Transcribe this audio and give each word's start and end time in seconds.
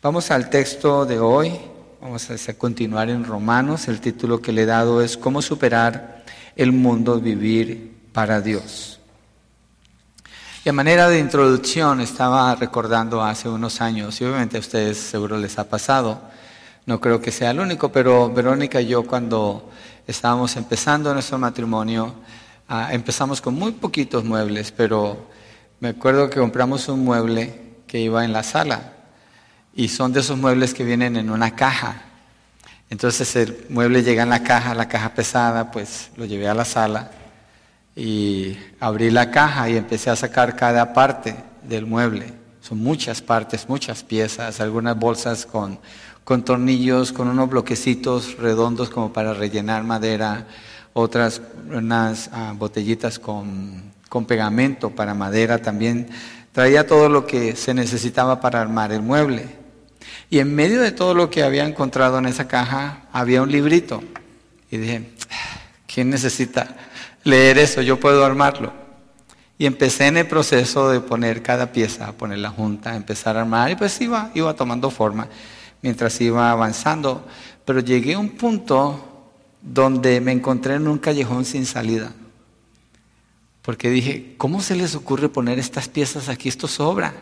Vamos 0.00 0.30
al 0.30 0.48
texto 0.48 1.04
de 1.06 1.18
hoy, 1.18 1.58
vamos 2.00 2.30
a 2.30 2.54
continuar 2.54 3.10
en 3.10 3.24
Romanos, 3.24 3.88
el 3.88 4.00
título 4.00 4.40
que 4.40 4.52
le 4.52 4.62
he 4.62 4.66
dado 4.66 5.02
es 5.02 5.16
¿Cómo 5.16 5.42
superar 5.42 6.22
el 6.54 6.70
mundo, 6.70 7.18
vivir 7.18 7.96
para 8.12 8.40
Dios? 8.40 9.00
Y 10.64 10.68
a 10.68 10.72
manera 10.72 11.08
de 11.08 11.18
introducción 11.18 12.00
estaba 12.00 12.54
recordando 12.54 13.24
hace 13.24 13.48
unos 13.48 13.80
años, 13.80 14.20
y 14.20 14.24
obviamente 14.24 14.58
a 14.58 14.60
ustedes 14.60 14.98
seguro 14.98 15.36
les 15.36 15.58
ha 15.58 15.68
pasado, 15.68 16.20
no 16.86 17.00
creo 17.00 17.20
que 17.20 17.32
sea 17.32 17.50
el 17.50 17.58
único, 17.58 17.90
pero 17.90 18.32
Verónica 18.32 18.80
y 18.80 18.86
yo 18.86 19.04
cuando 19.04 19.68
estábamos 20.06 20.54
empezando 20.54 21.12
nuestro 21.12 21.38
matrimonio, 21.38 22.14
ah, 22.68 22.90
empezamos 22.92 23.40
con 23.40 23.54
muy 23.54 23.72
poquitos 23.72 24.22
muebles, 24.22 24.70
pero 24.70 25.26
me 25.80 25.88
acuerdo 25.88 26.30
que 26.30 26.38
compramos 26.38 26.86
un 26.88 27.00
mueble 27.04 27.72
que 27.88 27.98
iba 27.98 28.24
en 28.24 28.32
la 28.32 28.44
sala 28.44 28.92
y 29.74 29.88
son 29.88 30.12
de 30.12 30.20
esos 30.20 30.38
muebles 30.38 30.74
que 30.74 30.84
vienen 30.84 31.16
en 31.16 31.30
una 31.30 31.54
caja. 31.54 32.02
Entonces 32.90 33.36
el 33.36 33.66
mueble 33.68 34.02
llega 34.02 34.22
en 34.22 34.30
la 34.30 34.42
caja, 34.42 34.74
la 34.74 34.88
caja 34.88 35.14
pesada, 35.14 35.70
pues 35.70 36.10
lo 36.16 36.24
llevé 36.24 36.48
a 36.48 36.54
la 36.54 36.64
sala 36.64 37.10
y 37.94 38.56
abrí 38.80 39.10
la 39.10 39.30
caja 39.30 39.68
y 39.68 39.76
empecé 39.76 40.08
a 40.08 40.16
sacar 40.16 40.56
cada 40.56 40.92
parte 40.92 41.34
del 41.62 41.84
mueble. 41.84 42.32
Son 42.60 42.78
muchas 42.78 43.20
partes, 43.20 43.68
muchas 43.68 44.04
piezas, 44.04 44.60
algunas 44.60 44.96
bolsas 44.98 45.44
con, 45.44 45.78
con 46.24 46.44
tornillos, 46.44 47.12
con 47.12 47.28
unos 47.28 47.50
bloquecitos 47.50 48.36
redondos 48.38 48.88
como 48.88 49.12
para 49.12 49.34
rellenar 49.34 49.84
madera, 49.84 50.46
otras 50.92 51.42
unas 51.70 52.30
ah, 52.32 52.54
botellitas 52.56 53.18
con, 53.18 53.92
con 54.08 54.26
pegamento 54.26 54.90
para 54.90 55.14
madera 55.14 55.58
también. 55.58 56.08
Traía 56.52 56.86
todo 56.86 57.08
lo 57.08 57.26
que 57.26 57.56
se 57.56 57.74
necesitaba 57.74 58.40
para 58.40 58.60
armar 58.60 58.92
el 58.92 59.02
mueble. 59.02 59.57
Y 60.30 60.38
en 60.40 60.54
medio 60.54 60.80
de 60.80 60.92
todo 60.92 61.14
lo 61.14 61.30
que 61.30 61.42
había 61.42 61.64
encontrado 61.64 62.18
en 62.18 62.26
esa 62.26 62.48
caja 62.48 63.02
había 63.12 63.42
un 63.42 63.50
librito. 63.50 64.02
Y 64.70 64.76
dije, 64.76 65.10
¿quién 65.86 66.10
necesita 66.10 66.76
leer 67.24 67.58
eso? 67.58 67.82
Yo 67.82 67.98
puedo 67.98 68.24
armarlo. 68.24 68.72
Y 69.58 69.66
empecé 69.66 70.06
en 70.06 70.18
el 70.18 70.26
proceso 70.28 70.90
de 70.90 71.00
poner 71.00 71.42
cada 71.42 71.72
pieza, 71.72 72.12
poner 72.12 72.38
la 72.38 72.50
junta, 72.50 72.94
empezar 72.94 73.36
a 73.36 73.40
armar. 73.40 73.70
Y 73.70 73.76
pues 73.76 74.00
iba, 74.00 74.30
iba 74.34 74.54
tomando 74.54 74.90
forma 74.90 75.28
mientras 75.82 76.20
iba 76.20 76.50
avanzando. 76.50 77.26
Pero 77.64 77.80
llegué 77.80 78.14
a 78.14 78.18
un 78.18 78.30
punto 78.30 79.32
donde 79.60 80.20
me 80.20 80.32
encontré 80.32 80.74
en 80.74 80.86
un 80.86 80.98
callejón 80.98 81.44
sin 81.44 81.66
salida. 81.66 82.12
Porque 83.62 83.90
dije, 83.90 84.34
¿cómo 84.38 84.62
se 84.62 84.76
les 84.76 84.94
ocurre 84.94 85.28
poner 85.28 85.58
estas 85.58 85.88
piezas 85.88 86.28
aquí? 86.28 86.48
Esto 86.48 86.68
sobra. 86.68 87.12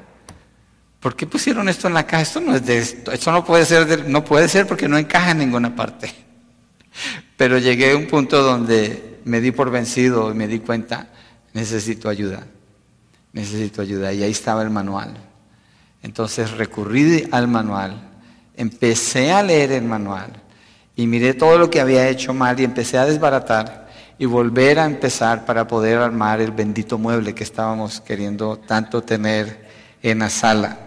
¿Por 1.00 1.14
qué 1.14 1.26
pusieron 1.26 1.68
esto 1.68 1.88
en 1.88 1.94
la 1.94 2.06
caja? 2.06 2.22
Esto 2.22 2.40
no 2.40 2.54
es 2.54 2.64
de 2.64 2.78
esto. 2.78 3.12
Esto 3.12 3.32
no 3.32 3.44
puede 3.44 3.64
ser, 3.64 4.08
no 4.08 4.24
puede 4.24 4.48
ser 4.48 4.66
porque 4.66 4.88
no 4.88 4.98
encaja 4.98 5.32
en 5.32 5.38
ninguna 5.38 5.74
parte. 5.74 6.12
Pero 7.36 7.58
llegué 7.58 7.92
a 7.92 7.96
un 7.96 8.06
punto 8.06 8.42
donde 8.42 9.20
me 9.24 9.40
di 9.40 9.50
por 9.50 9.70
vencido 9.70 10.30
y 10.30 10.34
me 10.34 10.48
di 10.48 10.60
cuenta, 10.60 11.08
necesito 11.52 12.08
ayuda. 12.08 12.46
Necesito 13.32 13.82
ayuda. 13.82 14.12
Y 14.12 14.22
ahí 14.22 14.30
estaba 14.30 14.62
el 14.62 14.70
manual. 14.70 15.14
Entonces 16.02 16.52
recurrí 16.52 17.28
al 17.32 17.48
manual, 17.48 18.00
empecé 18.56 19.32
a 19.32 19.42
leer 19.42 19.72
el 19.72 19.84
manual 19.84 20.30
y 20.94 21.06
miré 21.06 21.34
todo 21.34 21.58
lo 21.58 21.68
que 21.68 21.80
había 21.80 22.08
hecho 22.08 22.32
mal 22.32 22.60
y 22.60 22.64
empecé 22.64 22.96
a 22.96 23.06
desbaratar 23.06 23.88
y 24.18 24.24
volver 24.24 24.78
a 24.78 24.86
empezar 24.86 25.44
para 25.44 25.66
poder 25.66 25.98
armar 25.98 26.40
el 26.40 26.52
bendito 26.52 26.96
mueble 26.96 27.34
que 27.34 27.42
estábamos 27.42 28.00
queriendo 28.00 28.56
tanto 28.56 29.02
tener 29.02 29.66
en 30.00 30.20
la 30.20 30.30
sala. 30.30 30.85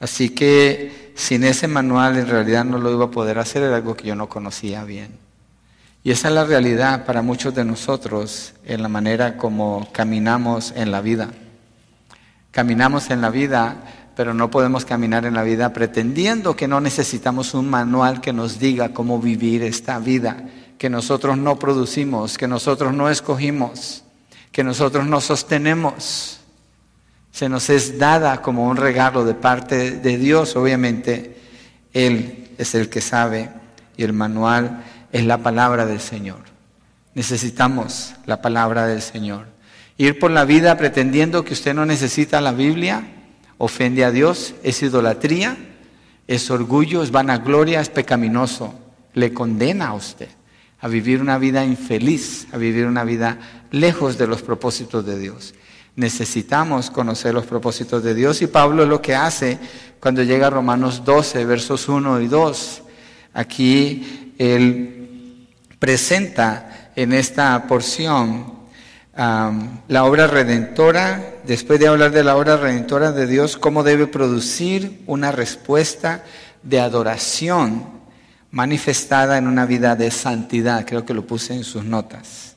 Así 0.00 0.30
que 0.30 1.12
sin 1.14 1.44
ese 1.44 1.68
manual 1.68 2.16
en 2.16 2.26
realidad 2.26 2.64
no 2.64 2.78
lo 2.78 2.90
iba 2.90 3.04
a 3.04 3.10
poder 3.10 3.38
hacer, 3.38 3.62
era 3.62 3.76
algo 3.76 3.94
que 3.94 4.08
yo 4.08 4.16
no 4.16 4.28
conocía 4.28 4.82
bien. 4.82 5.10
Y 6.02 6.10
esa 6.10 6.28
es 6.28 6.34
la 6.34 6.44
realidad 6.44 7.04
para 7.04 7.20
muchos 7.20 7.54
de 7.54 7.64
nosotros 7.64 8.54
en 8.64 8.82
la 8.82 8.88
manera 8.88 9.36
como 9.36 9.86
caminamos 9.92 10.72
en 10.74 10.90
la 10.90 11.02
vida. 11.02 11.28
Caminamos 12.50 13.10
en 13.10 13.20
la 13.20 13.28
vida, 13.28 13.76
pero 14.16 14.32
no 14.32 14.50
podemos 14.50 14.86
caminar 14.86 15.26
en 15.26 15.34
la 15.34 15.42
vida 15.42 15.74
pretendiendo 15.74 16.56
que 16.56 16.66
no 16.66 16.80
necesitamos 16.80 17.52
un 17.52 17.68
manual 17.68 18.22
que 18.22 18.32
nos 18.32 18.58
diga 18.58 18.94
cómo 18.94 19.20
vivir 19.20 19.62
esta 19.62 19.98
vida, 19.98 20.44
que 20.78 20.88
nosotros 20.88 21.36
no 21.36 21.58
producimos, 21.58 22.38
que 22.38 22.48
nosotros 22.48 22.94
no 22.94 23.10
escogimos, 23.10 24.02
que 24.50 24.64
nosotros 24.64 25.06
no 25.06 25.20
sostenemos 25.20 26.39
se 27.32 27.48
nos 27.48 27.70
es 27.70 27.98
dada 27.98 28.42
como 28.42 28.68
un 28.68 28.76
regalo 28.76 29.24
de 29.24 29.34
parte 29.34 29.92
de 29.92 30.18
Dios. 30.18 30.56
Obviamente, 30.56 31.36
Él 31.92 32.50
es 32.58 32.74
el 32.74 32.88
que 32.88 33.00
sabe 33.00 33.50
y 33.96 34.04
el 34.04 34.12
manual 34.12 34.84
es 35.12 35.24
la 35.24 35.38
palabra 35.38 35.86
del 35.86 36.00
Señor. 36.00 36.40
Necesitamos 37.14 38.14
la 38.26 38.40
palabra 38.40 38.86
del 38.86 39.02
Señor. 39.02 39.46
Ir 39.96 40.18
por 40.18 40.30
la 40.30 40.44
vida 40.44 40.76
pretendiendo 40.76 41.44
que 41.44 41.54
usted 41.54 41.74
no 41.74 41.84
necesita 41.86 42.40
la 42.40 42.52
Biblia 42.52 43.04
ofende 43.58 44.06
a 44.06 44.10
Dios, 44.10 44.54
es 44.62 44.82
idolatría, 44.82 45.56
es 46.26 46.50
orgullo, 46.50 47.02
es 47.02 47.10
vanagloria, 47.10 47.80
es 47.80 47.90
pecaminoso. 47.90 48.74
Le 49.12 49.34
condena 49.34 49.88
a 49.88 49.94
usted 49.94 50.28
a 50.80 50.88
vivir 50.88 51.20
una 51.20 51.36
vida 51.38 51.64
infeliz, 51.64 52.46
a 52.52 52.56
vivir 52.56 52.86
una 52.86 53.04
vida 53.04 53.38
lejos 53.70 54.16
de 54.16 54.26
los 54.26 54.40
propósitos 54.40 55.04
de 55.04 55.18
Dios. 55.18 55.54
Necesitamos 55.96 56.90
conocer 56.90 57.34
los 57.34 57.46
propósitos 57.46 58.02
de 58.02 58.14
Dios 58.14 58.40
y 58.42 58.46
Pablo 58.46 58.84
es 58.84 58.88
lo 58.88 59.02
que 59.02 59.14
hace 59.14 59.58
cuando 59.98 60.22
llega 60.22 60.46
a 60.46 60.50
Romanos 60.50 61.04
12, 61.04 61.44
versos 61.44 61.88
1 61.88 62.20
y 62.20 62.28
2. 62.28 62.82
Aquí 63.34 64.34
él 64.38 65.48
presenta 65.78 66.90
en 66.96 67.12
esta 67.12 67.66
porción 67.66 68.60
la 69.16 70.04
obra 70.04 70.26
redentora, 70.26 71.34
después 71.44 71.78
de 71.78 71.88
hablar 71.88 72.12
de 72.12 72.24
la 72.24 72.36
obra 72.36 72.56
redentora 72.56 73.12
de 73.12 73.26
Dios, 73.26 73.56
cómo 73.56 73.82
debe 73.82 74.06
producir 74.06 75.02
una 75.06 75.32
respuesta 75.32 76.24
de 76.62 76.80
adoración 76.80 78.00
manifestada 78.50 79.36
en 79.36 79.46
una 79.46 79.66
vida 79.66 79.96
de 79.96 80.10
santidad. 80.10 80.86
Creo 80.86 81.04
que 81.04 81.14
lo 81.14 81.26
puse 81.26 81.54
en 81.54 81.64
sus 81.64 81.84
notas. 81.84 82.56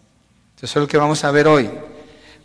Eso 0.58 0.80
es 0.80 0.84
lo 0.84 0.88
que 0.88 0.98
vamos 0.98 1.26
a 1.26 1.32
ver 1.32 1.48
hoy. 1.48 1.70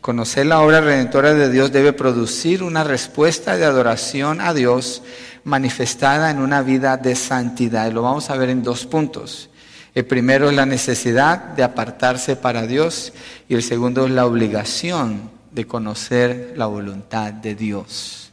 Conocer 0.09 0.47
la 0.47 0.63
obra 0.63 0.81
redentora 0.81 1.35
de 1.35 1.51
Dios 1.51 1.71
debe 1.71 1.93
producir 1.93 2.63
una 2.63 2.83
respuesta 2.83 3.59
de 3.59 3.67
adoración 3.67 4.41
a 4.41 4.55
Dios 4.55 5.03
manifestada 5.45 6.31
en 6.31 6.39
una 6.39 6.63
vida 6.63 6.97
de 6.97 7.15
santidad. 7.15 7.91
Y 7.91 7.93
lo 7.93 8.01
vamos 8.01 8.31
a 8.31 8.37
ver 8.39 8.49
en 8.49 8.63
dos 8.63 8.87
puntos. 8.87 9.51
El 9.95 10.07
primero 10.07 10.49
es 10.49 10.57
la 10.57 10.65
necesidad 10.65 11.49
de 11.49 11.63
apartarse 11.63 12.37
para 12.37 12.67
Dios 12.67 13.13
y 13.51 13.55
el 13.55 13.63
segundo 13.63 14.07
es 14.07 14.11
la 14.11 14.25
obligación 14.25 15.31
de 15.51 15.67
conocer 15.67 16.55
la 16.57 16.65
voluntad 16.65 17.35
de 17.35 17.55
Dios. 17.55 18.33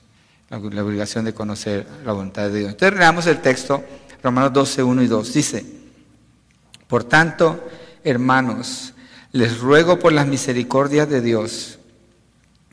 La, 0.50 0.60
obligación 0.60 1.26
de 1.26 1.34
conocer 1.34 1.86
la 2.06 2.14
voluntad 2.14 2.44
de 2.44 2.60
Dios. 2.60 2.72
Entonces 2.72 2.98
leamos 2.98 3.28
el 3.28 3.42
texto, 3.42 3.84
Romanos 4.24 4.54
12, 4.54 4.82
1 4.82 5.02
y 5.04 5.08
2. 5.08 5.34
Dice, 5.34 5.66
por 6.88 7.04
tanto, 7.04 7.68
hermanos, 8.02 8.94
les 9.36 9.60
ruego 9.60 10.00
por 10.00 10.14
las 10.14 10.28
misericordias 10.28 11.10
de 11.10 11.20
Dios 11.20 11.78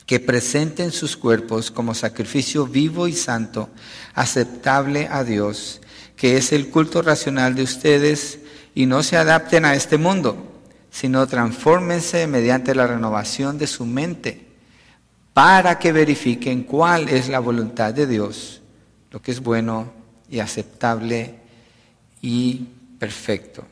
que 0.06 0.21
presenten 0.21 0.93
sus 0.93 1.17
cuerpos 1.17 1.73
como 1.73 1.93
sacrificio 1.93 2.69
vivo 2.69 3.09
y 3.09 3.15
santo, 3.15 3.69
aceptable 4.15 5.09
a 5.11 5.25
Dios, 5.25 5.81
que 6.15 6.37
es 6.37 6.53
el 6.53 6.69
culto 6.69 7.03
racional 7.03 7.56
de 7.56 7.65
ustedes, 7.65 8.39
y 8.77 8.87
no 8.87 9.03
se 9.03 9.17
adapten 9.17 9.65
a 9.65 9.75
este 9.75 9.99
mundo, 9.99 10.37
sino 10.89 11.27
transfórmense 11.27 12.28
mediante 12.28 12.77
la 12.77 12.87
renovación 12.87 13.59
de 13.59 13.67
su 13.67 13.84
mente, 13.84 14.47
para 15.34 15.81
que 15.81 15.91
verifiquen 15.91 16.62
cuál 16.62 17.09
es 17.09 17.29
la 17.29 17.41
voluntad 17.41 17.93
de 17.93 18.06
Dios, 18.06 18.61
lo 19.11 19.21
que 19.21 19.33
es 19.33 19.41
bueno 19.41 19.93
y 20.31 20.39
aceptable 20.39 21.35
y 22.20 22.69
perfecto. 23.00 23.67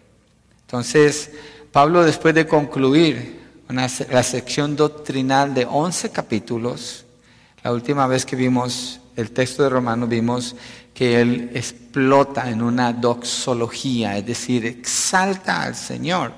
Entonces, 0.62 1.30
Pablo, 1.72 2.02
después 2.02 2.34
de 2.34 2.48
concluir 2.48 3.38
la 3.68 4.22
sección 4.24 4.74
doctrinal 4.74 5.54
de 5.54 5.64
11 5.66 6.10
capítulos, 6.10 7.04
la 7.62 7.72
última 7.72 8.08
vez 8.08 8.26
que 8.26 8.34
vimos 8.34 9.00
el 9.14 9.30
texto 9.30 9.62
de 9.62 9.68
Romanos, 9.68 10.08
vimos 10.08 10.56
que 10.92 11.20
él 11.20 11.52
explota 11.54 12.50
en 12.50 12.60
una 12.60 12.92
doxología, 12.92 14.18
es 14.18 14.26
decir, 14.26 14.66
exalta 14.66 15.62
al 15.62 15.76
Señor. 15.76 16.32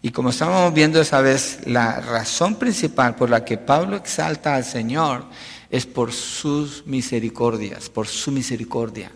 Y 0.00 0.10
como 0.10 0.30
estábamos 0.30 0.72
viendo 0.72 1.02
esa 1.02 1.20
vez, 1.20 1.60
la 1.66 2.00
razón 2.00 2.54
principal 2.54 3.14
por 3.14 3.28
la 3.28 3.44
que 3.44 3.58
Pablo 3.58 3.96
exalta 3.96 4.54
al 4.54 4.64
Señor 4.64 5.26
es 5.68 5.84
por 5.84 6.12
sus 6.12 6.86
misericordias, 6.86 7.90
por 7.90 8.06
su 8.06 8.32
misericordia. 8.32 9.12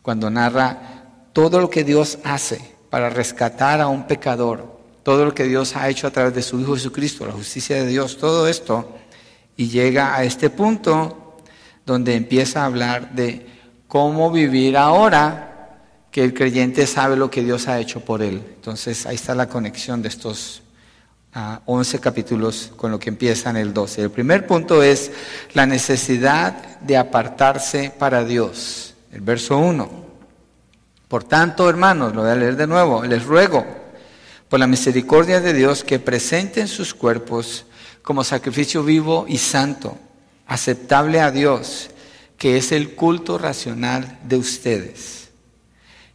Cuando 0.00 0.30
narra 0.30 1.28
todo 1.34 1.60
lo 1.60 1.68
que 1.68 1.84
Dios 1.84 2.18
hace 2.24 2.79
para 2.90 3.08
rescatar 3.08 3.80
a 3.80 3.88
un 3.88 4.06
pecador, 4.06 4.80
todo 5.02 5.24
lo 5.24 5.34
que 5.34 5.44
Dios 5.44 5.76
ha 5.76 5.88
hecho 5.88 6.06
a 6.06 6.10
través 6.10 6.34
de 6.34 6.42
su 6.42 6.60
Hijo 6.60 6.74
Jesucristo, 6.74 7.24
la 7.24 7.32
justicia 7.32 7.76
de 7.76 7.86
Dios, 7.86 8.18
todo 8.18 8.48
esto, 8.48 8.96
y 9.56 9.68
llega 9.68 10.14
a 10.14 10.24
este 10.24 10.50
punto 10.50 11.36
donde 11.86 12.14
empieza 12.14 12.62
a 12.62 12.66
hablar 12.66 13.12
de 13.12 13.46
cómo 13.86 14.30
vivir 14.30 14.76
ahora 14.76 15.46
que 16.10 16.24
el 16.24 16.34
creyente 16.34 16.86
sabe 16.86 17.16
lo 17.16 17.30
que 17.30 17.42
Dios 17.42 17.68
ha 17.68 17.78
hecho 17.78 18.00
por 18.00 18.22
él. 18.22 18.42
Entonces 18.56 19.06
ahí 19.06 19.14
está 19.14 19.34
la 19.34 19.48
conexión 19.48 20.02
de 20.02 20.08
estos 20.08 20.62
11 21.66 21.96
ah, 21.96 22.00
capítulos 22.00 22.72
con 22.76 22.90
lo 22.90 22.98
que 22.98 23.08
empieza 23.08 23.50
en 23.50 23.56
el 23.56 23.72
12. 23.72 24.02
El 24.02 24.10
primer 24.10 24.46
punto 24.46 24.82
es 24.82 25.12
la 25.54 25.66
necesidad 25.66 26.80
de 26.80 26.96
apartarse 26.96 27.92
para 27.96 28.24
Dios. 28.24 28.94
El 29.12 29.20
verso 29.20 29.58
1. 29.58 30.09
Por 31.10 31.24
tanto, 31.24 31.68
hermanos, 31.68 32.14
lo 32.14 32.22
voy 32.22 32.30
a 32.30 32.36
leer 32.36 32.54
de 32.54 32.68
nuevo, 32.68 33.02
les 33.02 33.24
ruego 33.24 33.66
por 34.48 34.60
la 34.60 34.68
misericordia 34.68 35.40
de 35.40 35.52
Dios 35.52 35.82
que 35.82 35.98
presenten 35.98 36.68
sus 36.68 36.94
cuerpos 36.94 37.66
como 38.00 38.22
sacrificio 38.22 38.84
vivo 38.84 39.24
y 39.26 39.38
santo, 39.38 39.98
aceptable 40.46 41.20
a 41.20 41.32
Dios, 41.32 41.90
que 42.38 42.56
es 42.56 42.70
el 42.70 42.94
culto 42.94 43.38
racional 43.38 44.20
de 44.22 44.36
ustedes. 44.36 45.30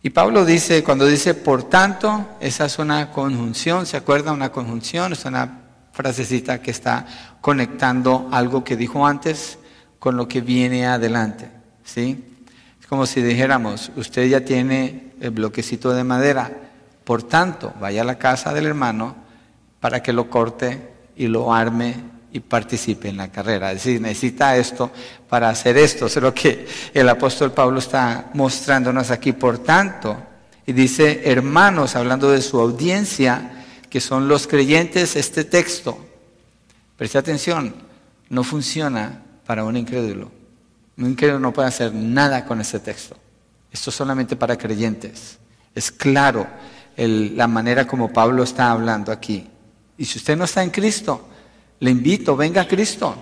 Y 0.02 0.12
Pablo 0.12 0.46
dice, 0.46 0.82
cuando 0.82 1.06
dice 1.06 1.34
por 1.34 1.64
tanto, 1.64 2.30
esa 2.40 2.64
es 2.64 2.80
una 2.80 3.12
conjunción, 3.12 3.86
¿se 3.86 3.98
acuerda? 3.98 4.32
Una 4.32 4.54
conjunción, 4.54 5.12
es 5.12 5.26
una 5.26 5.60
frasecita 5.92 6.62
que 6.62 6.72
está 6.72 7.36
conectando 7.42 8.30
algo 8.32 8.64
que 8.64 8.78
dijo 8.78 9.06
antes 9.06 9.58
con 10.00 10.16
lo 10.16 10.30
que 10.30 10.40
viene 10.40 10.88
adelante, 10.88 11.50
¿sí? 11.84 12.35
Es 12.86 12.90
como 12.90 13.08
si 13.08 13.20
dijéramos, 13.24 13.92
usted 13.96 14.28
ya 14.28 14.42
tiene 14.42 15.14
el 15.20 15.32
bloquecito 15.32 15.92
de 15.92 16.04
madera, 16.04 16.52
por 17.04 17.24
tanto, 17.24 17.74
vaya 17.82 18.04
a 18.04 18.06
la 18.06 18.20
casa 18.20 18.54
del 18.54 18.68
hermano 18.68 19.16
para 19.80 20.04
que 20.04 20.14
lo 20.14 20.30
corte 20.30 20.92
y 21.16 21.26
lo 21.26 21.52
arme 21.52 21.96
y 22.32 22.42
participe 22.42 23.10
en 23.10 23.18
la 23.18 23.32
carrera. 23.32 23.72
Es 23.72 23.84
decir, 23.84 24.00
necesita 24.00 24.56
esto 24.56 24.92
para 25.28 25.50
hacer 25.50 25.78
esto. 25.78 26.06
Es 26.06 26.16
lo 26.18 26.32
que 26.32 26.68
el 26.94 27.10
apóstol 27.10 27.54
Pablo 27.54 27.80
está 27.80 28.30
mostrándonos 28.36 29.10
aquí. 29.10 29.34
Por 29.34 29.58
tanto, 29.58 30.16
y 30.68 30.72
dice, 30.72 31.24
hermanos, 31.26 31.96
hablando 31.96 32.30
de 32.30 32.44
su 32.44 32.60
audiencia, 32.60 33.66
que 33.90 34.00
son 34.00 34.28
los 34.28 34.46
creyentes, 34.46 35.16
este 35.16 35.44
texto, 35.44 35.98
preste 36.96 37.18
atención, 37.18 37.74
no 38.30 38.44
funciona 38.44 39.24
para 39.44 39.64
un 39.64 39.76
incrédulo. 39.76 40.35
Un 40.98 41.08
incrédulo 41.08 41.40
no 41.40 41.54
puede 41.54 41.68
hacer 41.68 41.94
nada 41.94 42.46
con 42.46 42.62
este 42.62 42.80
texto. 42.80 43.18
Esto 43.72 43.90
es 43.90 43.96
solamente 43.96 44.36
para 44.36 44.58
creyentes. 44.58 45.38
Es 45.74 45.92
claro 45.92 46.48
la 46.98 47.48
manera 47.48 47.86
como 47.86 48.14
Pablo 48.14 48.44
está 48.44 48.72
hablando 48.72 49.12
aquí. 49.12 49.50
Y 49.98 50.06
si 50.06 50.20
usted 50.20 50.38
no 50.38 50.46
está 50.46 50.64
en 50.64 50.70
Cristo, 50.70 51.28
le 51.80 51.92
invito, 51.92 52.38
venga 52.38 52.62
a 52.62 52.68
Cristo. 52.68 53.16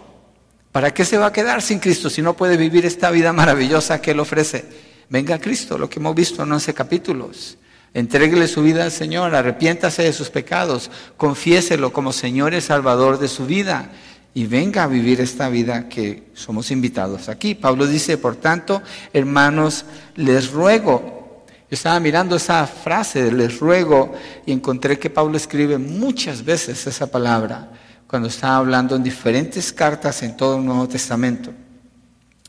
¿Para 0.72 0.94
qué 0.94 1.06
se 1.06 1.18
va 1.18 1.28
a 1.28 1.34
quedar 1.34 1.62
sin 1.62 1.80
Cristo 1.80 2.10
si 2.10 2.22
no 2.22 2.36
puede 2.36 2.58
vivir 2.58 2.86
esta 2.86 3.12
vida 3.12 3.34
maravillosa 3.34 4.02
que 4.02 4.12
Él 4.12 4.20
ofrece? 4.20 4.66
Venga 5.10 5.36
a 5.36 5.40
Cristo, 5.40 5.78
lo 5.78 5.90
que 5.90 6.00
hemos 6.00 6.16
visto 6.16 6.44
en 6.44 6.52
11 6.52 6.74
capítulos. 6.74 7.58
Entréguele 7.94 8.48
su 8.48 8.64
vida 8.64 8.84
al 8.84 8.92
Señor, 8.92 9.36
arrepiéntase 9.36 10.02
de 10.02 10.14
sus 10.14 10.32
pecados, 10.32 10.90
confiéselo 11.16 11.94
como 11.94 12.12
Señor 12.12 12.56
y 12.56 12.62
Salvador 12.62 13.20
de 13.20 13.28
su 13.28 13.46
vida 13.46 13.92
y 14.34 14.46
venga 14.46 14.84
a 14.84 14.88
vivir 14.88 15.22
esta 15.22 15.50
vida 15.50 15.88
que 15.88 16.32
somos 16.34 16.72
invitados 16.72 17.30
aquí. 17.30 17.54
Pablo 17.54 17.86
dice, 17.86 18.18
por 18.18 18.36
tanto, 18.36 18.82
hermanos, 19.14 19.86
les 20.16 20.52
ruego. 20.52 21.46
Yo 21.70 21.76
estaba 21.76 22.00
mirando 22.00 22.36
esa 22.36 22.66
frase, 22.66 23.32
les 23.32 23.60
ruego, 23.60 24.14
y 24.46 24.52
encontré 24.52 24.98
que 24.98 25.10
Pablo 25.10 25.38
escribe 25.38 25.78
muchas 25.78 26.44
veces 26.44 26.86
esa 26.88 27.08
palabra 27.08 27.72
cuando 28.08 28.28
está 28.28 28.58
hablando 28.58 28.96
en 28.96 29.04
diferentes 29.04 29.74
cartas 29.74 30.22
en 30.24 30.38
todo 30.38 30.58
el 30.58 30.66
Nuevo 30.66 30.88
Testamento. 30.88 31.52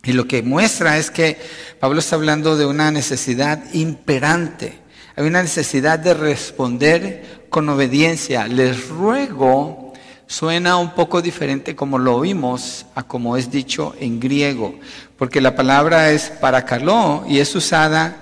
Y 0.05 0.13
lo 0.13 0.27
que 0.27 0.43
muestra 0.43 0.99
es 0.99 1.11
que 1.11 1.39
Pablo 1.81 2.01
está 2.01 2.17
hablando 2.17 2.57
de 2.57 2.67
una 2.67 2.91
necesidad 2.91 3.63
imperante. 3.73 4.79
Hay 5.17 5.27
una 5.27 5.43
necesidad 5.43 5.99
de 5.99 6.13
responder 6.13 7.47
con 7.49 7.69
obediencia. 7.69 8.47
Les 8.47 8.89
ruego 8.89 9.84
suena 10.27 10.77
un 10.77 10.95
poco 10.95 11.23
diferente 11.23 11.77
como 11.77 11.99
lo 11.99 12.17
oímos 12.17 12.87
a 12.95 13.03
como 13.03 13.37
es 13.37 13.51
dicho 13.51 13.95
en 14.01 14.21
griego, 14.21 14.75
porque 15.19 15.41
la 15.41 15.55
palabra 15.55 16.11
es 16.11 16.31
parakaló 16.31 17.25
y 17.29 17.39
es 17.39 17.55
usada 17.55 18.17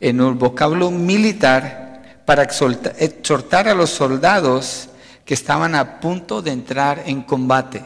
en 0.00 0.20
un 0.20 0.38
vocablo 0.38 0.90
militar 0.90 2.22
para 2.26 2.42
exhortar 2.42 3.68
a 3.68 3.74
los 3.74 3.90
soldados 3.90 4.88
que 5.24 5.34
estaban 5.34 5.74
a 5.74 6.00
punto 6.00 6.42
de 6.42 6.52
entrar 6.52 7.02
en 7.06 7.22
combate. 7.22 7.82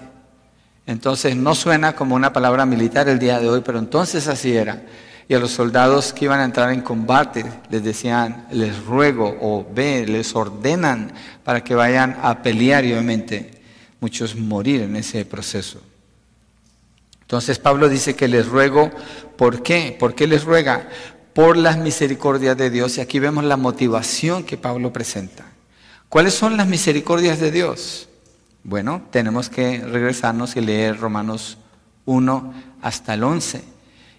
Entonces 0.87 1.37
no 1.37 1.55
suena 1.55 1.94
como 1.94 2.15
una 2.15 2.32
palabra 2.32 2.65
militar 2.65 3.09
el 3.09 3.19
día 3.19 3.38
de 3.38 3.49
hoy, 3.49 3.62
pero 3.65 3.79
entonces 3.79 4.26
así 4.26 4.56
era. 4.56 4.82
Y 5.29 5.35
a 5.35 5.38
los 5.38 5.50
soldados 5.50 6.15
que 6.15 6.25
iban 6.25 6.41
a 6.41 6.44
entrar 6.44 6.73
en 6.73 6.81
combate 6.81 7.44
les 7.69 7.85
decían, 7.85 8.47
les 8.50 8.82
ruego 8.85 9.37
o 9.41 9.67
ve, 9.70 10.06
les 10.06 10.35
ordenan 10.35 11.12
para 11.44 11.62
que 11.62 11.75
vayan 11.75 12.17
a 12.23 12.43
pelear 12.43 12.82
obviamente 12.85 13.57
muchos 14.00 14.36
morir 14.36 14.82
en 14.82 14.96
ese 14.96 15.24
proceso. 15.24 15.80
Entonces 17.20 17.58
Pablo 17.58 17.88
dice 17.88 18.14
que 18.14 18.26
les 18.26 18.46
ruego, 18.46 18.90
¿por 19.36 19.62
qué? 19.62 19.96
¿Por 19.98 20.14
qué 20.14 20.26
les 20.26 20.44
ruega? 20.44 20.88
Por 21.34 21.56
las 21.56 21.76
misericordias 21.76 22.56
de 22.56 22.70
Dios. 22.70 22.96
Y 22.96 23.00
aquí 23.00 23.18
vemos 23.18 23.44
la 23.44 23.56
motivación 23.56 24.44
que 24.44 24.56
Pablo 24.56 24.92
presenta. 24.92 25.44
¿Cuáles 26.08 26.32
son 26.32 26.56
las 26.56 26.66
misericordias 26.66 27.38
de 27.38 27.50
Dios? 27.50 28.08
Bueno, 28.64 29.02
tenemos 29.10 29.50
que 29.50 29.78
regresarnos 29.78 30.56
y 30.56 30.62
leer 30.62 30.98
Romanos 30.98 31.58
1 32.06 32.54
hasta 32.80 33.14
el 33.14 33.22
11 33.22 33.62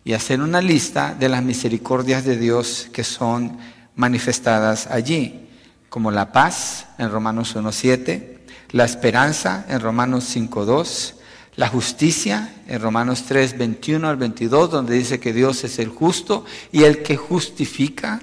y 0.03 0.13
hacer 0.13 0.41
una 0.41 0.61
lista 0.61 1.15
de 1.19 1.29
las 1.29 1.43
misericordias 1.43 2.25
de 2.25 2.37
Dios 2.37 2.89
que 2.93 3.03
son 3.03 3.57
manifestadas 3.95 4.87
allí, 4.87 5.49
como 5.89 6.11
la 6.11 6.31
paz 6.31 6.87
en 6.97 7.11
Romanos 7.11 7.55
1.7, 7.55 8.38
la 8.71 8.85
esperanza 8.85 9.65
en 9.67 9.79
Romanos 9.79 10.35
5.2, 10.35 11.13
la 11.55 11.67
justicia 11.67 12.53
en 12.67 12.81
Romanos 12.81 13.25
3, 13.27 13.57
21 13.57 14.07
al 14.07 14.17
22, 14.17 14.71
donde 14.71 14.95
dice 14.95 15.19
que 15.19 15.33
Dios 15.33 15.63
es 15.63 15.79
el 15.79 15.89
justo 15.89 16.45
y 16.71 16.83
el 16.83 17.01
que 17.01 17.17
justifica 17.17 18.19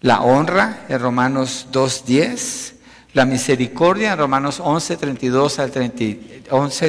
la 0.00 0.22
honra 0.22 0.86
en 0.88 1.00
Romanos 1.00 1.66
2.10, 1.72 2.72
la 3.12 3.24
misericordia 3.24 4.12
en 4.12 4.18
Romanos 4.18 4.60
11.32 4.60 5.58
al 5.58 5.70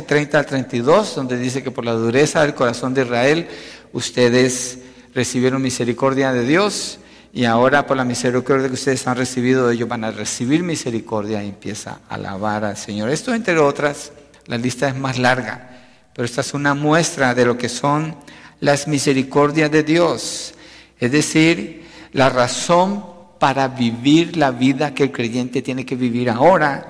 30, 0.05 0.39
al 0.39 0.45
32, 0.45 1.15
donde 1.15 1.37
dice 1.37 1.63
que 1.63 1.71
por 1.71 1.85
la 1.85 1.93
dureza 1.93 2.41
del 2.41 2.53
corazón 2.53 2.93
de 2.93 3.03
Israel 3.03 3.47
ustedes 3.93 4.79
recibieron 5.13 5.61
misericordia 5.61 6.33
de 6.33 6.45
Dios 6.45 6.99
y 7.33 7.45
ahora 7.45 7.85
por 7.85 7.97
la 7.97 8.03
misericordia 8.03 8.67
que 8.67 8.73
ustedes 8.73 9.05
han 9.07 9.17
recibido 9.17 9.69
ellos 9.69 9.87
van 9.87 10.03
a 10.03 10.11
recibir 10.11 10.63
misericordia 10.63 11.43
y 11.43 11.49
empieza 11.49 11.99
a 12.09 12.15
alabar 12.15 12.63
al 12.63 12.77
Señor. 12.77 13.09
Esto 13.09 13.33
entre 13.33 13.59
otras, 13.59 14.11
la 14.45 14.57
lista 14.57 14.87
es 14.87 14.95
más 14.95 15.17
larga, 15.17 15.69
pero 16.13 16.25
esta 16.25 16.41
es 16.41 16.53
una 16.53 16.73
muestra 16.73 17.35
de 17.35 17.45
lo 17.45 17.57
que 17.57 17.69
son 17.69 18.15
las 18.59 18.87
misericordias 18.87 19.69
de 19.71 19.83
Dios. 19.83 20.53
Es 20.99 21.11
decir, 21.11 21.85
la 22.13 22.29
razón 22.29 23.03
para 23.39 23.67
vivir 23.67 24.37
la 24.37 24.51
vida 24.51 24.93
que 24.93 25.03
el 25.03 25.11
creyente 25.11 25.61
tiene 25.61 25.85
que 25.85 25.95
vivir 25.95 26.29
ahora 26.29 26.87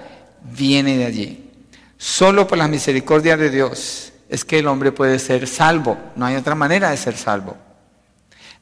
viene 0.55 0.97
de 0.97 1.05
allí. 1.05 1.43
Solo 1.97 2.47
por 2.47 2.57
la 2.57 2.67
misericordia 2.67 3.35
de 3.35 3.49
Dios 3.49 4.13
es 4.29 4.45
que 4.45 4.59
el 4.59 4.67
hombre 4.67 4.91
puede 4.91 5.19
ser 5.19 5.47
salvo. 5.47 5.97
No 6.15 6.25
hay 6.25 6.35
otra 6.35 6.55
manera 6.55 6.91
de 6.91 6.97
ser 6.97 7.17
salvo. 7.17 7.57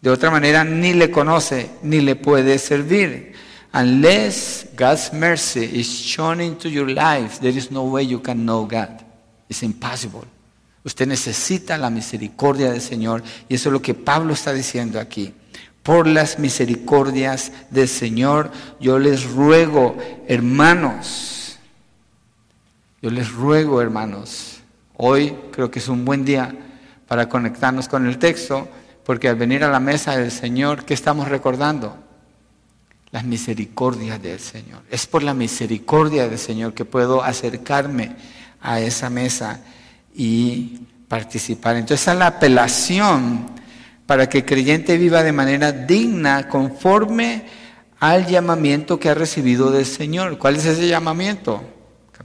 De 0.06 0.12
otra 0.12 0.30
manera 0.30 0.64
ni 0.64 0.94
le 0.94 1.10
conoce 1.10 1.68
ni 1.82 2.00
le 2.00 2.16
puede 2.16 2.60
servir. 2.60 3.34
Unless 3.74 4.68
God's 4.78 5.12
mercy 5.12 5.68
is 5.80 5.88
shown 5.88 6.40
into 6.42 6.70
your 6.70 6.88
life, 6.88 7.40
there 7.40 7.58
is 7.58 7.72
no 7.72 7.86
way 7.86 8.06
you 8.06 8.22
can 8.22 8.46
know 8.46 8.68
God. 8.68 9.04
It's 9.50 9.64
impossible. 9.64 10.22
Usted 10.84 11.08
necesita 11.08 11.76
la 11.80 11.90
misericordia 11.90 12.70
del 12.70 12.82
Señor 12.82 13.24
y 13.50 13.56
eso 13.56 13.70
es 13.70 13.74
lo 13.74 13.82
que 13.82 13.96
Pablo 13.96 14.36
está 14.36 14.54
diciendo 14.54 15.00
aquí 15.00 15.34
por 15.82 16.06
las 16.06 16.38
misericordias 16.38 17.52
del 17.72 17.88
Señor, 17.88 18.52
yo 18.80 19.00
les 19.00 19.28
ruego, 19.32 19.98
hermanos, 20.28 21.58
yo 23.02 23.10
les 23.10 23.32
ruego, 23.32 23.82
hermanos, 23.82 24.60
hoy 24.98 25.36
creo 25.52 25.72
que 25.72 25.80
es 25.80 25.88
un 25.88 26.06
buen 26.06 26.26
día 26.26 26.56
para 27.08 27.28
conectarnos 27.28 27.88
con 27.88 28.06
el 28.06 28.20
texto, 28.20 28.68
porque 29.06 29.30
al 29.30 29.36
venir 29.36 29.64
a 29.64 29.70
la 29.70 29.80
mesa 29.80 30.18
del 30.18 30.32
Señor, 30.32 30.84
¿qué 30.84 30.94
estamos 30.94 31.30
recordando? 31.30 31.96
Las 33.12 33.24
misericordias 33.24 34.22
del 34.22 34.40
Señor. 34.40 34.82
Es 34.90 35.06
por 35.06 35.24
la 35.24 35.34
misericordia 35.34 36.28
del 36.28 36.40
Señor 36.40 36.74
que 36.74 36.86
puedo 36.86 37.24
acercarme 37.24 38.16
a 38.62 38.80
esa 38.80 39.10
mesa 39.10 39.62
y 40.14 40.80
participar. 41.08 41.76
Entonces, 41.76 42.08
a 42.08 42.16
la 42.16 42.28
apelación 42.28 43.46
para 44.08 44.28
que 44.28 44.40
el 44.40 44.46
creyente 44.46 44.98
viva 44.98 45.24
de 45.24 45.32
manera 45.32 45.72
digna 45.72 46.50
conforme 46.50 47.46
al 48.00 48.26
llamamiento 48.26 49.00
que 49.00 49.10
ha 49.10 49.14
recibido 49.14 49.72
del 49.72 49.86
Señor. 49.86 50.38
¿Cuál 50.40 50.56
es 50.56 50.66
ese 50.66 50.88
llamamiento? 50.88 51.64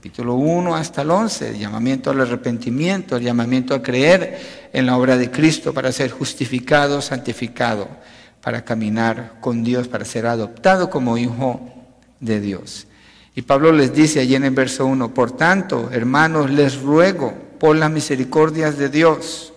Capítulo 0.01 0.33
1 0.33 0.75
hasta 0.75 1.03
el 1.03 1.11
11, 1.11 1.49
el 1.49 1.59
llamamiento 1.59 2.09
al 2.09 2.21
arrepentimiento, 2.21 3.17
el 3.17 3.23
llamamiento 3.23 3.75
a 3.75 3.83
creer 3.83 4.69
en 4.73 4.87
la 4.87 4.97
obra 4.97 5.15
de 5.15 5.29
Cristo 5.29 5.75
para 5.75 5.91
ser 5.91 6.09
justificado, 6.09 7.03
santificado, 7.03 7.87
para 8.41 8.65
caminar 8.65 9.37
con 9.41 9.63
Dios, 9.63 9.87
para 9.87 10.03
ser 10.03 10.25
adoptado 10.25 10.89
como 10.89 11.19
hijo 11.19 11.61
de 12.19 12.41
Dios. 12.41 12.87
Y 13.35 13.43
Pablo 13.43 13.71
les 13.71 13.93
dice 13.93 14.19
allí 14.19 14.33
en 14.33 14.45
el 14.45 14.55
verso 14.55 14.87
1, 14.87 15.13
por 15.13 15.37
tanto, 15.37 15.91
hermanos, 15.91 16.49
les 16.49 16.81
ruego 16.81 17.35
por 17.59 17.75
las 17.75 17.91
misericordias 17.91 18.79
de 18.79 18.89
Dios 18.89 19.53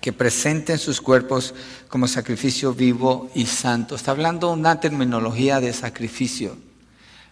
que 0.00 0.12
presenten 0.12 0.78
sus 0.78 1.00
cuerpos 1.00 1.52
como 1.88 2.06
sacrificio 2.06 2.74
vivo 2.74 3.28
y 3.34 3.46
santo. 3.46 3.96
Está 3.96 4.12
hablando 4.12 4.52
una 4.52 4.78
terminología 4.78 5.58
de 5.58 5.72
sacrificio. 5.72 6.56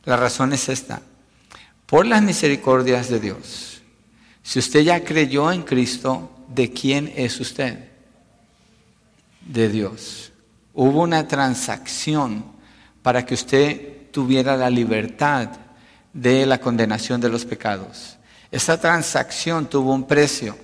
La 0.05 0.17
razón 0.17 0.53
es 0.53 0.69
esta. 0.69 1.03
Por 1.89 2.05
las 2.05 2.21
misericordias 2.21 3.09
de 3.09 3.19
Dios. 3.19 3.81
Si 4.43 4.59
usted 4.59 4.81
ya 4.81 5.03
creyó 5.03 5.51
en 5.51 5.63
Cristo, 5.63 6.31
¿de 6.47 6.71
quién 6.71 7.11
es 7.17 7.41
usted? 7.41 7.79
De 9.41 9.71
Dios. 9.71 10.31
Hubo 10.75 11.01
una 11.01 11.27
transacción 11.27 12.45
para 13.01 13.25
que 13.25 13.33
usted 13.33 14.11
tuviera 14.11 14.55
la 14.55 14.69
libertad 14.69 15.49
de 16.13 16.45
la 16.45 16.61
condenación 16.61 17.23
de 17.23 17.31
los 17.31 17.47
pecados. 17.47 18.19
Esa 18.51 18.79
transacción 18.79 19.67
tuvo 19.67 19.95
un 19.95 20.07
precio. 20.07 20.59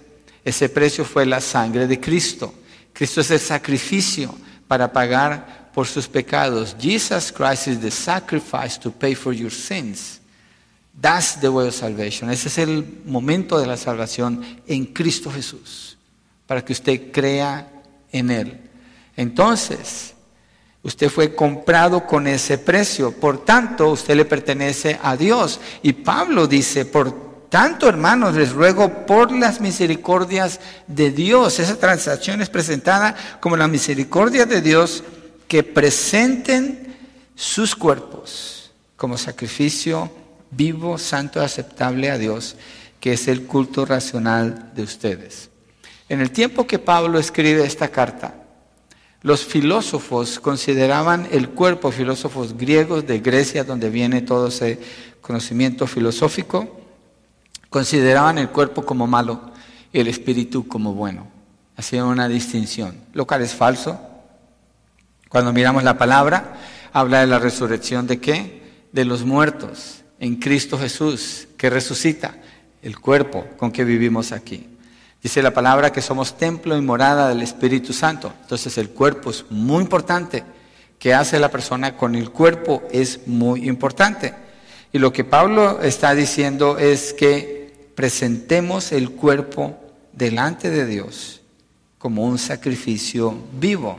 Ese 0.44 0.68
precio 0.68 1.06
fue 1.06 1.24
la 1.24 1.40
sangre 1.40 1.86
de 1.86 1.98
Cristo. 1.98 2.52
Cristo 2.92 3.22
es 3.22 3.30
el 3.30 3.40
sacrificio 3.40 4.34
para 4.68 4.92
pagar 4.92 5.70
por 5.72 5.86
sus 5.86 6.06
pecados. 6.06 6.76
Jesus 6.78 7.32
Christ 7.32 7.68
is 7.68 7.80
the 7.80 7.90
sacrifice 7.90 8.78
to 8.78 8.92
pay 8.92 9.14
for 9.14 9.32
your 9.32 9.50
sins. 9.50 10.20
That's 11.00 11.40
the 11.40 11.48
way 11.48 11.68
of 11.68 11.74
salvation. 11.74 12.30
Ese 12.30 12.48
es 12.48 12.58
el 12.58 13.02
momento 13.04 13.58
de 13.58 13.66
la 13.66 13.76
salvación 13.76 14.44
en 14.66 14.86
Cristo 14.86 15.30
Jesús, 15.30 15.98
para 16.46 16.64
que 16.64 16.72
usted 16.72 17.12
crea 17.12 17.70
en 18.12 18.30
Él. 18.30 18.60
Entonces, 19.16 20.14
Usted 20.84 21.08
fue 21.08 21.34
comprado 21.34 22.06
con 22.06 22.26
ese 22.26 22.58
precio. 22.58 23.10
Por 23.10 23.42
tanto, 23.42 23.88
usted 23.88 24.14
le 24.14 24.26
pertenece 24.26 25.00
a 25.02 25.16
Dios. 25.16 25.58
Y 25.82 25.94
Pablo 25.94 26.46
dice, 26.46 26.84
por 26.84 27.48
tanto, 27.48 27.88
hermanos, 27.88 28.34
les 28.34 28.52
ruego 28.52 29.06
por 29.06 29.32
las 29.32 29.62
misericordias 29.62 30.60
de 30.86 31.10
Dios. 31.10 31.58
Esa 31.58 31.76
transacción 31.76 32.42
es 32.42 32.50
presentada 32.50 33.16
como 33.40 33.56
la 33.56 33.66
misericordia 33.66 34.44
de 34.44 34.60
Dios 34.60 35.02
que 35.48 35.62
presenten 35.62 36.94
sus 37.34 37.74
cuerpos 37.74 38.70
como 38.94 39.16
sacrificio 39.16 40.10
vivo, 40.56 40.98
santo, 40.98 41.40
aceptable 41.40 42.10
a 42.10 42.18
Dios, 42.18 42.56
que 43.00 43.12
es 43.12 43.28
el 43.28 43.46
culto 43.46 43.84
racional 43.84 44.72
de 44.74 44.82
ustedes. 44.82 45.50
En 46.08 46.20
el 46.20 46.30
tiempo 46.30 46.66
que 46.66 46.78
Pablo 46.78 47.18
escribe 47.18 47.64
esta 47.64 47.88
carta, 47.88 48.34
los 49.22 49.44
filósofos 49.44 50.38
consideraban 50.38 51.26
el 51.30 51.50
cuerpo, 51.50 51.90
filósofos 51.90 52.56
griegos 52.56 53.06
de 53.06 53.20
Grecia, 53.20 53.64
donde 53.64 53.88
viene 53.88 54.20
todo 54.20 54.48
ese 54.48 54.78
conocimiento 55.20 55.86
filosófico, 55.86 56.80
consideraban 57.70 58.38
el 58.38 58.50
cuerpo 58.50 58.84
como 58.84 59.06
malo 59.06 59.52
y 59.92 60.00
el 60.00 60.08
espíritu 60.08 60.68
como 60.68 60.92
bueno. 60.92 61.26
Hacían 61.76 62.04
una 62.04 62.28
distinción, 62.28 62.96
lo 63.14 63.26
cual 63.26 63.42
es 63.42 63.54
falso. 63.54 63.98
Cuando 65.28 65.52
miramos 65.52 65.82
la 65.82 65.98
palabra, 65.98 66.60
habla 66.92 67.20
de 67.20 67.26
la 67.26 67.38
resurrección 67.38 68.06
de 68.06 68.20
qué? 68.20 68.62
De 68.92 69.04
los 69.04 69.24
muertos 69.24 70.03
en 70.24 70.36
Cristo 70.36 70.78
Jesús, 70.78 71.48
que 71.58 71.68
resucita 71.68 72.34
el 72.80 72.98
cuerpo 72.98 73.46
con 73.58 73.70
que 73.70 73.84
vivimos 73.84 74.32
aquí. 74.32 74.66
Dice 75.22 75.42
la 75.42 75.52
palabra 75.52 75.92
que 75.92 76.00
somos 76.00 76.38
templo 76.38 76.78
y 76.78 76.80
morada 76.80 77.28
del 77.28 77.42
Espíritu 77.42 77.92
Santo. 77.92 78.32
Entonces 78.40 78.78
el 78.78 78.88
cuerpo 78.88 79.28
es 79.28 79.44
muy 79.50 79.82
importante. 79.82 80.42
¿Qué 80.98 81.12
hace 81.12 81.38
la 81.38 81.50
persona 81.50 81.98
con 81.98 82.14
el 82.14 82.30
cuerpo? 82.30 82.84
Es 82.90 83.26
muy 83.26 83.68
importante. 83.68 84.32
Y 84.94 84.98
lo 84.98 85.12
que 85.12 85.24
Pablo 85.24 85.82
está 85.82 86.14
diciendo 86.14 86.78
es 86.78 87.12
que 87.12 87.90
presentemos 87.94 88.92
el 88.92 89.10
cuerpo 89.10 89.78
delante 90.14 90.70
de 90.70 90.86
Dios 90.86 91.42
como 91.98 92.24
un 92.24 92.38
sacrificio 92.38 93.36
vivo. 93.60 93.98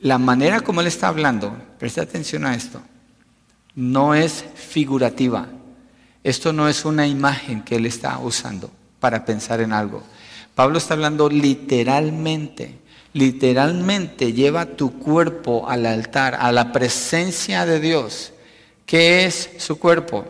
La 0.00 0.18
manera 0.18 0.60
como 0.60 0.80
él 0.80 0.88
está 0.88 1.06
hablando, 1.06 1.56
presta 1.78 2.02
atención 2.02 2.44
a 2.44 2.56
esto, 2.56 2.82
no 3.74 4.14
es 4.14 4.44
figurativa. 4.54 5.48
Esto 6.22 6.52
no 6.52 6.68
es 6.68 6.84
una 6.84 7.06
imagen 7.06 7.62
que 7.62 7.76
él 7.76 7.86
está 7.86 8.18
usando 8.18 8.70
para 9.00 9.24
pensar 9.24 9.60
en 9.60 9.72
algo. 9.72 10.02
Pablo 10.54 10.78
está 10.78 10.94
hablando 10.94 11.28
literalmente. 11.28 12.78
Literalmente 13.12 14.32
lleva 14.32 14.66
tu 14.66 14.98
cuerpo 14.98 15.68
al 15.68 15.86
altar, 15.86 16.36
a 16.40 16.50
la 16.50 16.72
presencia 16.72 17.66
de 17.66 17.80
Dios. 17.80 18.32
¿Qué 18.86 19.24
es 19.24 19.50
su 19.58 19.78
cuerpo? 19.78 20.24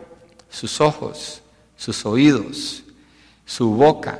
Sus 0.49 0.81
ojos, 0.81 1.41
sus 1.77 2.05
oídos, 2.05 2.83
su 3.45 3.71
boca, 3.71 4.19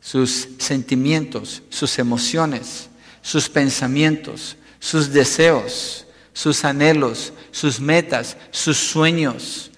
sus 0.00 0.48
sentimientos, 0.58 1.62
sus 1.68 1.98
emociones, 1.98 2.88
sus 3.22 3.48
pensamientos, 3.48 4.56
sus 4.78 5.12
deseos, 5.12 6.06
sus 6.32 6.64
anhelos, 6.64 7.32
sus 7.50 7.80
metas, 7.80 8.36
sus 8.50 8.76
sueños. 8.76 9.70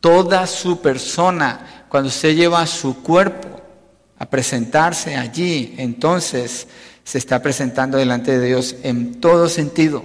Toda 0.00 0.46
su 0.46 0.80
persona 0.80 1.80
cuando 1.90 2.08
usted 2.08 2.36
lleva 2.36 2.64
su 2.66 3.02
cuerpo 3.02 3.60
a 4.16 4.30
presentarse 4.30 5.16
allí, 5.16 5.74
entonces 5.76 6.68
se 7.02 7.18
está 7.18 7.42
presentando 7.42 7.98
delante 7.98 8.38
de 8.38 8.46
Dios 8.46 8.76
en 8.84 9.20
todo 9.20 9.48
sentido. 9.48 10.04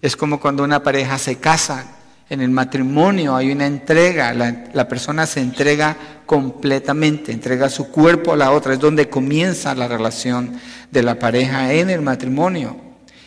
Es 0.00 0.16
como 0.16 0.40
cuando 0.40 0.64
una 0.64 0.82
pareja 0.82 1.18
se 1.18 1.36
casa, 1.36 1.98
en 2.30 2.40
el 2.40 2.48
matrimonio 2.48 3.36
hay 3.36 3.52
una 3.52 3.66
entrega, 3.66 4.32
la, 4.32 4.88
persona 4.88 5.26
se 5.26 5.40
entrega 5.40 5.96
completamente, 6.24 7.30
entrega 7.30 7.68
su 7.68 7.90
cuerpo 7.90 8.32
a 8.32 8.36
la 8.36 8.52
otra, 8.52 8.72
es 8.72 8.80
donde 8.80 9.10
comienza 9.10 9.74
la 9.74 9.88
relación 9.88 10.58
de 10.90 11.02
la 11.02 11.18
pareja 11.18 11.74
en 11.74 11.90
el 11.90 12.00
matrimonio. 12.00 12.74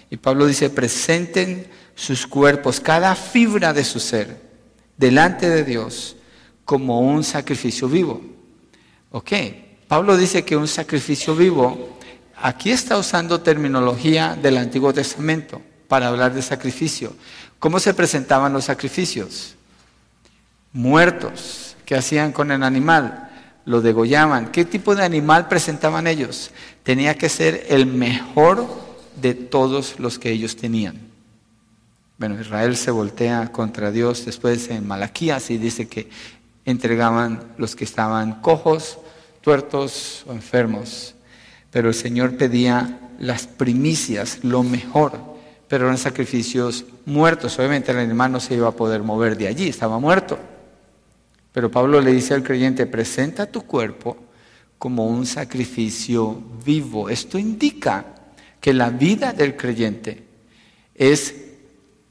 Y 0.09 0.17
Pablo 0.17 0.47
dice, 0.47 0.71
presenten 0.71 1.67
sus 1.95 2.27
cuerpos, 2.27 2.79
cada 2.79 3.15
fibra 3.15 3.73
de 3.73 3.83
su 3.83 3.99
ser, 3.99 4.41
delante 4.97 5.49
de 5.49 5.63
Dios, 5.63 6.17
como 6.65 6.99
un 6.99 7.23
sacrificio 7.23 7.87
vivo. 7.87 8.21
Ok, 9.11 9.31
Pablo 9.87 10.17
dice 10.17 10.43
que 10.43 10.57
un 10.57 10.67
sacrificio 10.67 11.35
vivo, 11.35 11.97
aquí 12.35 12.71
está 12.71 12.97
usando 12.97 13.41
terminología 13.41 14.35
del 14.35 14.57
Antiguo 14.57 14.93
Testamento 14.93 15.61
para 15.87 16.07
hablar 16.07 16.33
de 16.33 16.41
sacrificio. 16.41 17.15
¿Cómo 17.59 17.79
se 17.79 17.93
presentaban 17.93 18.51
los 18.51 18.65
sacrificios? 18.65 19.55
Muertos. 20.73 21.75
¿Qué 21.85 21.95
hacían 21.95 22.31
con 22.31 22.51
el 22.51 22.63
animal? 22.63 23.29
Lo 23.65 23.81
degollaban. 23.81 24.51
¿Qué 24.51 24.65
tipo 24.65 24.95
de 24.95 25.05
animal 25.05 25.47
presentaban 25.47 26.07
ellos? 26.07 26.51
Tenía 26.83 27.15
que 27.15 27.29
ser 27.29 27.67
el 27.69 27.85
mejor 27.85 28.67
de 29.21 29.33
todos 29.33 29.99
los 29.99 30.19
que 30.19 30.31
ellos 30.31 30.55
tenían. 30.55 31.04
Bueno, 32.17 32.39
Israel 32.39 32.77
se 32.77 32.91
voltea 32.91 33.51
contra 33.51 33.91
Dios 33.91 34.23
después 34.23 34.69
en 34.69 34.87
Malaquías 34.87 35.49
y 35.49 35.57
dice 35.57 35.89
que 35.89 36.09
entregaban 36.63 37.43
los 37.57 37.75
que 37.75 37.83
estaban 37.83 38.39
cojos, 38.41 38.99
tuertos 39.41 40.23
o 40.25 40.31
enfermos. 40.31 41.15
Pero 41.71 41.89
el 41.89 41.93
Señor 41.93 42.37
pedía 42.37 43.01
las 43.19 43.47
primicias, 43.47 44.39
lo 44.43 44.63
mejor, 44.63 45.19
pero 45.67 45.87
eran 45.87 45.97
sacrificios 45.97 46.85
muertos. 47.05 47.59
Obviamente 47.59 47.91
el 47.91 47.97
animal 47.97 48.31
no 48.31 48.39
se 48.39 48.55
iba 48.55 48.69
a 48.69 48.75
poder 48.75 49.03
mover 49.03 49.35
de 49.35 49.49
allí, 49.49 49.67
estaba 49.67 49.99
muerto. 49.99 50.39
Pero 51.51 51.69
Pablo 51.69 51.99
le 51.99 52.13
dice 52.13 52.33
al 52.33 52.43
creyente, 52.43 52.85
presenta 52.85 53.45
tu 53.45 53.63
cuerpo 53.63 54.15
como 54.77 55.05
un 55.05 55.25
sacrificio 55.25 56.41
vivo. 56.65 57.09
Esto 57.09 57.37
indica 57.37 58.05
que 58.61 58.73
la 58.73 58.89
vida 58.89 59.33
del 59.33 59.57
creyente 59.57 60.23
es 60.93 61.44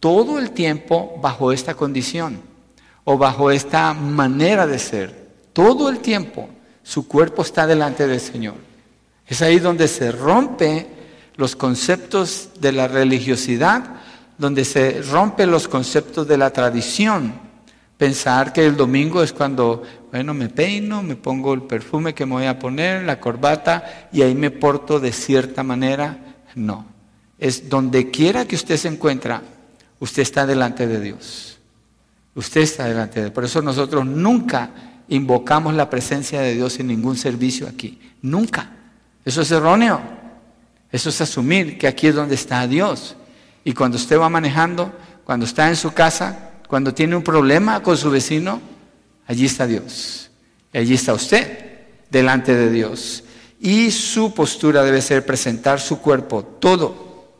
todo 0.04 0.38
el 0.38 0.50
tiempo 0.50 1.18
bajo 1.22 1.50
esta 1.50 1.72
condición 1.72 2.38
o 3.04 3.16
bajo 3.16 3.50
esta 3.50 3.94
manera 3.94 4.66
de 4.66 4.78
ser, 4.78 5.30
todo 5.54 5.88
el 5.88 6.00
tiempo 6.00 6.46
su 6.82 7.08
cuerpo 7.08 7.40
está 7.40 7.66
delante 7.66 8.06
del 8.06 8.20
Señor. 8.20 8.56
Es 9.26 9.40
ahí 9.40 9.58
donde 9.58 9.88
se 9.88 10.12
rompe 10.12 10.86
los 11.36 11.56
conceptos 11.56 12.50
de 12.60 12.72
la 12.72 12.86
religiosidad, 12.86 13.82
donde 14.36 14.66
se 14.66 15.00
rompen 15.00 15.50
los 15.50 15.68
conceptos 15.68 16.28
de 16.28 16.36
la 16.36 16.50
tradición. 16.50 17.32
Pensar 17.96 18.52
que 18.52 18.66
el 18.66 18.76
domingo 18.76 19.22
es 19.22 19.32
cuando, 19.32 19.84
bueno, 20.12 20.34
me 20.34 20.50
peino, 20.50 21.02
me 21.02 21.16
pongo 21.16 21.54
el 21.54 21.62
perfume 21.62 22.12
que 22.12 22.26
me 22.26 22.32
voy 22.32 22.44
a 22.44 22.58
poner, 22.58 23.04
la 23.04 23.18
corbata, 23.18 24.10
y 24.12 24.20
ahí 24.20 24.34
me 24.34 24.50
porto 24.50 25.00
de 25.00 25.12
cierta 25.12 25.62
manera. 25.62 26.42
No. 26.54 26.84
Es 27.38 27.70
donde 27.70 28.10
quiera 28.10 28.44
que 28.44 28.56
usted 28.56 28.76
se 28.76 28.88
encuentra, 28.88 29.42
usted 30.00 30.22
está 30.22 30.46
delante 30.46 30.86
de 30.86 31.00
Dios 31.00 31.54
Usted 32.34 32.62
está 32.62 32.86
delante 32.86 33.20
de 33.20 33.26
Él. 33.26 33.32
Por 33.32 33.44
eso 33.44 33.62
nosotros 33.62 34.04
nunca 34.04 34.70
invocamos 35.08 35.74
la 35.74 35.88
presencia 35.88 36.40
de 36.40 36.54
Dios 36.54 36.78
en 36.80 36.88
ningún 36.88 37.16
servicio 37.16 37.68
aquí. 37.68 38.00
Nunca. 38.22 38.70
Eso 39.24 39.42
es 39.42 39.50
erróneo. 39.50 40.00
Eso 40.90 41.08
es 41.08 41.20
asumir 41.20 41.78
que 41.78 41.86
aquí 41.86 42.08
es 42.08 42.14
donde 42.14 42.34
está 42.34 42.66
Dios. 42.66 43.16
Y 43.64 43.72
cuando 43.72 43.96
usted 43.96 44.18
va 44.18 44.28
manejando, 44.28 44.92
cuando 45.24 45.46
está 45.46 45.68
en 45.68 45.76
su 45.76 45.92
casa, 45.92 46.50
cuando 46.68 46.92
tiene 46.92 47.16
un 47.16 47.22
problema 47.22 47.82
con 47.82 47.96
su 47.96 48.10
vecino, 48.10 48.60
allí 49.26 49.46
está 49.46 49.66
Dios. 49.66 50.30
Allí 50.72 50.94
está 50.94 51.14
usted, 51.14 51.78
delante 52.10 52.54
de 52.54 52.70
Dios. 52.70 53.22
Y 53.60 53.92
su 53.92 54.34
postura 54.34 54.82
debe 54.82 55.00
ser 55.00 55.24
presentar 55.24 55.80
su 55.80 56.00
cuerpo, 56.00 56.42
todo, 56.42 57.32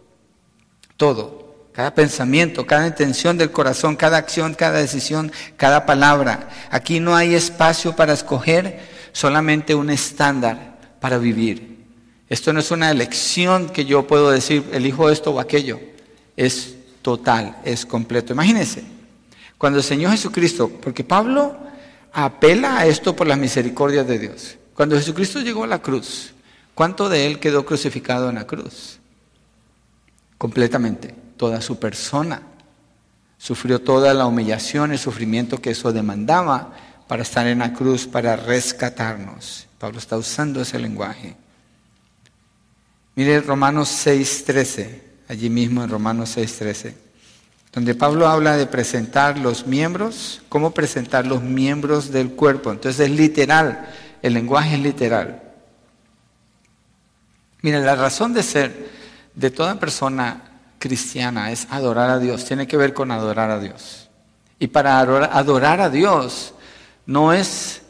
todo, 0.97 1.44
cada 1.75 1.93
pensamiento, 1.93 2.65
cada 2.67 2.87
intención 2.87 3.37
del 3.37 3.51
corazón, 3.51 3.97
cada 3.97 4.17
acción, 4.17 4.55
cada 4.55 4.79
decisión, 4.79 5.33
cada 5.57 5.87
palabra. 5.87 6.49
Aquí 6.71 7.01
no 7.01 7.17
hay 7.17 7.35
espacio 7.35 7.97
para 7.97 8.13
escoger, 8.13 8.81
solamente 9.11 9.75
un 9.75 9.91
estándar 9.91 10.79
para 11.01 11.19
vivir. 11.19 11.85
Esto 12.29 12.53
no 12.53 12.61
es 12.61 12.71
una 12.71 12.93
elección 12.93 13.71
que 13.71 13.85
yo 13.85 14.07
puedo 14.07 14.31
decir, 14.31 14.65
elijo 14.73 15.11
esto 15.11 15.33
o 15.33 15.41
aquello. 15.41 15.81
Es 16.37 16.77
total, 17.03 17.57
es 17.65 17.85
completo. 17.85 18.33
Imagínense, 18.33 18.85
cuando 19.59 19.81
el 19.81 19.85
Señor 19.85 20.13
Jesucristo, 20.13 20.71
porque 20.81 21.03
Pablo 21.03 21.57
apela 22.13 22.79
a 22.79 22.87
esto 22.87 23.17
por 23.17 23.27
las 23.27 23.39
misericordias 23.39 24.07
de 24.07 24.21
Dios. 24.21 24.59
Cuando 24.75 24.97
Jesucristo 24.97 25.41
llegó 25.41 25.65
a 25.65 25.69
la 25.69 25.83
cruz, 25.83 26.35
¿cuánto 26.73 27.09
de 27.09 27.27
él 27.27 27.41
quedó 27.41 27.67
crucificado 27.67 28.29
en 28.29 28.37
la 28.37 28.47
cruz? 28.47 29.01
Completamente 30.39 31.24
toda 31.45 31.61
su 31.61 31.79
persona. 31.79 32.41
Sufrió 33.37 33.79
toda 33.79 34.15
la 34.15 34.25
humillación 34.25 34.95
y 34.95 34.97
sufrimiento 34.97 35.61
que 35.61 35.73
eso 35.73 35.93
demandaba 35.93 36.73
para 37.07 37.23
estar 37.23 37.47
en 37.47 37.59
la 37.59 37.75
cruz, 37.75 38.07
para 38.07 38.35
rescatarnos. 38.35 39.67
Pablo 39.79 39.99
está 39.99 40.17
usando 40.17 40.63
ese 40.63 40.79
lenguaje. 40.79 41.37
Mire 43.15 43.43
Romanos 43.43 43.91
6.13, 44.07 45.03
allí 45.29 45.51
mismo 45.51 45.85
en 45.85 45.91
Romanos 45.91 46.35
6.13, 46.39 46.95
donde 47.75 47.95
Pablo 47.95 48.27
habla 48.27 48.57
de 48.57 48.67
presentar 48.67 49.37
los 49.37 49.67
miembros, 49.67 50.41
cómo 50.49 50.71
presentar 50.71 51.27
los 51.27 51.43
miembros 51.43 52.11
del 52.11 52.31
cuerpo. 52.31 52.73
Entonces 52.73 53.11
es 53.11 53.15
literal, 53.15 53.87
el 54.23 54.33
lenguaje 54.33 54.77
es 54.77 54.81
literal. 54.81 55.43
Mire, 57.61 57.83
la 57.83 57.97
razón 57.97 58.33
de 58.33 58.43
ser 58.43 58.89
de 59.35 59.51
toda 59.51 59.79
persona 59.79 60.54
cristiana 60.85 61.51
es 61.51 61.67
adorar 61.71 62.11
a 62.11 62.19
Dios, 62.19 62.45
tiene 62.45 62.67
que 62.67 62.77
ver 62.77 62.93
con 62.93 63.11
adorar 63.11 63.51
a 63.51 63.59
Dios. 63.59 64.11
Y 64.59 64.67
para 64.67 64.99
adorar 64.99 65.81
a 65.81 65.89
Dios 65.89 66.53
no 67.07 67.33
es, 67.33 67.81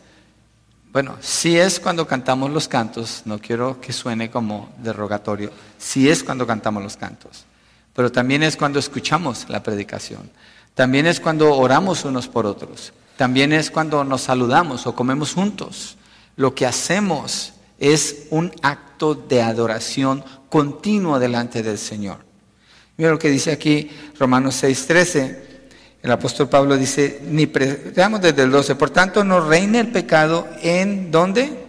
bueno, 0.92 1.16
sí 1.18 1.58
es 1.58 1.80
cuando 1.80 2.06
cantamos 2.06 2.52
los 2.52 2.68
cantos, 2.68 3.22
no 3.24 3.40
quiero 3.40 3.80
que 3.80 3.92
suene 3.92 4.30
como 4.30 4.72
derogatorio, 4.78 5.50
sí 5.76 6.08
es 6.08 6.22
cuando 6.22 6.46
cantamos 6.46 6.84
los 6.84 6.96
cantos, 6.96 7.46
pero 7.94 8.12
también 8.12 8.44
es 8.44 8.56
cuando 8.56 8.78
escuchamos 8.78 9.46
la 9.48 9.60
predicación, 9.60 10.30
también 10.74 11.08
es 11.08 11.18
cuando 11.18 11.52
oramos 11.52 12.04
unos 12.04 12.28
por 12.28 12.46
otros, 12.46 12.92
también 13.16 13.52
es 13.52 13.72
cuando 13.72 14.04
nos 14.04 14.20
saludamos 14.20 14.86
o 14.86 14.94
comemos 14.94 15.34
juntos. 15.34 15.96
Lo 16.36 16.54
que 16.54 16.64
hacemos 16.64 17.54
es 17.80 18.28
un 18.30 18.52
acto 18.62 19.16
de 19.16 19.42
adoración 19.42 20.24
continuo 20.48 21.18
delante 21.18 21.64
del 21.64 21.78
Señor. 21.78 22.33
Mira 22.96 23.10
lo 23.10 23.18
que 23.18 23.30
dice 23.30 23.52
aquí 23.52 23.90
Romanos 24.18 24.62
6:13. 24.62 25.42
El 26.02 26.12
apóstol 26.12 26.50
Pablo 26.50 26.76
dice, 26.76 27.22
ni 27.30 27.46
veamos 27.46 28.20
desde 28.20 28.42
el 28.42 28.50
12, 28.50 28.74
por 28.74 28.90
tanto 28.90 29.24
no 29.24 29.40
reine 29.40 29.80
el 29.80 29.90
pecado 29.90 30.46
en 30.60 31.10
¿dónde? 31.10 31.64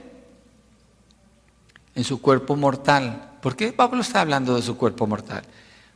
En 1.96 2.04
su 2.04 2.20
cuerpo 2.20 2.58
mortal. 2.58 3.32
¿Por 3.42 3.56
qué 3.56 3.72
Pablo 3.72 4.02
está 4.02 4.20
hablando 4.20 4.58
de 4.58 4.62
su 4.62 4.76
cuerpo 4.76 5.08
mortal? 5.08 5.44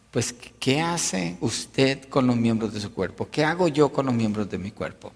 Pues, 0.09 0.33
¿qué 0.57 0.79
hace 0.79 1.36
usted 1.41 2.05
con 2.05 2.27
los 2.27 2.38
miembros 2.38 2.73
de 2.73 2.80
su 2.80 2.93
cuerpo? 2.93 3.27
¿Qué 3.30 3.43
hago 3.43 3.67
yo 3.67 3.89
con 3.89 4.06
los 4.06 4.15
miembros 4.15 4.49
de 4.49 4.58
mi 4.58 4.71
cuerpo? 4.71 5.12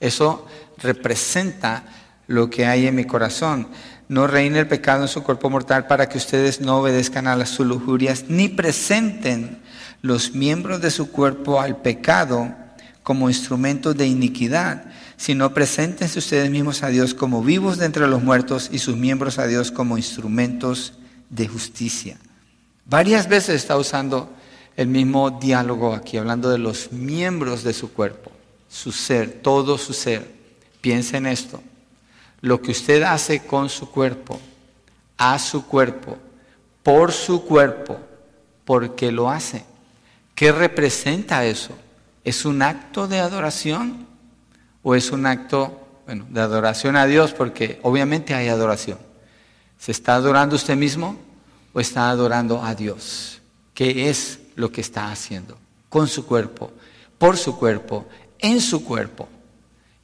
Eso 0.00 0.44
representa 0.78 1.84
lo 2.26 2.50
que 2.50 2.66
hay 2.66 2.88
en 2.88 2.96
mi 2.96 3.04
corazón 3.04 3.68
no 4.08 4.26
reine 4.26 4.60
el 4.60 4.68
pecado 4.68 5.02
en 5.02 5.08
su 5.08 5.22
cuerpo 5.22 5.50
mortal 5.50 5.86
para 5.86 6.08
que 6.08 6.18
ustedes 6.18 6.60
no 6.60 6.78
obedezcan 6.78 7.26
a 7.26 7.36
las 7.36 7.58
lujurias 7.58 8.24
ni 8.28 8.48
presenten 8.48 9.58
los 10.00 10.34
miembros 10.34 10.80
de 10.80 10.90
su 10.90 11.10
cuerpo 11.10 11.60
al 11.60 11.82
pecado 11.82 12.54
como 13.02 13.28
instrumentos 13.28 13.96
de 13.96 14.06
iniquidad, 14.06 14.84
sino 15.16 15.52
preséntense 15.52 16.18
ustedes 16.18 16.50
mismos 16.50 16.82
a 16.82 16.88
Dios 16.88 17.14
como 17.14 17.42
vivos 17.42 17.78
de 17.78 17.86
entre 17.86 18.06
los 18.06 18.22
muertos 18.22 18.70
y 18.72 18.78
sus 18.78 18.96
miembros 18.96 19.38
a 19.38 19.46
Dios 19.46 19.70
como 19.70 19.98
instrumentos 19.98 20.94
de 21.28 21.48
justicia. 21.48 22.16
Varias 22.86 23.28
veces 23.28 23.56
está 23.56 23.76
usando 23.76 24.32
el 24.76 24.88
mismo 24.88 25.30
diálogo 25.30 25.92
aquí, 25.92 26.16
hablando 26.16 26.48
de 26.48 26.58
los 26.58 26.92
miembros 26.92 27.62
de 27.64 27.74
su 27.74 27.92
cuerpo, 27.92 28.32
su 28.70 28.92
ser, 28.92 29.40
todo 29.42 29.76
su 29.76 29.92
ser. 29.92 30.38
Piensa 30.80 31.18
en 31.18 31.26
esto 31.26 31.62
lo 32.40 32.60
que 32.62 32.72
usted 32.72 33.02
hace 33.02 33.40
con 33.40 33.68
su 33.68 33.90
cuerpo, 33.90 34.40
a 35.16 35.38
su 35.38 35.66
cuerpo, 35.66 36.16
por 36.82 37.12
su 37.12 37.44
cuerpo, 37.44 37.98
porque 38.64 39.10
lo 39.10 39.30
hace. 39.30 39.64
¿Qué 40.34 40.52
representa 40.52 41.44
eso? 41.44 41.74
¿Es 42.24 42.44
un 42.44 42.62
acto 42.62 43.08
de 43.08 43.18
adoración 43.18 44.06
o 44.82 44.94
es 44.94 45.10
un 45.10 45.26
acto, 45.26 45.86
bueno, 46.06 46.26
de 46.28 46.40
adoración 46.40 46.96
a 46.96 47.06
Dios? 47.06 47.32
Porque 47.32 47.80
obviamente 47.82 48.34
hay 48.34 48.48
adoración. 48.48 48.98
¿Se 49.78 49.92
está 49.92 50.14
adorando 50.14 50.56
usted 50.56 50.76
mismo 50.76 51.16
o 51.72 51.80
está 51.80 52.10
adorando 52.10 52.62
a 52.62 52.74
Dios? 52.74 53.40
¿Qué 53.74 54.08
es 54.08 54.38
lo 54.54 54.70
que 54.70 54.80
está 54.80 55.10
haciendo? 55.10 55.58
Con 55.88 56.06
su 56.06 56.26
cuerpo, 56.26 56.70
por 57.16 57.36
su 57.36 57.56
cuerpo, 57.58 58.06
en 58.38 58.60
su 58.60 58.84
cuerpo. 58.84 59.28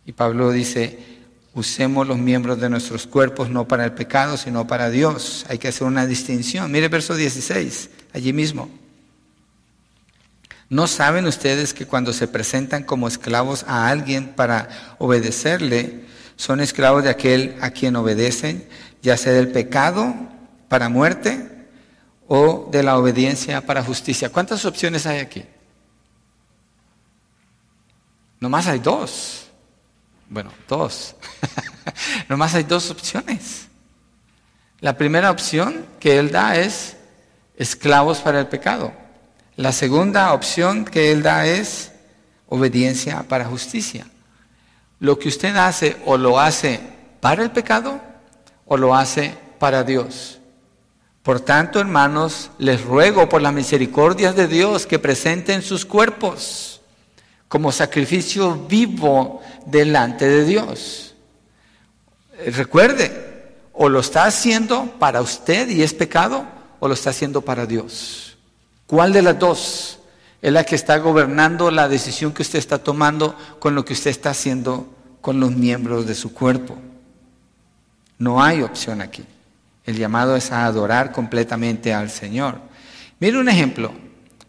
Y 0.07 0.13
Pablo 0.13 0.51
dice, 0.51 1.14
Usemos 1.55 2.07
los 2.07 2.19
miembros 2.19 2.61
de 2.61 2.69
nuestros 2.69 3.07
cuerpos 3.07 3.49
no 3.49 3.69
para 3.69 3.85
el 3.85 3.93
pecado, 3.93 4.37
sino 4.37 4.67
para 4.67 4.91
Dios. 4.91 5.47
Hay 5.49 5.59
que 5.59 5.69
hacer 5.69 5.87
una 5.87 6.05
distinción. 6.05 6.71
Mire 6.73 6.89
verso 6.89 7.15
16, 7.15 7.91
allí 8.13 8.33
mismo. 8.33 8.69
¿No 10.69 10.89
saben 10.89 11.27
ustedes 11.27 11.73
que 11.73 11.87
cuando 11.87 12.13
se 12.13 12.27
presentan 12.27 12.83
como 12.83 13.07
esclavos 13.07 13.65
a 13.69 13.89
alguien 13.89 14.35
para 14.35 14.97
obedecerle, 14.99 16.05
son 16.35 16.61
esclavos 16.61 17.05
de 17.05 17.11
aquel 17.11 17.57
a 17.61 17.71
quien 17.71 17.95
obedecen, 17.95 18.69
ya 19.01 19.17
sea 19.17 19.33
del 19.33 19.53
pecado 19.53 20.13
para 20.69 20.89
muerte 20.89 21.69
o 22.27 22.69
de 22.73 22.83
la 22.83 22.99
obediencia 22.99 23.61
para 23.61 23.85
justicia? 23.85 24.31
¿Cuántas 24.31 24.65
opciones 24.65 25.07
hay 25.07 25.21
aquí? 25.21 25.45
Nomás 28.41 28.67
hay 28.67 28.81
dos. 28.81 29.44
Bueno, 30.35 30.51
dos. 30.67 31.15
Nomás 32.29 32.57
hay 32.57 32.65
dos 32.65 32.91
opciones. 32.91 33.69
La 34.81 34.99
primera 34.99 35.31
opción 35.31 35.87
que 36.01 36.19
Él 36.19 36.33
da 36.33 36.57
es 36.57 36.97
esclavos 37.57 38.19
para 38.19 38.41
el 38.41 38.49
pecado. 38.49 38.93
La 39.55 39.71
segunda 39.71 40.33
opción 40.33 40.87
que 40.87 41.13
Él 41.13 41.23
da 41.23 41.47
es 41.47 41.93
obediencia 42.49 43.23
para 43.29 43.45
justicia. 43.45 44.09
Lo 44.99 45.21
que 45.21 45.29
usted 45.29 45.55
hace 45.55 45.99
o 46.05 46.17
lo 46.17 46.41
hace 46.41 46.81
para 47.21 47.45
el 47.45 47.53
pecado 47.53 48.01
o 48.67 48.77
lo 48.77 48.93
hace 48.93 49.39
para 49.61 49.85
Dios. 49.85 50.41
Por 51.23 51.39
tanto, 51.39 51.79
hermanos, 51.79 52.51
les 52.59 52.83
ruego 52.83 53.29
por 53.29 53.41
las 53.41 53.55
misericordias 53.55 54.35
de 54.35 54.49
Dios 54.49 54.85
que 54.85 54.99
presenten 54.99 55.63
sus 55.63 55.85
cuerpos 55.85 56.75
como 57.55 57.71
sacrificio 57.71 58.67
vivo 58.69 59.41
delante 59.65 60.29
de 60.29 60.45
Dios. 60.45 61.15
Recuerde, 62.47 63.53
o 63.73 63.89
lo 63.89 64.01
está 64.01 64.25
haciendo 64.25 64.87
para 64.99 65.21
usted 65.21 65.69
y 65.69 65.85
es 65.85 65.95
pecado, 65.95 66.45
o 66.81 66.89
lo 66.89 66.95
está 66.95 67.11
haciendo 67.11 67.43
para 67.43 67.65
Dios. 67.65 68.37
¿Cuál 68.89 69.13
de 69.13 69.23
las 69.23 69.39
dos 69.39 70.01
es 70.43 70.53
la 70.53 70.65
que 70.65 70.75
está 70.75 70.99
gobernando 70.99 71.71
la 71.71 71.87
decisión 71.87 72.33
que 72.33 72.43
usted 72.43 72.59
está 72.59 72.79
tomando 72.79 73.37
con 73.61 73.77
lo 73.77 73.85
que 73.85 73.93
usted 73.93 74.11
está 74.11 74.31
haciendo 74.31 74.93
con 75.21 75.39
los 75.39 75.53
miembros 75.53 76.09
de 76.09 76.17
su 76.17 76.35
cuerpo? 76.35 76.77
No 78.19 78.43
hay 78.43 78.63
opción 78.63 79.01
aquí. 79.01 79.25
El 79.85 79.97
llamado 79.97 80.35
es 80.35 80.51
a 80.51 80.67
adorar 80.67 81.13
completamente 81.13 81.95
al 81.95 82.11
Señor. 82.11 82.59
Mire 83.21 83.39
un 83.39 83.49
ejemplo. 83.49 83.93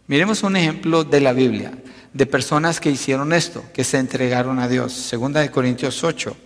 Miremos 0.08 0.42
un 0.42 0.56
ejemplo 0.56 1.04
de 1.04 1.20
la 1.20 1.32
Biblia 1.32 1.70
de 2.12 2.26
personas 2.26 2.80
que 2.80 2.90
hicieron 2.90 3.32
esto, 3.32 3.64
que 3.72 3.84
se 3.84 3.98
entregaron 3.98 4.58
a 4.58 4.68
Dios. 4.68 4.92
Segunda 4.92 5.40
de 5.40 5.50
Corintios 5.50 6.02
8. 6.02 6.36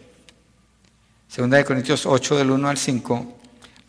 Segunda 1.29 1.57
de 1.59 1.65
Corintios 1.65 2.07
8 2.07 2.37
del 2.39 2.51
1 2.51 2.69
al 2.69 2.77
5. 2.77 3.39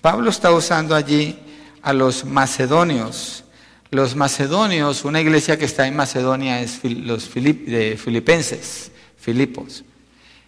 Pablo 0.01 0.29
está 0.29 0.51
usando 0.51 0.95
allí 0.95 1.37
a 1.81 1.93
los 1.93 2.25
macedonios. 2.25 3.43
Los 3.89 4.15
macedonios, 4.15 5.03
una 5.05 5.21
iglesia 5.21 5.57
que 5.57 5.65
está 5.65 5.87
en 5.87 5.95
Macedonia 5.95 6.61
es 6.61 6.79
los 6.83 7.31
de 7.33 7.99
filipenses, 8.01 8.91
Filipos. 9.17 9.83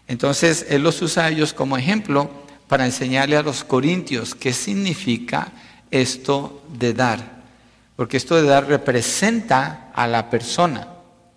Entonces, 0.08 0.66
él 0.70 0.84
los 0.84 1.02
usa 1.02 1.26
a 1.26 1.30
ellos 1.30 1.54
como 1.54 1.78
ejemplo 1.78 2.30
para 2.68 2.86
enseñarle 2.86 3.38
a 3.38 3.44
los 3.44 3.64
corintios 3.64 4.36
qué 4.36 4.54
significa 4.54 5.52
esto 5.92 6.64
de 6.78 6.94
dar. 6.94 7.44
Porque 7.96 8.18
esto 8.18 8.36
de 8.36 8.44
dar 8.44 8.68
representa 8.68 9.92
a 9.94 10.08
la 10.08 10.30
persona, 10.30 10.88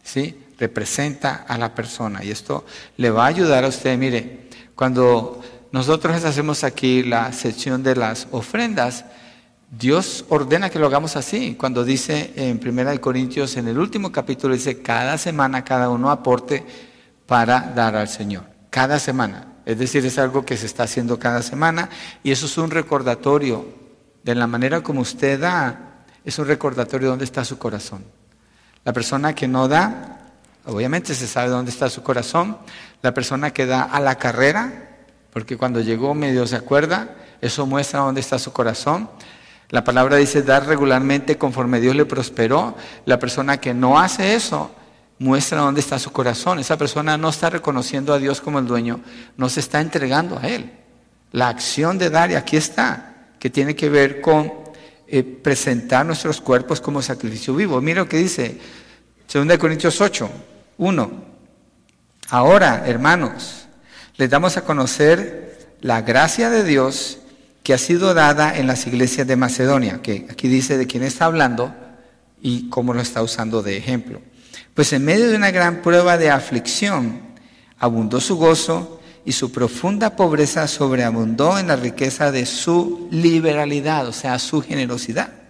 ¿sí? 0.07 0.39
Representa 0.59 1.45
a 1.47 1.59
la 1.59 1.75
persona. 1.75 2.25
Y 2.25 2.31
esto 2.31 2.65
le 2.97 3.11
va 3.11 3.25
a 3.25 3.29
ayudar 3.29 3.65
a 3.65 3.69
usted, 3.69 3.99
mire, 3.99 4.49
cuando 4.75 5.43
nosotros 5.73 6.25
hacemos 6.25 6.65
aquí 6.65 7.03
la 7.03 7.33
sección 7.33 7.83
de 7.83 7.97
las 7.97 8.29
ofrendas, 8.31 9.05
Dios 9.71 10.25
ordena 10.29 10.71
que 10.71 10.79
lo 10.79 10.87
hagamos 10.87 11.17
así. 11.17 11.57
Cuando 11.59 11.85
dice 11.85 12.33
en 12.37 12.59
Primera 12.59 12.93
de 12.93 13.01
Corintios, 13.01 13.57
en 13.57 13.67
el 13.67 13.79
último 13.79 14.13
capítulo, 14.13 14.55
dice, 14.55 14.81
cada 14.81 15.19
semana 15.19 15.65
cada 15.65 15.91
uno 15.91 16.11
aporte 16.11 16.65
para 17.27 17.73
dar 17.75 17.97
al 17.97 18.09
Señor. 18.09 18.45
Cada 18.71 19.01
semana. 19.01 19.55
Es 19.67 19.79
decir, 19.79 20.07
es 20.07 20.19
algo 20.19 20.47
que 20.47 20.57
se 20.57 20.67
está 20.67 20.85
haciendo 20.85 21.19
cada 21.19 21.43
semana 21.43 21.91
y 22.23 22.31
eso 22.31 22.47
es 22.47 22.57
un 22.57 22.71
recordatorio 22.71 23.67
de 24.23 24.35
la 24.37 24.47
manera 24.47 24.83
como 24.83 25.01
usted 25.01 25.41
da, 25.41 26.05
es 26.25 26.39
un 26.39 26.47
recordatorio 26.47 27.09
de 27.09 27.11
dónde 27.11 27.25
está 27.25 27.45
su 27.45 27.59
corazón. 27.59 28.16
La 28.87 28.93
persona 28.93 29.35
que 29.35 29.49
no 29.49 29.67
da, 29.67 30.21
obviamente 30.65 31.13
se 31.17 31.27
sabe 31.27 31.49
dónde 31.49 31.73
está 31.73 31.91
su 31.91 32.05
corazón. 32.05 32.57
La 33.03 33.13
persona 33.13 33.53
que 33.53 33.67
da 33.67 33.83
a 33.83 33.99
la 33.99 34.15
carrera, 34.15 35.01
porque 35.33 35.57
cuando 35.57 35.81
llegó 35.81 36.15
medio 36.15 36.47
se 36.47 36.55
acuerda, 36.55 37.17
eso 37.41 37.67
muestra 37.67 37.99
dónde 37.99 38.21
está 38.21 38.39
su 38.39 38.53
corazón. 38.53 39.11
La 39.71 39.83
palabra 39.83 40.19
dice 40.19 40.45
dar 40.45 40.67
regularmente 40.67 41.37
conforme 41.37 41.81
Dios 41.81 41.97
le 41.97 42.05
prosperó. 42.05 42.77
La 43.07 43.19
persona 43.19 43.59
que 43.59 43.75
no 43.75 43.99
hace 43.99 44.37
eso 44.37 44.71
muestra 45.19 45.63
dónde 45.63 45.81
está 45.81 45.99
su 45.99 46.13
corazón. 46.13 46.61
Esa 46.61 46.79
persona 46.79 47.19
no 47.19 47.31
está 47.31 47.51
reconociendo 47.51 48.15
a 48.15 48.21
Dios 48.21 48.41
como 48.41 48.61
el 48.61 48.69
dueño, 48.69 49.01
no 49.37 49.49
se 49.49 49.59
está 49.59 49.81
entregando 49.81 50.39
a 50.39 50.47
Él. 50.47 50.71
La 51.33 51.49
acción 51.49 51.99
de 51.99 52.09
dar, 52.09 52.31
y 52.31 52.37
aquí 52.37 52.57
está, 52.57 53.31
que 53.41 53.51
tiene 53.51 53.75
que 53.75 53.89
ver 53.89 54.21
con 54.21 54.65
eh, 55.09 55.23
presentar 55.23 56.05
nuestros 56.05 56.41
cuerpos 56.41 56.81
como 56.81 57.01
sacrificio 57.01 57.55
vivo. 57.55 57.81
Mira 57.81 58.03
lo 58.03 58.09
que 58.09 58.17
dice 58.17 58.59
2 59.33 59.59
Corintios 59.59 60.01
8, 60.01 60.31
1. 60.79 61.11
Ahora, 62.29 62.85
hermanos, 62.87 63.67
les 64.17 64.31
damos 64.31 64.57
a 64.57 64.65
conocer 64.65 65.69
la 65.81 66.03
gracia 66.03 66.49
de 66.51 66.65
Dios 66.65 67.19
que 67.63 67.75
ha 67.75 67.79
sido 67.79 68.15
dada 68.15 68.57
en 68.57 68.67
las 68.67 68.87
iglesias 68.87 69.27
de 69.27 69.37
Macedonia, 69.37 70.01
que 70.01 70.27
aquí 70.31 70.49
dice 70.49 70.79
de 70.79 70.87
quién 70.87 71.03
está 71.03 71.25
hablando 71.25 71.75
y 72.41 72.69
cómo 72.69 72.95
lo 72.95 73.01
está 73.01 73.23
usando 73.23 73.63
de 73.63 73.77
ejemplo. 73.77 74.21
Pues 74.75 74.93
en 74.93 75.05
medio 75.05 75.29
de 75.29 75.37
una 75.37 75.51
gran 75.51 75.83
prueba 75.83 76.17
de 76.19 76.31
aflicción, 76.31 77.21
abundó 77.79 78.21
su 78.21 78.37
gozo 78.37 79.01
y 79.25 79.33
su 79.33 79.51
profunda 79.51 80.15
pobreza 80.15 80.69
sobreabundó 80.69 81.59
en 81.59 81.67
la 81.67 81.77
riqueza 81.77 82.31
de 82.31 82.47
su 82.47 83.09
liberalidad, 83.11 84.07
o 84.07 84.13
sea, 84.13 84.39
su 84.39 84.63
generosidad. 84.63 85.46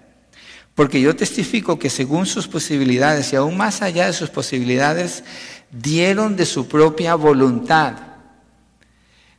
Porque 0.76 1.00
yo 1.00 1.16
testifico 1.16 1.78
que 1.78 1.88
según 1.88 2.26
sus 2.26 2.46
posibilidades 2.46 3.32
y 3.32 3.36
aún 3.36 3.56
más 3.56 3.80
allá 3.80 4.06
de 4.06 4.12
sus 4.12 4.28
posibilidades, 4.28 5.24
dieron 5.72 6.36
de 6.36 6.44
su 6.44 6.68
propia 6.68 7.14
voluntad, 7.14 7.94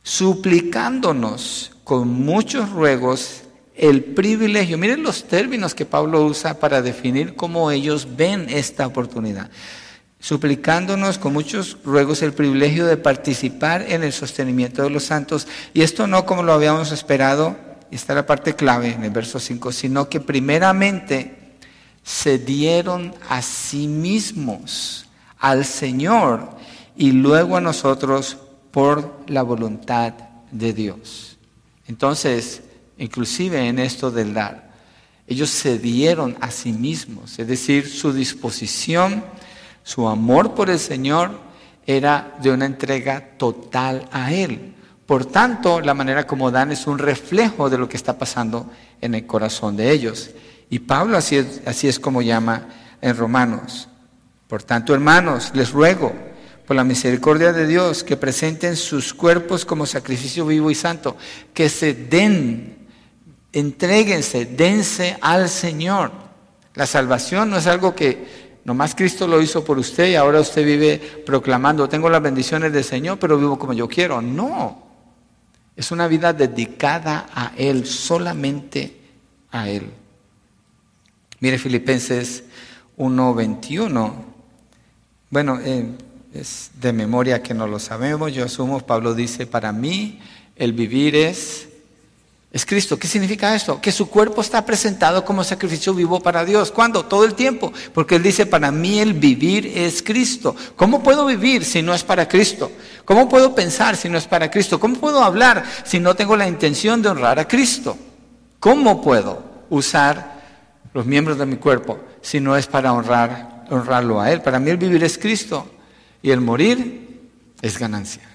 suplicándonos 0.02 1.70
con 1.84 2.08
muchos 2.08 2.70
ruegos 2.70 3.42
el 3.76 4.02
privilegio. 4.02 4.78
Miren 4.78 5.04
los 5.04 5.28
términos 5.28 5.76
que 5.76 5.86
Pablo 5.86 6.24
usa 6.24 6.58
para 6.58 6.82
definir 6.82 7.36
cómo 7.36 7.70
ellos 7.70 8.08
ven 8.16 8.48
esta 8.50 8.88
oportunidad. 8.88 9.48
Suplicándonos 10.18 11.18
con 11.18 11.32
muchos 11.32 11.78
ruegos 11.84 12.20
el 12.22 12.32
privilegio 12.32 12.84
de 12.84 12.96
participar 12.96 13.82
en 13.88 14.02
el 14.02 14.12
sostenimiento 14.12 14.82
de 14.82 14.90
los 14.90 15.04
santos. 15.04 15.46
Y 15.72 15.82
esto 15.82 16.08
no 16.08 16.26
como 16.26 16.42
lo 16.42 16.52
habíamos 16.52 16.90
esperado, 16.90 17.67
y 17.90 17.96
está 17.96 18.14
la 18.14 18.26
parte 18.26 18.54
clave 18.54 18.92
en 18.92 19.04
el 19.04 19.10
verso 19.10 19.38
5, 19.38 19.72
sino 19.72 20.08
que 20.08 20.20
primeramente 20.20 21.56
se 22.02 22.38
dieron 22.38 23.14
a 23.28 23.42
sí 23.42 23.86
mismos 23.86 25.06
al 25.38 25.64
Señor 25.64 26.50
y 26.96 27.12
luego 27.12 27.56
a 27.56 27.60
nosotros 27.60 28.36
por 28.70 29.24
la 29.28 29.42
voluntad 29.42 30.14
de 30.50 30.72
Dios. 30.72 31.38
Entonces, 31.86 32.62
inclusive 32.98 33.66
en 33.68 33.78
esto 33.78 34.10
del 34.10 34.34
dar, 34.34 34.68
ellos 35.26 35.50
se 35.50 35.78
dieron 35.78 36.36
a 36.40 36.50
sí 36.50 36.72
mismos, 36.72 37.38
es 37.38 37.46
decir, 37.46 37.88
su 37.88 38.12
disposición, 38.12 39.22
su 39.82 40.08
amor 40.08 40.54
por 40.54 40.70
el 40.70 40.78
Señor 40.78 41.38
era 41.86 42.36
de 42.42 42.50
una 42.50 42.66
entrega 42.66 43.36
total 43.36 44.08
a 44.10 44.32
Él. 44.32 44.74
Por 45.08 45.24
tanto, 45.24 45.80
la 45.80 45.94
manera 45.94 46.26
como 46.26 46.50
dan 46.50 46.70
es 46.70 46.86
un 46.86 46.98
reflejo 46.98 47.70
de 47.70 47.78
lo 47.78 47.88
que 47.88 47.96
está 47.96 48.18
pasando 48.18 48.70
en 49.00 49.14
el 49.14 49.26
corazón 49.26 49.74
de 49.74 49.90
ellos. 49.90 50.32
Y 50.68 50.80
Pablo 50.80 51.16
así 51.16 51.36
es, 51.36 51.62
así 51.64 51.88
es 51.88 51.98
como 51.98 52.20
llama 52.20 52.68
en 53.00 53.16
Romanos. 53.16 53.88
Por 54.48 54.62
tanto, 54.64 54.92
hermanos, 54.92 55.52
les 55.54 55.72
ruego 55.72 56.12
por 56.66 56.76
la 56.76 56.84
misericordia 56.84 57.54
de 57.54 57.66
Dios, 57.66 58.04
que 58.04 58.18
presenten 58.18 58.76
sus 58.76 59.14
cuerpos 59.14 59.64
como 59.64 59.86
sacrificio 59.86 60.44
vivo 60.44 60.70
y 60.70 60.74
santo, 60.74 61.16
que 61.54 61.70
se 61.70 61.94
den, 61.94 62.76
entréguense, 63.50 64.44
dense 64.44 65.16
al 65.22 65.48
Señor. 65.48 66.12
La 66.74 66.84
salvación 66.84 67.48
no 67.48 67.56
es 67.56 67.66
algo 67.66 67.94
que 67.94 68.58
nomás 68.66 68.94
Cristo 68.94 69.26
lo 69.26 69.40
hizo 69.40 69.64
por 69.64 69.78
usted 69.78 70.08
y 70.08 70.16
ahora 70.16 70.40
usted 70.40 70.66
vive 70.66 70.98
proclamando, 71.24 71.88
tengo 71.88 72.10
las 72.10 72.20
bendiciones 72.20 72.74
del 72.74 72.84
Señor, 72.84 73.18
pero 73.18 73.38
vivo 73.38 73.58
como 73.58 73.72
yo 73.72 73.88
quiero. 73.88 74.20
No, 74.20 74.87
es 75.78 75.92
una 75.92 76.08
vida 76.08 76.32
dedicada 76.32 77.28
a 77.32 77.52
Él, 77.56 77.86
solamente 77.86 78.96
a 79.52 79.70
Él. 79.70 79.92
Mire 81.38 81.56
Filipenses 81.56 82.42
1.21. 82.96 84.12
Bueno, 85.30 85.60
eh, 85.60 85.86
es 86.34 86.72
de 86.80 86.92
memoria 86.92 87.44
que 87.44 87.54
no 87.54 87.68
lo 87.68 87.78
sabemos, 87.78 88.34
yo 88.34 88.44
asumo, 88.44 88.80
Pablo 88.80 89.14
dice, 89.14 89.46
para 89.46 89.72
mí 89.72 90.18
el 90.56 90.72
vivir 90.72 91.14
es, 91.14 91.68
es 92.58 92.66
Cristo. 92.66 92.98
¿Qué 92.98 93.06
significa 93.06 93.54
esto? 93.54 93.80
Que 93.80 93.92
su 93.92 94.10
cuerpo 94.10 94.40
está 94.40 94.66
presentado 94.66 95.24
como 95.24 95.44
sacrificio 95.44 95.94
vivo 95.94 96.20
para 96.20 96.44
Dios. 96.44 96.72
¿Cuándo? 96.72 97.04
Todo 97.04 97.24
el 97.24 97.34
tiempo. 97.34 97.72
Porque 97.94 98.16
él 98.16 98.22
dice, 98.22 98.46
para 98.46 98.72
mí 98.72 98.98
el 98.98 99.14
vivir 99.14 99.72
es 99.74 100.02
Cristo. 100.02 100.54
¿Cómo 100.74 101.02
puedo 101.02 101.24
vivir 101.24 101.64
si 101.64 101.82
no 101.82 101.94
es 101.94 102.02
para 102.02 102.28
Cristo? 102.28 102.70
¿Cómo 103.04 103.28
puedo 103.28 103.54
pensar 103.54 103.96
si 103.96 104.08
no 104.08 104.18
es 104.18 104.26
para 104.26 104.50
Cristo? 104.50 104.80
¿Cómo 104.80 104.96
puedo 104.96 105.22
hablar 105.22 105.64
si 105.84 106.00
no 106.00 106.16
tengo 106.16 106.36
la 106.36 106.48
intención 106.48 107.00
de 107.00 107.08
honrar 107.08 107.38
a 107.38 107.46
Cristo? 107.46 107.96
¿Cómo 108.58 109.00
puedo 109.00 109.44
usar 109.70 110.42
los 110.92 111.06
miembros 111.06 111.38
de 111.38 111.46
mi 111.46 111.56
cuerpo 111.56 112.00
si 112.20 112.40
no 112.40 112.56
es 112.56 112.66
para 112.66 112.92
honrar, 112.92 113.66
honrarlo 113.70 114.20
a 114.20 114.32
Él? 114.32 114.42
Para 114.42 114.58
mí 114.58 114.68
el 114.70 114.76
vivir 114.78 115.04
es 115.04 115.16
Cristo. 115.16 115.70
Y 116.22 116.32
el 116.32 116.40
morir 116.40 117.30
es 117.62 117.78
ganancia. 117.78 118.28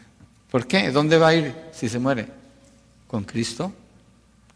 ¿Por 0.49 0.65
qué? 0.65 0.91
¿Dónde 0.91 1.17
va 1.17 1.27
a 1.27 1.35
ir 1.35 1.53
si 1.73 1.89
se 1.89 1.99
muere? 1.99 2.27
¿Con 3.05 3.25
Cristo? 3.25 3.73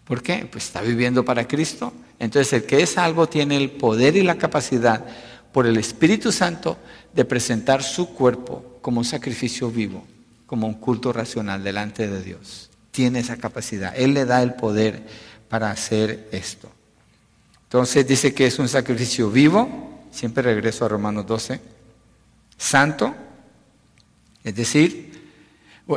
¿Por 0.07 0.23
qué? 0.23 0.47
Pues 0.49 0.65
está 0.65 0.81
viviendo 0.81 1.25
para 1.25 1.47
Cristo. 1.47 1.93
Entonces 2.19 2.53
el 2.53 2.63
que 2.63 2.81
es 2.81 2.91
salvo 2.91 3.27
tiene 3.27 3.57
el 3.57 3.71
poder 3.71 4.15
y 4.15 4.23
la 4.23 4.37
capacidad 4.37 5.05
por 5.51 5.65
el 5.65 5.77
Espíritu 5.77 6.31
Santo 6.31 6.77
de 7.13 7.25
presentar 7.25 7.83
su 7.83 8.13
cuerpo 8.13 8.77
como 8.81 8.99
un 8.99 9.05
sacrificio 9.05 9.69
vivo, 9.69 10.05
como 10.45 10.67
un 10.67 10.75
culto 10.75 11.11
racional 11.11 11.63
delante 11.63 12.07
de 12.07 12.23
Dios. 12.23 12.69
Tiene 12.91 13.19
esa 13.19 13.37
capacidad. 13.37 13.93
Él 13.95 14.13
le 14.13 14.25
da 14.25 14.41
el 14.41 14.53
poder 14.53 15.03
para 15.49 15.71
hacer 15.71 16.29
esto. 16.31 16.69
Entonces 17.63 18.07
dice 18.07 18.33
que 18.33 18.47
es 18.47 18.57
un 18.59 18.69
sacrificio 18.69 19.29
vivo. 19.29 20.05
Siempre 20.11 20.41
regreso 20.41 20.85
a 20.85 20.87
Romanos 20.87 21.27
12 21.27 21.77
santo, 22.57 23.13
es 24.43 24.55
decir, 24.55 25.29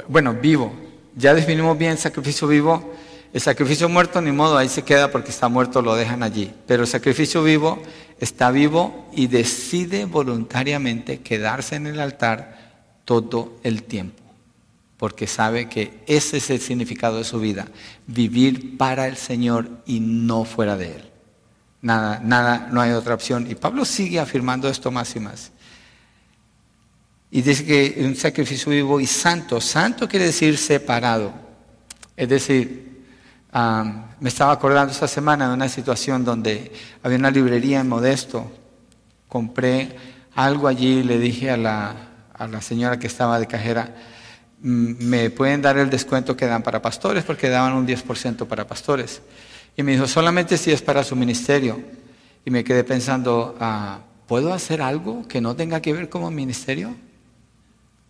bueno, 0.09 0.35
vivo. 0.35 0.73
Ya 1.16 1.35
definimos 1.35 1.77
bien 1.77 1.96
sacrificio 1.96 2.46
vivo. 2.46 2.94
El 3.33 3.40
sacrificio 3.40 3.88
muerto, 3.88 4.21
ni 4.21 4.33
modo, 4.33 4.59
ahí 4.59 4.69
se 4.69 4.83
queda 4.83 5.11
porque 5.11 5.31
está 5.31 5.49
muerto, 5.49 5.83
lo 5.83 5.95
dejan 5.95 6.23
allí. 6.23 6.53
Pero 6.66 6.83
el 6.83 6.88
sacrificio 6.88 7.45
vivo 7.45 7.81
está 8.19 8.51
vivo 8.51 9.09
y 9.12 9.29
decide 9.29 10.05
voluntariamente 10.05 11.21
quedarse 11.21 11.77
en 11.77 11.87
el 11.87 12.01
altar 12.01 13.01
todo 13.05 13.59
el 13.62 13.85
tiempo. 13.85 14.21
Porque 14.97 15.29
sabe 15.29 15.69
que 15.69 16.03
ese 16.07 16.38
es 16.38 16.51
el 16.51 16.61
significado 16.61 17.19
de 17.19 17.25
su 17.25 17.38
vida. 17.38 17.69
Vivir 18.07 18.77
para 18.77 19.07
el 19.07 19.16
Señor 19.16 19.69
y 19.87 20.01
no 20.01 20.45
fuera 20.45 20.77
de 20.77 20.97
Él. 20.97 21.11
Nada, 21.83 22.21
nada, 22.23 22.69
no 22.71 22.81
hay 22.81 22.90
otra 22.90 23.14
opción. 23.14 23.49
Y 23.49 23.55
Pablo 23.55 23.85
sigue 23.85 24.19
afirmando 24.19 24.69
esto 24.69 24.90
más 24.90 25.14
y 25.14 25.21
más. 25.21 25.53
Y 27.31 27.43
dice 27.43 27.64
que 27.64 28.05
un 28.05 28.16
sacrificio 28.16 28.73
vivo 28.73 29.01
y 29.01 29.07
santo. 29.07 29.61
Santo 29.61 30.09
quiere 30.09 30.27
decir 30.27 30.59
separado. 30.59 31.33
Es 32.16 32.29
decir, 32.29 32.89
me 33.53 34.29
estaba 34.29 34.53
acordando 34.53 34.93
esta 34.93 35.09
semana 35.09 35.49
de 35.49 35.55
una 35.55 35.69
situación 35.69 36.25
donde 36.25 36.71
había 37.03 37.19
una 37.19 37.31
librería 37.31 37.81
en 37.81 37.89
Modesto. 37.89 38.51
Compré 39.29 39.97
algo 40.35 40.69
allí 40.69 40.99
y 40.99 41.03
le 41.03 41.19
dije 41.19 41.51
a 41.51 41.57
la, 41.57 42.61
señora 42.61 42.99
que 42.99 43.09
estaba 43.09 43.39
de 43.39 43.47
cajera, 43.47 43.95
mm, 44.63 45.05
me 45.05 45.31
pueden 45.31 45.63
dar 45.63 45.79
el 45.79 45.91
descuento 45.91 46.37
que 46.37 46.47
dan 46.47 46.63
para 46.63 46.81
pastores 46.81 47.25
porque 47.25 47.49
daban 47.49 47.75
un 47.75 47.87
10% 47.87 48.47
para 48.47 48.67
pastores. 48.67 49.21
Y 49.77 49.83
me 49.83 49.93
dijo, 49.93 50.07
solamente 50.07 50.57
si 50.57 50.71
es 50.73 50.83
para 50.83 51.03
su 51.03 51.17
ministerio. 51.17 51.81
Y 52.45 52.51
me 52.51 52.65
quedé 52.65 52.85
pensando, 52.85 53.57
ah, 53.61 54.01
¿puedo 54.27 54.53
hacer 54.53 54.81
algo 54.81 55.27
que 55.29 55.41
no 55.41 55.55
tenga 55.57 55.83
que 55.83 55.93
ver 55.93 56.09
con 56.09 56.23
el 56.23 56.31
ministerio? 56.31 56.95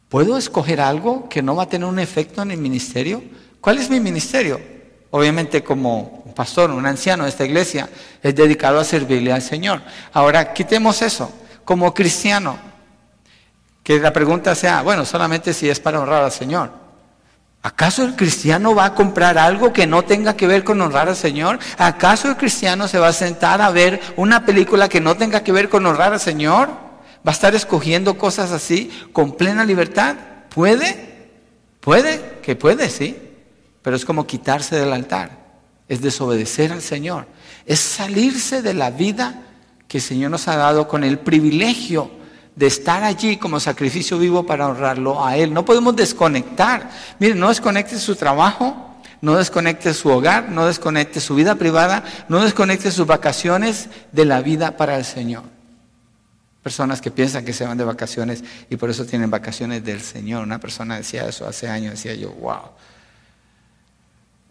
¿Puedo 0.08 0.36
escoger 0.36 0.80
algo 0.80 1.28
que 1.28 1.42
no 1.42 1.56
va 1.56 1.64
a 1.64 1.68
tener 1.68 1.88
un 1.88 1.98
efecto 1.98 2.42
en 2.42 2.50
el 2.50 2.58
ministerio? 2.58 3.22
¿Cuál 3.60 3.78
es 3.78 3.90
mi 3.90 4.00
ministerio? 4.00 4.79
Obviamente 5.10 5.64
como 5.64 6.22
un 6.24 6.34
pastor, 6.34 6.70
un 6.70 6.86
anciano 6.86 7.24
de 7.24 7.30
esta 7.30 7.44
iglesia, 7.44 7.88
es 8.22 8.34
dedicado 8.34 8.78
a 8.78 8.84
servirle 8.84 9.32
al 9.32 9.42
Señor. 9.42 9.82
Ahora, 10.12 10.52
quitemos 10.52 11.02
eso. 11.02 11.32
Como 11.64 11.92
cristiano, 11.92 12.58
que 13.82 13.98
la 13.98 14.12
pregunta 14.12 14.54
sea, 14.54 14.82
bueno, 14.82 15.04
solamente 15.04 15.52
si 15.52 15.68
es 15.68 15.80
para 15.80 16.00
honrar 16.00 16.22
al 16.24 16.32
Señor. 16.32 16.70
¿Acaso 17.62 18.04
el 18.04 18.16
cristiano 18.16 18.74
va 18.74 18.86
a 18.86 18.94
comprar 18.94 19.36
algo 19.36 19.72
que 19.72 19.86
no 19.86 20.02
tenga 20.02 20.34
que 20.34 20.46
ver 20.46 20.64
con 20.64 20.80
honrar 20.80 21.08
al 21.08 21.16
Señor? 21.16 21.58
¿Acaso 21.76 22.28
el 22.28 22.36
cristiano 22.36 22.88
se 22.88 22.98
va 22.98 23.08
a 23.08 23.12
sentar 23.12 23.60
a 23.60 23.70
ver 23.70 24.00
una 24.16 24.46
película 24.46 24.88
que 24.88 25.00
no 25.00 25.16
tenga 25.16 25.42
que 25.42 25.52
ver 25.52 25.68
con 25.68 25.84
honrar 25.84 26.14
al 26.14 26.20
Señor? 26.20 26.68
¿Va 26.68 27.32
a 27.32 27.32
estar 27.32 27.54
escogiendo 27.54 28.16
cosas 28.16 28.50
así 28.52 28.90
con 29.12 29.32
plena 29.36 29.64
libertad? 29.64 30.16
¿Puede? 30.48 31.28
¿Puede? 31.80 32.38
Que 32.42 32.56
puede, 32.56 32.88
sí. 32.88 33.29
Pero 33.82 33.96
es 33.96 34.04
como 34.04 34.26
quitarse 34.26 34.76
del 34.76 34.92
altar. 34.92 35.38
Es 35.88 36.00
desobedecer 36.00 36.72
al 36.72 36.82
Señor. 36.82 37.26
Es 37.66 37.80
salirse 37.80 38.62
de 38.62 38.74
la 38.74 38.90
vida 38.90 39.42
que 39.88 39.98
el 39.98 40.02
Señor 40.02 40.30
nos 40.30 40.46
ha 40.48 40.56
dado 40.56 40.86
con 40.86 41.02
el 41.02 41.18
privilegio 41.18 42.10
de 42.54 42.66
estar 42.66 43.02
allí 43.02 43.36
como 43.38 43.58
sacrificio 43.58 44.18
vivo 44.18 44.44
para 44.44 44.68
honrarlo 44.68 45.24
a 45.24 45.36
Él. 45.36 45.52
No 45.52 45.64
podemos 45.64 45.96
desconectar. 45.96 46.90
Miren, 47.18 47.40
no 47.40 47.48
desconecte 47.48 47.98
su 47.98 48.16
trabajo, 48.16 49.00
no 49.20 49.36
desconecte 49.36 49.94
su 49.94 50.08
hogar, 50.08 50.48
no 50.50 50.66
desconecte 50.66 51.20
su 51.20 51.34
vida 51.34 51.54
privada, 51.54 52.04
no 52.28 52.42
desconecte 52.42 52.90
sus 52.90 53.06
vacaciones 53.06 53.88
de 54.12 54.24
la 54.24 54.42
vida 54.42 54.76
para 54.76 54.96
el 54.96 55.04
Señor. 55.04 55.44
Personas 56.62 57.00
que 57.00 57.10
piensan 57.10 57.44
que 57.44 57.54
se 57.54 57.64
van 57.64 57.78
de 57.78 57.84
vacaciones 57.84 58.44
y 58.68 58.76
por 58.76 58.90
eso 58.90 59.06
tienen 59.06 59.30
vacaciones 59.30 59.82
del 59.82 60.02
Señor. 60.02 60.42
Una 60.42 60.58
persona 60.60 60.96
decía 60.96 61.26
eso 61.26 61.48
hace 61.48 61.68
años, 61.68 61.92
decía 61.92 62.14
yo, 62.14 62.30
wow, 62.32 62.60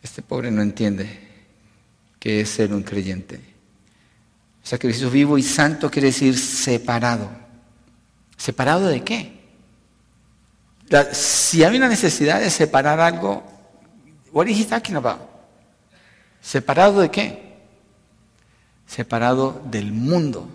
este 0.01 0.21
pobre 0.21 0.51
no 0.51 0.61
entiende 0.61 1.19
qué 2.19 2.41
es 2.41 2.49
ser 2.49 2.73
un 2.73 2.83
creyente. 2.83 3.39
Sacrificio 4.63 5.09
vivo 5.09 5.37
y 5.37 5.43
santo 5.43 5.89
quiere 5.89 6.07
decir 6.07 6.37
separado. 6.37 7.29
¿Separado 8.37 8.87
de 8.87 9.03
qué? 9.03 9.39
si 11.11 11.63
hay 11.63 11.77
una 11.77 11.87
necesidad 11.87 12.39
de 12.39 12.49
separar 12.49 12.99
algo, 12.99 13.43
what 14.31 14.47
is 14.47 14.59
he 14.59 14.65
talking 14.65 14.95
about? 14.95 15.19
¿Separado 16.41 17.01
de 17.01 17.11
qué? 17.11 17.57
Separado 18.87 19.61
del 19.65 19.91
mundo, 19.91 20.49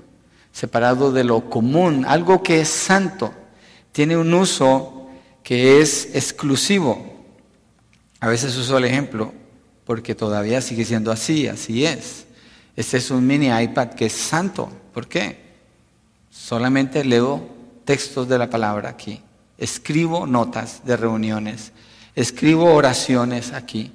separado 0.52 1.12
de 1.12 1.22
lo 1.22 1.48
común, 1.48 2.04
algo 2.04 2.42
que 2.42 2.60
es 2.60 2.68
santo, 2.68 3.32
tiene 3.92 4.16
un 4.16 4.34
uso 4.34 5.08
que 5.44 5.80
es 5.80 6.16
exclusivo. 6.16 7.13
A 8.24 8.28
veces 8.28 8.56
uso 8.56 8.78
el 8.78 8.86
ejemplo 8.86 9.34
porque 9.84 10.14
todavía 10.14 10.62
sigue 10.62 10.86
siendo 10.86 11.12
así, 11.12 11.46
así 11.46 11.84
es. 11.84 12.24
Este 12.74 12.96
es 12.96 13.10
un 13.10 13.26
mini 13.26 13.48
iPad 13.48 13.88
que 13.88 14.06
es 14.06 14.14
santo. 14.14 14.72
¿Por 14.94 15.08
qué? 15.08 15.40
Solamente 16.30 17.04
leo 17.04 17.46
textos 17.84 18.26
de 18.26 18.38
la 18.38 18.48
palabra 18.48 18.88
aquí, 18.88 19.20
escribo 19.58 20.26
notas 20.26 20.86
de 20.86 20.96
reuniones, 20.96 21.72
escribo 22.14 22.72
oraciones 22.72 23.52
aquí, 23.52 23.92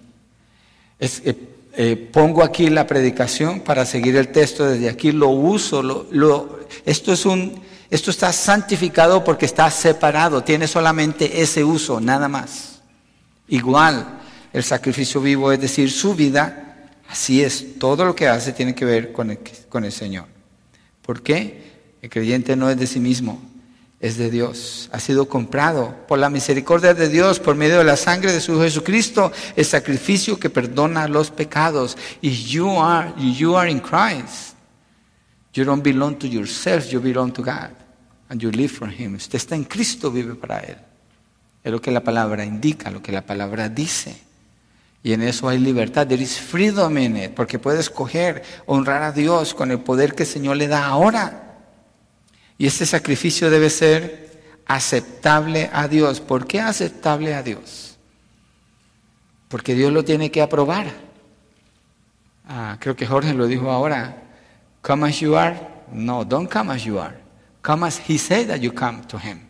eh, 0.99 1.49
eh, 1.73 2.09
pongo 2.13 2.43
aquí 2.43 2.69
la 2.69 2.85
predicación 2.85 3.61
para 3.61 3.83
seguir 3.83 4.15
el 4.15 4.27
texto 4.27 4.67
desde 4.67 4.89
aquí, 4.89 5.11
lo 5.11 5.29
uso, 5.29 5.81
lo, 5.81 6.59
esto, 6.85 7.13
es 7.13 7.25
un, 7.25 7.59
esto 7.89 8.11
está 8.11 8.31
santificado 8.31 9.23
porque 9.23 9.47
está 9.47 9.71
separado, 9.71 10.43
tiene 10.43 10.67
solamente 10.67 11.41
ese 11.41 11.63
uso, 11.63 11.99
nada 11.99 12.27
más. 12.27 12.81
Igual, 13.47 14.18
el 14.53 14.63
sacrificio 14.63 15.21
vivo, 15.21 15.51
es 15.51 15.61
decir, 15.61 15.91
su 15.91 16.15
vida, 16.15 16.89
así 17.07 17.43
es, 17.43 17.79
todo 17.79 18.05
lo 18.05 18.15
que 18.15 18.27
hace 18.27 18.53
tiene 18.53 18.73
que 18.73 18.85
ver 18.85 19.11
con 19.11 19.31
el, 19.31 19.39
con 19.69 19.85
el 19.85 19.91
Señor. 19.91 20.25
¿Por 21.01 21.21
qué? 21.21 21.69
El 22.01 22.09
creyente 22.09 22.55
no 22.55 22.69
es 22.69 22.77
de 22.77 22.87
sí 22.87 22.99
mismo, 22.99 23.41
es 23.99 24.17
de 24.17 24.31
Dios, 24.31 24.89
ha 24.93 24.99
sido 24.99 25.27
comprado 25.27 25.95
por 26.07 26.19
la 26.19 26.29
misericordia 26.29 26.93
de 26.93 27.09
Dios, 27.09 27.39
por 27.39 27.55
medio 27.55 27.79
de 27.79 27.83
la 27.83 27.97
sangre 27.97 28.31
de 28.31 28.39
su 28.39 28.59
Jesucristo, 28.61 29.31
el 29.55 29.65
sacrificio 29.65 30.39
que 30.39 30.49
perdona 30.49 31.07
los 31.07 31.31
pecados. 31.31 31.97
Y 32.21 32.31
you 32.31 32.81
are, 32.81 33.11
you 33.17 33.57
are 33.57 33.69
in 33.69 33.79
Christ. 33.79 34.55
You 35.53 35.65
don't 35.65 35.83
belong 35.83 36.15
to 36.19 36.27
yourself, 36.27 36.89
you 36.89 37.01
belong 37.01 37.33
to 37.33 37.43
God. 37.43 37.71
And 38.29 38.41
you 38.41 38.51
live 38.51 38.69
for 38.69 38.89
Him. 38.89 39.15
Usted 39.15 39.37
está 39.37 39.55
en 39.55 39.65
Cristo, 39.65 40.11
vive 40.11 40.35
para 40.35 40.59
Él. 40.59 40.77
Es 41.63 41.71
lo 41.71 41.81
que 41.81 41.91
la 41.91 42.01
palabra 42.01 42.45
indica, 42.45 42.89
lo 42.89 43.01
que 43.01 43.11
la 43.11 43.25
palabra 43.25 43.67
dice. 43.67 44.28
Y 45.01 45.13
en 45.13 45.21
eso 45.21 45.47
hay 45.47 45.59
libertad. 45.59 46.07
There 46.07 46.21
is 46.21 46.39
freedom 46.39 46.97
in 46.97 47.17
it, 47.17 47.31
porque 47.33 47.57
puede 47.57 47.79
escoger 47.79 48.43
honrar 48.65 49.03
a 49.03 49.11
Dios 49.11 49.53
con 49.53 49.71
el 49.71 49.79
poder 49.79 50.13
que 50.13 50.23
el 50.23 50.29
Señor 50.29 50.57
le 50.57 50.67
da 50.67 50.85
ahora. 50.85 51.57
Y 52.57 52.67
este 52.67 52.85
sacrificio 52.85 53.49
debe 53.49 53.69
ser 53.69 54.41
aceptable 54.65 55.69
a 55.71 55.87
Dios. 55.87 56.19
¿Por 56.19 56.45
qué 56.45 56.59
aceptable 56.59 57.33
a 57.33 57.41
Dios? 57.41 57.97
Porque 59.47 59.73
Dios 59.73 59.91
lo 59.91 60.03
tiene 60.03 60.29
que 60.29 60.41
aprobar. 60.41 60.87
Ah, 62.47 62.77
creo 62.79 62.95
que 62.95 63.05
Jorge 63.05 63.33
lo 63.33 63.47
dijo 63.47 63.71
ahora. 63.71 64.23
Come 64.81 65.07
as 65.07 65.19
you 65.19 65.35
are. 65.35 65.59
No, 65.91 66.23
don't 66.23 66.51
come 66.51 66.73
as 66.73 66.83
you 66.83 66.99
are. 66.99 67.15
Come 67.61 67.87
as 67.87 67.99
He 68.07 68.17
said 68.17 68.47
that 68.47 68.59
you 68.59 68.71
come 68.71 69.01
to 69.07 69.17
Him. 69.17 69.48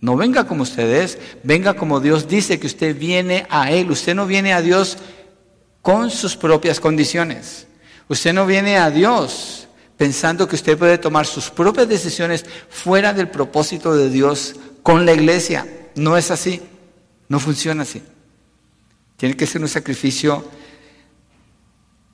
No 0.00 0.16
venga 0.16 0.46
como 0.46 0.62
usted 0.62 0.90
es, 1.02 1.18
venga 1.42 1.74
como 1.74 2.00
Dios 2.00 2.26
dice 2.26 2.58
que 2.58 2.66
usted 2.66 2.96
viene 2.96 3.46
a 3.50 3.70
Él. 3.70 3.90
Usted 3.90 4.14
no 4.14 4.26
viene 4.26 4.54
a 4.54 4.62
Dios 4.62 4.96
con 5.82 6.10
sus 6.10 6.36
propias 6.36 6.80
condiciones. 6.80 7.66
Usted 8.08 8.32
no 8.32 8.46
viene 8.46 8.78
a 8.78 8.90
Dios 8.90 9.68
pensando 9.96 10.48
que 10.48 10.56
usted 10.56 10.78
puede 10.78 10.96
tomar 10.96 11.26
sus 11.26 11.50
propias 11.50 11.86
decisiones 11.86 12.46
fuera 12.70 13.12
del 13.12 13.28
propósito 13.28 13.94
de 13.94 14.08
Dios 14.08 14.56
con 14.82 15.04
la 15.04 15.12
iglesia. 15.12 15.66
No 15.94 16.16
es 16.16 16.30
así, 16.30 16.62
no 17.28 17.38
funciona 17.38 17.82
así. 17.82 18.02
Tiene 19.18 19.36
que 19.36 19.46
ser 19.46 19.60
un 19.60 19.68
sacrificio 19.68 20.42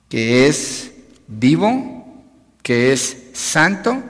que 0.09 0.47
es 0.47 0.91
vivo, 1.27 2.05
que 2.61 2.91
es 2.91 3.17
santo 3.31 4.03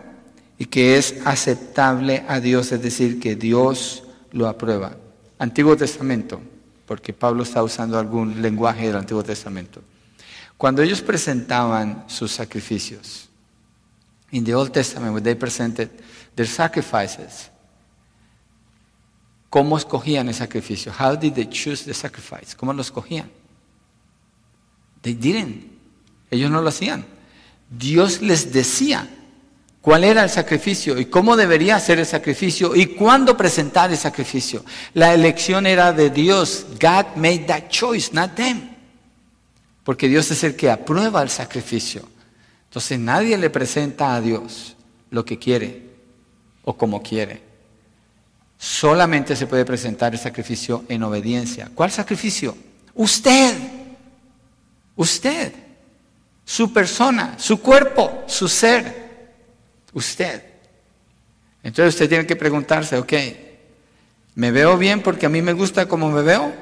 y 0.57 0.65
que 0.65 0.97
es 0.97 1.15
aceptable 1.25 2.25
a 2.27 2.39
Dios, 2.39 2.71
es 2.71 2.81
decir, 2.81 3.19
que 3.19 3.35
Dios 3.35 4.03
lo 4.31 4.47
aprueba. 4.47 4.97
Antiguo 5.37 5.77
Testamento, 5.77 6.41
porque 6.85 7.13
Pablo 7.13 7.43
está 7.43 7.61
usando 7.61 7.99
algún 7.99 8.41
lenguaje 8.41 8.87
del 8.87 8.95
Antiguo 8.95 9.23
Testamento. 9.23 9.81
Cuando 10.57 10.81
ellos 10.81 11.01
presentaban 11.01 12.05
sus 12.07 12.31
sacrificios, 12.31 13.29
in 14.31 14.43
the 14.43 14.55
Old 14.55 14.71
Testament, 14.71 15.13
when 15.13 15.23
they 15.23 15.35
presented 15.35 15.89
their 16.35 16.47
sacrifices, 16.47 17.51
¿cómo 19.49 19.77
escogían 19.77 20.27
el 20.27 20.33
sacrificio? 20.33 20.91
How 20.91 21.15
did 21.15 21.33
they 21.33 21.47
choose 21.47 21.85
the 21.85 21.93
sacrifice? 21.93 22.55
¿Cómo 22.55 22.73
lo 22.73 22.81
escogían? 22.81 23.29
They 25.01 25.13
didn't. 25.13 25.71
Ellos 26.31 26.49
no 26.49 26.61
lo 26.61 26.69
hacían. 26.69 27.05
Dios 27.69 28.21
les 28.21 28.51
decía 28.51 29.07
cuál 29.81 30.03
era 30.03 30.23
el 30.23 30.29
sacrificio 30.29 30.97
y 30.99 31.05
cómo 31.05 31.35
debería 31.35 31.79
ser 31.79 31.99
el 31.99 32.05
sacrificio 32.05 32.75
y 32.75 32.87
cuándo 32.87 33.37
presentar 33.37 33.91
el 33.91 33.97
sacrificio. 33.97 34.63
La 34.93 35.13
elección 35.13 35.65
era 35.65 35.93
de 35.93 36.09
Dios. 36.09 36.65
God 36.79 37.15
made 37.15 37.45
that 37.47 37.69
choice, 37.69 38.11
not 38.13 38.35
them. 38.35 38.69
Porque 39.83 40.09
Dios 40.09 40.29
es 40.31 40.43
el 40.43 40.55
que 40.55 40.69
aprueba 40.69 41.21
el 41.21 41.29
sacrificio. 41.29 42.07
Entonces 42.65 42.99
nadie 42.99 43.37
le 43.37 43.49
presenta 43.49 44.15
a 44.15 44.21
Dios 44.21 44.75
lo 45.09 45.23
que 45.23 45.39
quiere 45.39 45.83
o 46.65 46.75
como 46.75 47.01
quiere. 47.01 47.41
Solamente 48.57 49.35
se 49.35 49.47
puede 49.47 49.63
presentar 49.63 50.13
el 50.13 50.19
sacrificio 50.19 50.83
en 50.89 51.03
obediencia. 51.03 51.71
¿Cuál 51.73 51.91
sacrificio? 51.91 52.57
Usted. 52.95 53.55
Usted. 54.95 55.53
Su 56.43 56.73
persona, 56.73 57.35
su 57.37 57.61
cuerpo, 57.61 58.23
su 58.27 58.47
ser. 58.47 59.06
Usted. 59.97 60.43
Entonces 61.63 61.95
usted 61.95 62.07
tiene 62.07 62.27
que 62.27 62.35
preguntarse, 62.35 62.99
ok, 62.99 63.13
¿me 64.35 64.51
veo 64.51 64.77
bien 64.77 65.01
porque 65.01 65.25
a 65.25 65.29
mí 65.29 65.41
me 65.41 65.53
gusta 65.53 65.87
como 65.87 66.11
me 66.11 66.21
veo? 66.21 66.53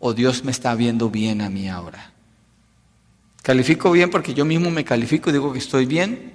¿O 0.00 0.12
Dios 0.12 0.42
me 0.42 0.50
está 0.50 0.74
viendo 0.74 1.08
bien 1.08 1.40
a 1.40 1.48
mí 1.48 1.68
ahora? 1.68 2.10
¿Califico 3.42 3.92
bien 3.92 4.10
porque 4.10 4.34
yo 4.34 4.44
mismo 4.44 4.72
me 4.72 4.84
califico 4.84 5.30
y 5.30 5.34
digo 5.34 5.52
que 5.52 5.60
estoy 5.60 5.86
bien? 5.86 6.34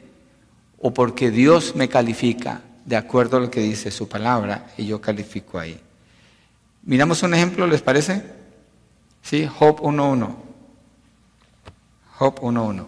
¿O 0.80 0.93
porque 0.93 1.30
Dios 1.30 1.76
me 1.76 1.89
califica 1.89 2.62
de 2.86 2.96
acuerdo 2.96 3.36
a 3.36 3.41
lo 3.41 3.52
que 3.52 3.60
dice 3.60 3.91
su 3.91 4.08
palabra 4.08 4.72
y 4.78 4.86
yo 4.86 5.02
califico 5.02 5.60
ahí? 5.60 5.78
Miramos 6.84 7.22
un 7.22 7.34
ejemplo, 7.34 7.67
¿les 7.67 7.82
parece? 7.82 8.24
Sí, 9.22 9.46
Job 9.46 9.82
1.1. 9.82 10.36
Job 12.17 12.39
1.1. 12.39 12.86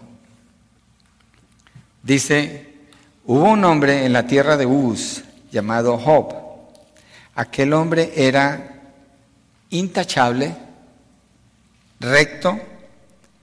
Dice, 2.02 2.69
hubo 3.24 3.50
un 3.50 3.64
hombre 3.64 4.04
en 4.04 4.12
la 4.12 4.26
tierra 4.26 4.56
de 4.56 4.66
Uz 4.66 5.22
llamado 5.50 5.98
Job. 5.98 6.34
Aquel 7.34 7.72
hombre 7.72 8.12
era 8.16 8.80
intachable, 9.70 10.54
recto, 12.00 12.58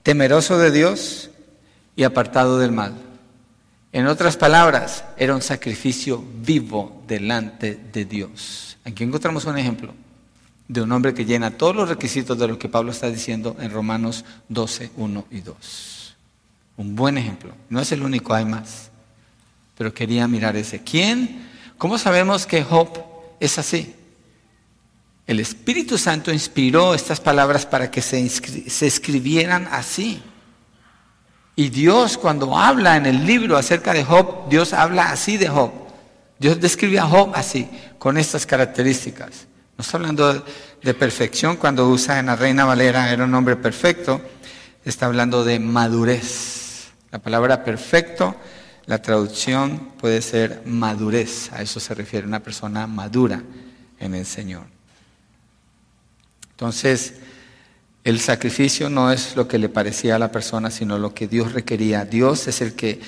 temeroso 0.02 0.58
de 0.58 0.70
Dios 0.70 1.30
y 1.96 2.04
apartado 2.04 2.58
del 2.58 2.72
mal. 2.72 2.94
En 3.92 4.06
otras 4.06 4.36
palabras, 4.36 5.04
era 5.16 5.34
un 5.34 5.42
sacrificio 5.42 6.22
vivo 6.42 7.02
delante 7.06 7.74
de 7.92 8.04
Dios. 8.04 8.76
Aquí 8.84 9.04
encontramos 9.04 9.44
un 9.46 9.58
ejemplo 9.58 9.94
de 10.68 10.82
un 10.82 10.92
hombre 10.92 11.14
que 11.14 11.24
llena 11.24 11.50
todos 11.50 11.74
los 11.74 11.88
requisitos 11.88 12.38
de 12.38 12.46
lo 12.46 12.58
que 12.58 12.68
Pablo 12.68 12.92
está 12.92 13.10
diciendo 13.10 13.56
en 13.58 13.72
Romanos 13.72 14.24
12, 14.50 14.90
1 14.96 15.24
y 15.30 15.40
2. 15.40 16.16
Un 16.76 16.94
buen 16.94 17.16
ejemplo. 17.16 17.52
No 17.70 17.80
es 17.80 17.90
el 17.92 18.02
único, 18.02 18.34
hay 18.34 18.44
más. 18.44 18.90
Pero 19.78 19.94
quería 19.94 20.26
mirar 20.28 20.56
ese. 20.56 20.82
¿Quién? 20.82 21.48
¿Cómo 21.78 21.96
sabemos 21.96 22.46
que 22.46 22.64
Job 22.64 22.88
es 23.38 23.58
así? 23.58 23.94
El 25.26 25.40
Espíritu 25.40 25.96
Santo 25.96 26.32
inspiró 26.32 26.94
estas 26.94 27.20
palabras 27.20 27.64
para 27.64 27.90
que 27.90 28.02
se, 28.02 28.28
se 28.28 28.86
escribieran 28.86 29.68
así. 29.70 30.20
Y 31.54 31.68
Dios 31.70 32.18
cuando 32.18 32.58
habla 32.58 32.96
en 32.96 33.06
el 33.06 33.24
libro 33.24 33.56
acerca 33.56 33.92
de 33.92 34.04
Job, 34.04 34.48
Dios 34.48 34.72
habla 34.72 35.10
así 35.10 35.36
de 35.36 35.48
Job. 35.48 35.70
Dios 36.38 36.60
describe 36.60 36.98
a 36.98 37.06
Job 37.06 37.32
así, 37.34 37.68
con 37.98 38.16
estas 38.16 38.46
características. 38.46 39.46
No 39.76 39.82
está 39.82 39.96
hablando 39.96 40.44
de 40.82 40.94
perfección 40.94 41.56
cuando 41.56 41.88
usa 41.88 42.18
en 42.18 42.26
la 42.26 42.36
Reina 42.36 42.64
Valera, 42.64 43.12
era 43.12 43.24
un 43.24 43.34
hombre 43.34 43.56
perfecto. 43.56 44.20
Está 44.84 45.06
hablando 45.06 45.44
de 45.44 45.58
madurez. 45.58 46.88
La 47.10 47.18
palabra 47.20 47.64
perfecto, 47.64 48.36
la 48.88 49.02
traducción 49.02 49.90
puede 50.00 50.22
ser 50.22 50.62
madurez. 50.64 51.52
A 51.52 51.60
eso 51.60 51.78
se 51.78 51.94
refiere 51.94 52.26
una 52.26 52.42
persona 52.42 52.86
madura 52.86 53.42
en 54.00 54.14
el 54.14 54.24
Señor. 54.24 54.64
Entonces, 56.52 57.16
el 58.02 58.18
sacrificio 58.18 58.88
no 58.88 59.12
es 59.12 59.36
lo 59.36 59.46
que 59.46 59.58
le 59.58 59.68
parecía 59.68 60.16
a 60.16 60.18
la 60.18 60.32
persona, 60.32 60.70
sino 60.70 60.98
lo 60.98 61.12
que 61.12 61.28
Dios 61.28 61.52
requería. 61.52 62.06
Dios 62.06 62.48
es 62.48 62.62
el 62.62 62.72
que 62.72 62.98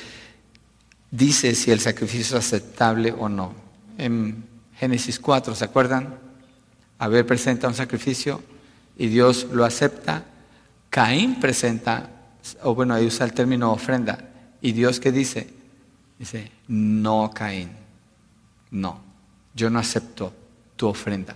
dice 1.10 1.54
si 1.54 1.70
el 1.70 1.80
sacrificio 1.80 2.36
es 2.36 2.44
aceptable 2.44 3.14
o 3.18 3.30
no. 3.30 3.54
En 3.96 4.44
Génesis 4.76 5.18
4, 5.18 5.54
¿se 5.54 5.64
acuerdan? 5.64 6.18
Abel 6.98 7.24
presenta 7.24 7.68
un 7.68 7.74
sacrificio 7.74 8.42
y 8.98 9.06
Dios 9.06 9.46
lo 9.50 9.64
acepta. 9.64 10.24
Caín 10.90 11.40
presenta, 11.40 12.10
o 12.64 12.74
bueno, 12.74 12.92
ahí 12.92 13.06
usa 13.06 13.24
el 13.24 13.32
término 13.32 13.72
ofrenda. 13.72 14.28
¿Y 14.60 14.72
Dios 14.72 15.00
qué 15.00 15.10
dice? 15.10 15.59
Dice, 16.20 16.52
no, 16.68 17.32
Caín, 17.34 17.70
no, 18.70 19.00
yo 19.54 19.70
no 19.70 19.80
acepto 19.80 20.32
tu 20.76 20.86
ofrenda. 20.86 21.34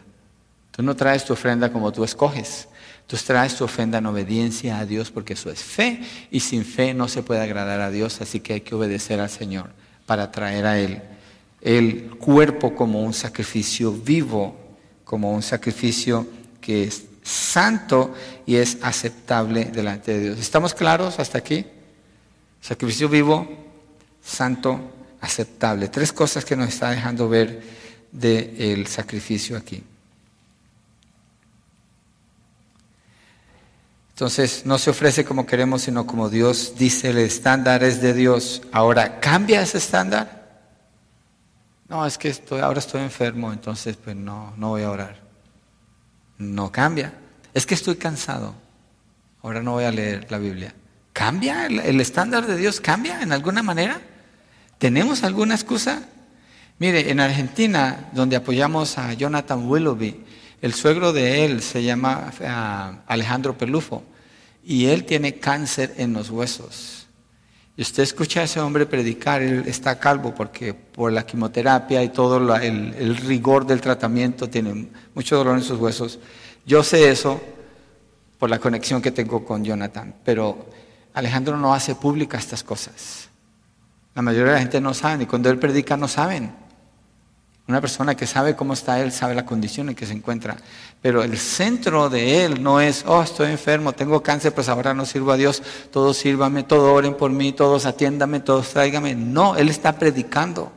Tú 0.70 0.82
no 0.84 0.94
traes 0.94 1.24
tu 1.24 1.32
ofrenda 1.32 1.72
como 1.72 1.90
tú 1.90 2.04
escoges. 2.04 2.68
Tú 3.08 3.16
traes 3.16 3.56
tu 3.56 3.64
ofrenda 3.64 3.98
en 3.98 4.06
obediencia 4.06 4.78
a 4.78 4.86
Dios 4.86 5.10
porque 5.10 5.32
eso 5.32 5.50
es 5.50 5.60
fe 5.60 6.02
y 6.30 6.40
sin 6.40 6.64
fe 6.64 6.94
no 6.94 7.08
se 7.08 7.22
puede 7.22 7.40
agradar 7.42 7.80
a 7.80 7.90
Dios, 7.90 8.20
así 8.20 8.40
que 8.40 8.52
hay 8.52 8.60
que 8.60 8.76
obedecer 8.76 9.18
al 9.18 9.30
Señor 9.30 9.70
para 10.06 10.30
traer 10.30 10.66
a 10.66 10.78
Él 10.78 11.02
el 11.60 12.10
cuerpo 12.18 12.76
como 12.76 13.02
un 13.02 13.12
sacrificio 13.12 13.90
vivo 13.90 14.64
como 15.04 15.32
un 15.32 15.42
sacrificio 15.42 16.26
que 16.60 16.84
es 16.84 17.04
santo 17.22 18.14
y 18.46 18.56
es 18.56 18.78
aceptable 18.82 19.66
delante 19.66 20.12
de 20.12 20.20
Dios. 20.20 20.38
¿Estamos 20.38 20.74
claros 20.74 21.18
hasta 21.20 21.38
aquí? 21.38 21.66
Sacrificio 22.60 23.08
vivo, 23.08 23.46
santo, 24.24 24.92
aceptable. 25.20 25.88
Tres 25.88 26.12
cosas 26.12 26.44
que 26.44 26.56
nos 26.56 26.68
está 26.68 26.90
dejando 26.90 27.28
ver 27.28 27.62
del 28.10 28.86
sacrificio 28.86 29.56
aquí. 29.56 29.82
Entonces 34.14 34.64
no 34.64 34.78
se 34.78 34.90
ofrece 34.90 35.24
como 35.24 35.44
queremos, 35.44 35.82
sino 35.82 36.06
como 36.06 36.30
Dios 36.30 36.74
dice, 36.78 37.10
el 37.10 37.18
estándar 37.18 37.82
es 37.82 38.00
de 38.00 38.14
Dios. 38.14 38.62
Ahora, 38.70 39.18
¿cambia 39.18 39.60
ese 39.60 39.78
estándar? 39.78 40.44
No, 41.88 42.06
es 42.06 42.16
que 42.16 42.28
estoy, 42.28 42.60
ahora 42.60 42.78
estoy 42.78 43.02
enfermo, 43.02 43.52
entonces 43.52 43.96
pues 43.96 44.14
no, 44.14 44.54
no 44.56 44.70
voy 44.70 44.82
a 44.82 44.90
orar. 44.90 45.16
No 46.38 46.70
cambia. 46.70 47.12
Es 47.52 47.66
que 47.66 47.74
estoy 47.74 47.96
cansado. 47.96 48.54
Ahora 49.42 49.62
no 49.62 49.72
voy 49.72 49.84
a 49.84 49.90
leer 49.90 50.30
la 50.30 50.38
Biblia. 50.38 50.74
¿Cambia? 51.12 51.66
¿El, 51.66 52.00
estándar 52.00 52.46
de 52.46 52.56
Dios 52.56 52.80
cambia 52.80 53.20
en 53.20 53.32
alguna 53.32 53.62
manera? 53.62 54.00
¿Tenemos 54.78 55.22
alguna 55.22 55.54
excusa? 55.54 56.02
Mire, 56.78 57.10
en 57.10 57.20
Argentina, 57.20 58.10
donde 58.12 58.36
apoyamos 58.36 58.98
a 58.98 59.12
Jonathan 59.12 59.68
Willoughby, 59.68 60.24
el 60.60 60.74
suegro 60.74 61.12
de 61.12 61.44
él 61.44 61.62
se 61.62 61.82
llama 61.84 62.32
ah, 62.44 63.02
Alejandro 63.06 63.56
Pelufo 63.56 64.02
y 64.64 64.86
él 64.86 65.04
tiene 65.04 65.36
cáncer 65.36 65.94
en 65.98 66.12
los 66.12 66.30
huesos. 66.30 67.06
Y 67.76 67.82
usted 67.82 68.02
escucha 68.04 68.40
a 68.40 68.44
ese 68.44 68.60
hombre 68.60 68.86
predicar, 68.86 69.42
él 69.42 69.64
está 69.66 69.98
calvo 69.98 70.34
porque 70.34 70.74
por 70.74 71.12
la 71.12 71.26
quimioterapia 71.26 72.02
y 72.02 72.08
todo 72.10 72.56
el, 72.56 73.16
rigor 73.16 73.66
del 73.66 73.80
tratamiento 73.80 74.48
tiene 74.48 74.88
mucho 75.14 75.36
dolor 75.36 75.56
en 75.58 75.64
sus 75.64 75.78
huesos. 75.78 76.18
Yo 76.64 76.82
sé 76.84 77.10
eso 77.10 77.40
por 78.38 78.48
la 78.48 78.58
conexión 78.58 79.02
que 79.02 79.10
tengo 79.10 79.44
con 79.44 79.64
Jonathan, 79.64 80.14
pero 80.24 80.66
Alejandro 81.14 81.56
no 81.56 81.74
hace 81.74 81.94
pública 81.94 82.38
estas 82.38 82.62
cosas. 82.62 83.28
La 84.14 84.22
mayoría 84.22 84.52
de 84.52 84.54
la 84.54 84.60
gente 84.60 84.80
no 84.80 84.94
sabe, 84.94 85.24
y 85.24 85.26
cuando 85.26 85.50
él 85.50 85.58
predica 85.58 85.96
no 85.96 86.08
saben. 86.08 86.54
Una 87.66 87.80
persona 87.80 88.14
que 88.14 88.26
sabe 88.26 88.54
cómo 88.54 88.74
está 88.74 89.00
él 89.00 89.10
sabe 89.10 89.34
la 89.34 89.46
condición 89.46 89.88
en 89.88 89.94
que 89.94 90.04
se 90.04 90.12
encuentra. 90.12 90.56
Pero 91.00 91.22
el 91.22 91.38
centro 91.38 92.10
de 92.10 92.44
él 92.44 92.62
no 92.62 92.80
es, 92.80 93.04
oh, 93.06 93.22
estoy 93.22 93.50
enfermo, 93.50 93.94
tengo 93.94 94.22
cáncer, 94.22 94.52
pues 94.52 94.68
ahora 94.68 94.92
no 94.92 95.06
sirvo 95.06 95.32
a 95.32 95.36
Dios, 95.36 95.62
todos 95.90 96.18
sírvame, 96.18 96.62
todos 96.64 96.92
oren 96.94 97.16
por 97.16 97.30
mí, 97.30 97.52
todos 97.52 97.86
atiéndame, 97.86 98.40
todos 98.40 98.68
tráigame. 98.68 99.14
No, 99.14 99.56
él 99.56 99.70
está 99.70 99.98
predicando. 99.98 100.72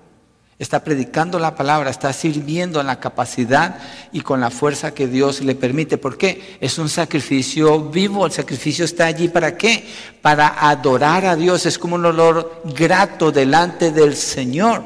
Está 0.60 0.84
predicando 0.84 1.38
la 1.38 1.56
palabra, 1.56 1.92
está 1.92 2.12
sirviendo 2.14 2.82
en 2.82 2.88
la 2.88 3.00
capacidad 3.00 3.78
y 4.12 4.22
con 4.22 4.42
la 4.42 4.50
fuerza 4.50 4.92
que 4.92 5.08
Dios 5.08 5.42
le 5.42 5.54
permite. 5.54 6.00
¿Por 6.00 6.18
qué? 6.18 6.58
Es 6.60 6.80
un 6.80 6.90
sacrificio 6.90 7.80
vivo. 7.90 8.26
El 8.26 8.32
sacrificio 8.32 8.84
está 8.84 9.06
allí 9.06 9.28
para 9.28 9.56
qué? 9.56 9.88
Para 10.20 10.68
adorar 10.68 11.26
a 11.26 11.36
Dios. 11.36 11.68
Es 11.68 11.78
como 11.78 11.94
un 11.94 12.06
olor 12.06 12.64
grato 12.76 13.32
delante 13.32 13.92
del 13.92 14.16
Señor. 14.16 14.84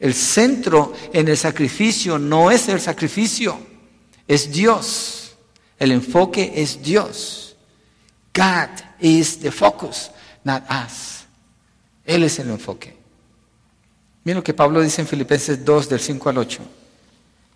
El 0.00 0.14
centro 0.14 0.94
en 1.12 1.28
el 1.28 1.36
sacrificio 1.36 2.18
no 2.18 2.50
es 2.50 2.68
el 2.68 2.80
sacrificio, 2.80 3.58
es 4.26 4.50
Dios. 4.50 5.36
El 5.78 5.92
enfoque 5.92 6.54
es 6.56 6.82
Dios. 6.82 7.56
God 8.34 8.70
is 9.00 9.38
the 9.38 9.52
focus, 9.52 10.10
not 10.44 10.64
us. 10.70 11.24
Él 12.04 12.24
es 12.24 12.38
el 12.38 12.50
enfoque. 12.50 13.01
Miren 14.24 14.36
lo 14.36 14.44
que 14.44 14.54
Pablo 14.54 14.80
dice 14.80 15.00
en 15.00 15.08
Filipenses 15.08 15.64
2 15.64 15.88
del 15.88 16.00
5 16.00 16.28
al 16.28 16.38
8. 16.38 16.62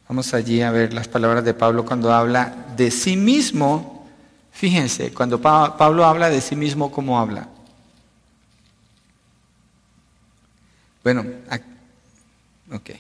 Vamos 0.09 0.35
allí 0.35 0.63
a 0.63 0.71
ver 0.71 0.93
las 0.93 1.09
palabras 1.09 1.45
de 1.45 1.55
Pablo 1.55 1.85
cuando 1.85 2.13
habla 2.13 2.67
de 2.77 2.91
sí 2.91 3.17
mismo. 3.17 4.09
Fíjense, 4.53 5.13
cuando 5.13 5.41
Pablo 5.41 6.05
habla 6.05 6.31
de 6.31 6.41
sí 6.41 6.57
mismo, 6.57 6.91
¿cómo 6.91 7.19
habla? 7.19 7.49
Bueno, 11.05 11.25
aquí. 11.49 12.93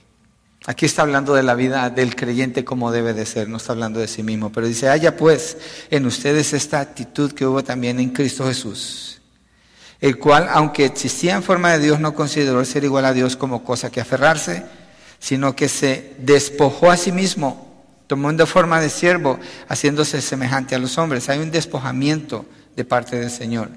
Aquí 0.69 0.85
está 0.85 1.03
hablando 1.03 1.35
de 1.35 1.45
la 1.45 1.55
vida 1.55 1.91
del 1.91 2.17
creyente 2.17 2.65
como 2.65 2.91
debe 2.91 3.15
de 3.15 3.25
ser, 3.25 3.49
no 3.49 3.57
está 3.57 3.73
hablando 3.73 4.01
de 4.01 4.09
sí 4.09 4.25
mismo, 4.25 4.51
pero 4.51 4.67
dice, 4.67 4.89
haya 4.89 5.17
pues 5.17 5.57
en 5.91 6.07
ustedes 6.07 6.53
esta 6.53 6.81
actitud 6.81 7.31
que 7.33 7.47
hubo 7.47 7.63
también 7.63 8.01
en 8.01 8.11
Cristo 8.11 8.45
Jesús, 8.45 9.16
el 10.01 10.19
cual, 10.19 10.49
aunque 10.51 10.85
existía 10.85 11.35
en 11.35 11.43
forma 11.43 11.73
de 11.73 11.79
Dios, 11.79 12.01
no 12.01 12.15
consideró 12.15 12.65
ser 12.65 12.85
igual 12.85 13.05
a 13.05 13.13
Dios 13.13 13.37
como 13.37 13.65
cosa 13.65 13.91
que 13.91 14.01
aferrarse, 14.01 14.65
sino 15.19 15.57
que 15.57 15.69
se 15.69 16.15
despojó 16.19 16.91
a 16.91 16.97
sí 16.97 17.13
mismo, 17.13 17.85
tomando 18.07 18.47
forma 18.47 18.81
de 18.81 18.91
siervo, 18.91 19.39
haciéndose 19.69 20.21
semejante 20.21 20.75
a 20.75 20.79
los 20.79 20.99
hombres. 20.99 21.29
Hay 21.29 21.39
un 21.39 21.51
despojamiento 21.51 22.45
de 22.77 22.85
parte 22.85 23.17
del 23.19 23.31
Señor. 23.31 23.71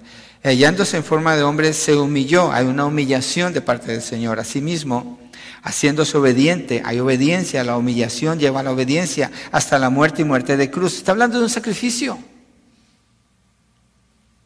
Hallándose 0.43 0.97
en 0.97 1.03
forma 1.03 1.35
de 1.35 1.43
hombre, 1.43 1.73
se 1.73 1.95
humilló, 1.95 2.51
hay 2.51 2.65
una 2.65 2.85
humillación 2.85 3.53
de 3.53 3.61
parte 3.61 3.91
del 3.91 4.01
Señor. 4.01 4.39
Asimismo, 4.39 5.19
haciéndose 5.63 6.17
obediente. 6.17 6.81
Hay 6.85 6.99
obediencia, 6.99 7.63
la 7.63 7.77
humillación 7.77 8.39
lleva 8.39 8.61
a 8.61 8.63
la 8.63 8.71
obediencia 8.71 9.31
hasta 9.51 9.79
la 9.79 9.89
muerte 9.89 10.21
y 10.21 10.25
muerte 10.25 10.57
de 10.57 10.69
cruz. 10.69 10.95
Está 10.95 11.11
hablando 11.11 11.37
de 11.37 11.45
un 11.45 11.49
sacrificio. 11.49 12.17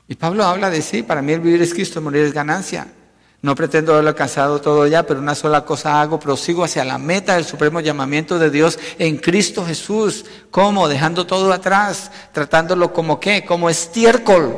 Y 0.08 0.16
Pablo 0.16 0.44
habla 0.44 0.70
de 0.70 0.82
sí, 0.82 1.04
para 1.04 1.22
mí 1.22 1.32
el 1.32 1.40
vivir 1.40 1.62
es 1.62 1.74
Cristo, 1.74 2.02
morir 2.02 2.24
es 2.24 2.34
ganancia. 2.34 2.88
No 3.42 3.56
pretendo 3.56 3.92
haberlo 3.92 4.10
alcanzado 4.10 4.62
todo 4.62 4.88
ya, 4.88 5.04
pero 5.04 5.20
una 5.20 5.36
sola 5.36 5.66
cosa 5.66 6.02
hago, 6.02 6.18
prosigo 6.20 6.64
hacia 6.64 6.86
la 6.86 6.98
meta 6.98 7.36
del 7.36 7.44
supremo 7.44 7.82
llamamiento 7.82 8.40
de 8.40 8.50
Dios 8.50 8.80
en 8.98 9.18
Cristo 9.18 9.66
Jesús. 9.66 10.24
¿Cómo? 10.50 10.88
Dejando 10.88 11.28
todo 11.28 11.52
atrás, 11.52 12.10
tratándolo 12.32 12.94
como 12.94 13.20
qué, 13.20 13.44
como 13.44 13.70
estiércol. 13.70 14.56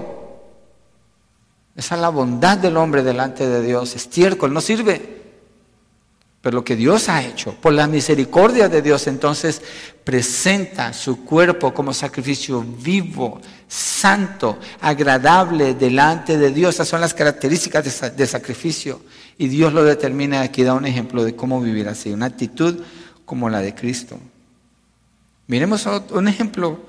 Esa 1.76 1.96
es 1.96 2.02
la 2.02 2.10
bondad 2.10 2.60
del 2.60 2.78
hombre 2.78 3.02
delante 3.02 3.48
de 3.48 3.64
Dios. 3.64 3.96
Estiércol 3.96 4.54
no 4.54 4.62
sirve. 4.62 5.25
Pero 6.46 6.58
lo 6.58 6.64
que 6.64 6.76
Dios 6.76 7.10
ha 7.10 7.24
hecho, 7.24 7.56
por 7.56 7.74
la 7.74 7.88
misericordia 7.88 8.70
de 8.70 8.84
Dios, 8.84 9.08
entonces 9.08 9.64
presenta 10.04 10.94
su 10.94 11.26
cuerpo 11.26 11.74
como 11.74 11.92
sacrificio 11.92 12.62
vivo, 12.62 13.42
santo, 13.68 14.60
agradable 14.80 15.74
delante 15.74 16.38
de 16.38 16.52
Dios. 16.52 16.76
Esas 16.76 16.88
son 16.88 17.02
las 17.02 17.16
características 17.16 18.16
de, 18.16 18.28
sacrificio. 18.28 19.02
Y 19.40 19.48
Dios 19.48 19.74
lo 19.74 19.84
determina 19.84 20.42
aquí, 20.42 20.62
da 20.62 20.76
un 20.76 20.86
ejemplo 20.86 21.24
de 21.24 21.36
cómo 21.36 21.60
vivir 21.60 21.88
así, 21.90 22.12
una 22.12 22.28
actitud 22.28 22.80
como 23.26 23.50
la 23.50 23.62
de 23.62 23.74
Cristo. 23.74 24.20
Miremos 25.48 25.88
un 26.12 26.28
ejemplo 26.28 26.80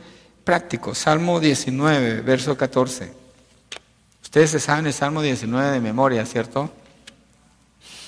práctico, 0.45 0.95
Salmo 0.95 1.41
19, 1.41 2.21
verso 2.21 2.59
14. 2.59 3.11
Ustedes 4.23 4.51
se 4.51 4.61
saben 4.61 4.87
el 4.87 4.93
Salmo 4.93 5.23
19 5.23 5.71
de 5.71 5.81
memoria, 5.81 6.27
¿cierto? 6.27 6.71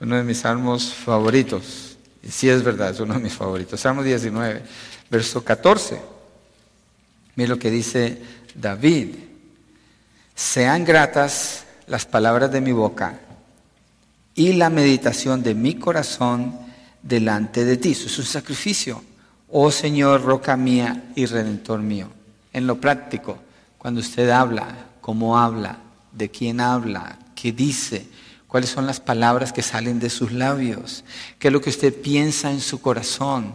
uno 0.00 0.16
de 0.16 0.22
mis 0.22 0.38
salmos 0.38 0.92
favoritos. 0.92 1.96
Y 2.22 2.28
sí 2.28 2.48
es 2.48 2.62
verdad, 2.62 2.90
es 2.90 3.00
uno 3.00 3.14
de 3.14 3.20
mis 3.20 3.32
favoritos. 3.32 3.80
Salmo 3.80 4.02
19, 4.02 4.62
verso 5.10 5.44
14. 5.44 6.00
Mira 7.36 7.50
lo 7.50 7.58
que 7.58 7.70
dice 7.70 8.20
David. 8.54 9.14
Sean 10.34 10.84
gratas 10.84 11.64
las 11.86 12.06
palabras 12.06 12.52
de 12.52 12.60
mi 12.60 12.72
boca 12.72 13.20
y 14.34 14.52
la 14.52 14.70
meditación 14.70 15.42
de 15.42 15.54
mi 15.54 15.74
corazón 15.74 16.58
delante 17.02 17.64
de 17.64 17.76
ti. 17.76 17.92
Es 17.92 18.18
un 18.18 18.24
sacrificio. 18.24 19.02
Oh 19.50 19.70
Señor, 19.70 20.22
roca 20.22 20.56
mía 20.56 21.10
y 21.16 21.26
redentor 21.26 21.80
mío. 21.80 22.08
En 22.52 22.66
lo 22.66 22.80
práctico, 22.80 23.38
cuando 23.78 24.00
usted 24.00 24.30
habla, 24.30 24.86
cómo 25.00 25.38
habla, 25.38 25.78
de 26.12 26.30
quién 26.30 26.60
habla, 26.60 27.18
qué 27.34 27.52
dice, 27.52 28.06
cuáles 28.48 28.70
son 28.70 28.86
las 28.86 28.98
palabras 28.98 29.52
que 29.52 29.62
salen 29.62 30.00
de 30.00 30.10
sus 30.10 30.32
labios, 30.32 31.04
qué 31.38 31.48
es 31.48 31.52
lo 31.52 31.60
que 31.60 31.70
usted 31.70 31.94
piensa 31.94 32.50
en 32.50 32.60
su 32.60 32.80
corazón. 32.80 33.54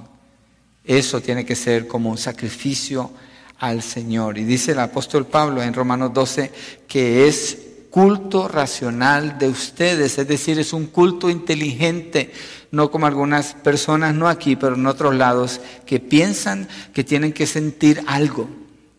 Eso 0.86 1.20
tiene 1.20 1.46
que 1.46 1.56
ser 1.56 1.88
como 1.88 2.10
un 2.10 2.18
sacrificio 2.18 3.12
al 3.58 3.82
Señor. 3.82 4.38
Y 4.38 4.44
dice 4.44 4.74
el 4.74 4.80
apóstol 4.80 5.26
Pablo 5.26 5.62
en 5.64 5.74
Romanos 5.74 6.14
12 6.14 6.52
que 6.88 7.28
es 7.28 7.58
culto 7.90 8.48
racional 8.48 9.38
de 9.38 9.48
ustedes, 9.48 10.18
es 10.18 10.28
decir, 10.28 10.58
es 10.58 10.74
un 10.74 10.88
culto 10.88 11.30
inteligente, 11.30 12.32
no 12.72 12.90
como 12.90 13.06
algunas 13.06 13.54
personas, 13.54 14.16
no 14.16 14.28
aquí, 14.28 14.56
pero 14.56 14.74
en 14.74 14.88
otros 14.88 15.14
lados, 15.14 15.62
que 15.86 16.00
piensan 16.00 16.68
que 16.92 17.04
tienen 17.04 17.34
que 17.34 17.46
sentir 17.46 18.04
algo, 18.08 18.50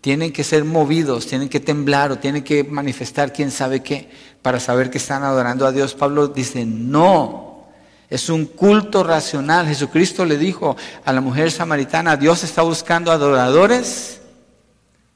tienen 0.00 0.32
que 0.32 0.44
ser 0.44 0.64
movidos, 0.64 1.26
tienen 1.26 1.48
que 1.48 1.58
temblar 1.58 2.12
o 2.12 2.18
tienen 2.18 2.44
que 2.44 2.62
manifestar 2.62 3.32
quién 3.32 3.50
sabe 3.50 3.82
qué 3.82 4.08
para 4.44 4.60
saber 4.60 4.90
que 4.90 4.98
están 4.98 5.22
adorando 5.22 5.66
a 5.66 5.72
Dios. 5.72 5.94
Pablo 5.94 6.28
dice, 6.28 6.66
no, 6.66 7.64
es 8.10 8.28
un 8.28 8.44
culto 8.44 9.02
racional. 9.02 9.66
Jesucristo 9.66 10.26
le 10.26 10.36
dijo 10.36 10.76
a 11.02 11.14
la 11.14 11.22
mujer 11.22 11.50
samaritana, 11.50 12.18
Dios 12.18 12.44
está 12.44 12.60
buscando 12.60 13.10
adoradores 13.10 14.20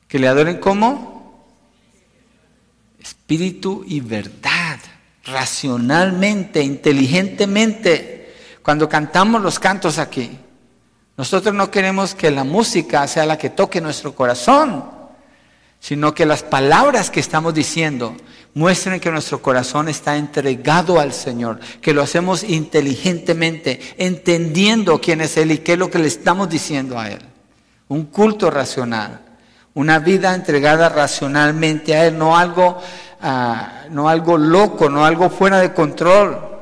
que 0.09 0.19
le 0.19 0.29
adoren 0.29 0.57
como 0.57 1.45
espíritu 2.99 3.85
y 3.87 4.01
verdad, 4.01 4.79
racionalmente, 5.25 6.63
inteligentemente. 6.63 8.35
Cuando 8.63 8.89
cantamos 8.89 9.43
los 9.43 9.59
cantos 9.59 9.99
aquí, 9.99 10.39
nosotros 11.19 11.55
no 11.55 11.71
queremos 11.71 12.15
que 12.15 12.31
la 12.31 12.45
música 12.45 13.07
sea 13.07 13.27
la 13.27 13.37
que 13.37 13.51
toque 13.51 13.83
nuestro 13.83 14.15
corazón, 14.15 14.98
sino 15.81 16.15
que 16.15 16.27
las 16.27 16.43
palabras 16.43 17.11
que 17.11 17.21
estamos 17.21 17.55
diciendo 17.55 18.17
muestren 18.55 19.01
que 19.01 19.11
nuestro 19.11 19.41
corazón 19.41 19.89
está 19.89 20.17
entregado 20.17 20.99
al 20.99 21.13
Señor, 21.13 21.61
que 21.81 21.95
lo 21.95 22.03
hacemos 22.03 22.43
inteligentemente, 22.43 23.81
entendiendo 23.97 25.01
quién 25.01 25.21
es 25.21 25.37
Él 25.37 25.53
y 25.53 25.59
qué 25.59 25.75
es 25.75 25.79
lo 25.79 25.91
que 25.91 25.99
le 25.99 26.09
estamos 26.09 26.49
diciendo 26.49 26.99
a 26.99 27.09
Él. 27.09 27.21
Un 27.89 28.07
culto 28.07 28.51
racional, 28.51 29.21
una 29.75 30.01
vida 30.01 30.35
entregada 30.35 30.89
racionalmente 30.89 31.95
a 31.95 32.07
Él, 32.07 32.19
no 32.19 32.37
algo, 32.37 32.79
ah, 33.23 33.85
no 33.91 34.09
algo 34.09 34.37
loco, 34.37 34.91
no 34.91 35.05
algo 35.05 35.31
fuera 35.31 35.61
de 35.61 35.73
control. 35.73 36.58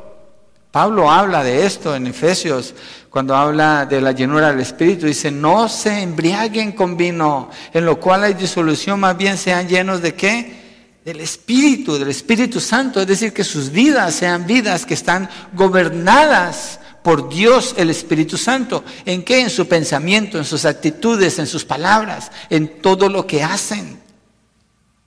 Pablo 0.77 1.11
habla 1.11 1.43
de 1.43 1.65
esto 1.65 1.97
en 1.97 2.07
Efesios 2.07 2.75
cuando 3.09 3.35
habla 3.35 3.87
de 3.87 3.99
la 3.99 4.13
llenura 4.13 4.51
del 4.51 4.61
Espíritu, 4.61 5.07
dice, 5.07 5.31
no 5.31 5.71
se 5.71 6.03
embriaguen 6.03 6.73
con 6.73 6.99
vino, 6.99 7.49
en 7.73 7.87
lo 7.87 7.99
cual 7.99 8.25
hay 8.25 8.35
disolución, 8.35 9.01
más 9.01 9.17
bien 9.17 9.39
sean 9.39 9.67
llenos 9.67 10.03
de 10.03 10.15
qué? 10.15 10.99
Del 11.03 11.23
Espíritu, 11.23 11.99
del 11.99 12.09
Espíritu 12.09 12.61
Santo, 12.61 13.01
es 13.01 13.07
decir, 13.07 13.33
que 13.33 13.43
sus 13.43 13.71
vidas 13.71 14.17
sean 14.17 14.47
vidas 14.47 14.85
que 14.85 14.93
están 14.93 15.31
gobernadas 15.55 16.79
por 17.03 17.31
Dios 17.31 17.75
el 17.79 17.89
Espíritu 17.89 18.37
Santo. 18.37 18.85
¿En 19.07 19.23
qué? 19.23 19.41
En 19.41 19.49
su 19.49 19.67
pensamiento, 19.67 20.37
en 20.37 20.45
sus 20.45 20.67
actitudes, 20.67 21.39
en 21.39 21.47
sus 21.47 21.65
palabras, 21.65 22.31
en 22.51 22.83
todo 22.83 23.09
lo 23.09 23.27
que 23.27 23.43
hacen. 23.43 23.99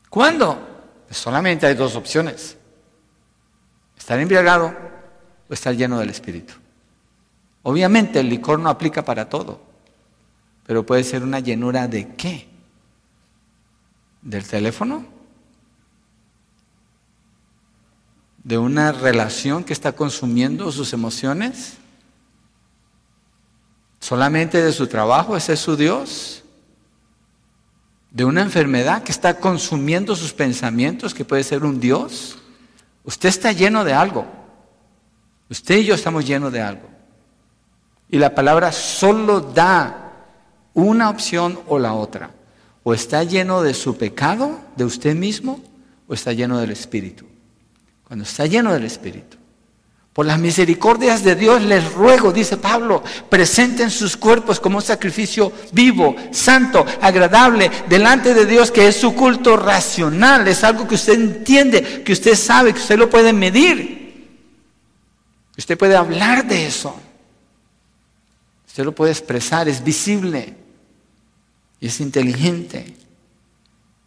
¿Cuándo? 0.09 0.67
Solamente 1.11 1.67
hay 1.67 1.75
dos 1.75 1.95
opciones. 1.95 2.57
Estar 3.95 4.19
embriagado 4.19 4.97
o 5.49 5.53
estar 5.53 5.75
lleno 5.75 5.99
del 5.99 6.09
Espíritu. 6.09 6.53
Obviamente 7.63 8.19
el 8.19 8.29
licor 8.29 8.59
no 8.59 8.69
aplica 8.69 9.03
para 9.03 9.27
todo, 9.27 9.61
pero 10.65 10.85
puede 10.85 11.03
ser 11.03 11.23
una 11.23 11.39
llenura 11.39 11.87
de 11.87 12.15
qué? 12.15 12.47
¿Del 14.21 14.47
teléfono? 14.47 15.05
¿De 18.43 18.57
una 18.57 18.91
relación 18.91 19.63
que 19.63 19.73
está 19.73 19.93
consumiendo 19.93 20.71
sus 20.71 20.93
emociones? 20.93 21.73
¿Solamente 23.99 24.61
de 24.63 24.71
su 24.71 24.87
trabajo? 24.87 25.35
¿Ese 25.35 25.53
es 25.53 25.59
su 25.59 25.75
Dios? 25.75 26.43
¿De 28.11 28.25
una 28.25 28.41
enfermedad 28.41 29.03
que 29.03 29.11
está 29.11 29.39
consumiendo 29.39 30.15
sus 30.15 30.33
pensamientos, 30.33 31.13
que 31.13 31.25
puede 31.25 31.43
ser 31.43 31.63
un 31.63 31.79
Dios? 31.79 32.37
Usted 33.03 33.29
está 33.29 33.51
lleno 33.51 33.83
de 33.83 33.93
algo. 33.93 34.38
Usted 35.49 35.77
y 35.77 35.85
yo 35.85 35.95
estamos 35.95 36.25
llenos 36.25 36.53
de 36.53 36.61
algo. 36.61 36.87
Y 38.09 38.17
la 38.17 38.33
palabra 38.33 38.71
solo 38.71 39.39
da 39.39 40.11
una 40.73 41.09
opción 41.09 41.59
o 41.67 41.79
la 41.79 41.93
otra. 41.93 42.31
O 42.83 42.93
está 42.93 43.23
lleno 43.23 43.61
de 43.61 43.73
su 43.73 43.97
pecado, 43.97 44.59
de 44.75 44.85
usted 44.85 45.15
mismo, 45.15 45.61
o 46.07 46.13
está 46.13 46.33
lleno 46.33 46.59
del 46.59 46.71
Espíritu. 46.71 47.25
Cuando 48.07 48.23
está 48.23 48.45
lleno 48.45 48.73
del 48.73 48.85
Espíritu. 48.85 49.37
Por 50.13 50.25
las 50.25 50.39
misericordias 50.39 51.23
de 51.23 51.35
Dios 51.35 51.61
les 51.61 51.93
ruego, 51.93 52.33
dice 52.33 52.57
Pablo, 52.57 53.03
presenten 53.29 53.89
sus 53.89 54.17
cuerpos 54.17 54.59
como 54.59 54.77
un 54.77 54.83
sacrificio 54.83 55.51
vivo, 55.71 56.15
santo, 56.31 56.85
agradable, 56.99 57.71
delante 57.87 58.33
de 58.33 58.45
Dios, 58.45 58.71
que 58.71 58.87
es 58.87 58.97
su 58.97 59.15
culto 59.15 59.55
racional, 59.55 60.47
es 60.47 60.63
algo 60.63 60.87
que 60.87 60.95
usted 60.95 61.13
entiende, 61.13 62.03
que 62.03 62.11
usted 62.11 62.35
sabe, 62.35 62.73
que 62.73 62.79
usted 62.79 62.97
lo 62.97 63.09
puede 63.09 63.31
medir. 63.31 63.98
Usted 65.59 65.77
puede 65.77 65.97
hablar 65.97 66.47
de 66.47 66.67
eso. 66.67 66.97
Usted 68.65 68.85
lo 68.85 68.95
puede 68.95 69.11
expresar, 69.11 69.67
es 69.67 69.83
visible 69.83 70.55
y 71.81 71.87
es 71.87 71.99
inteligente, 71.99 72.95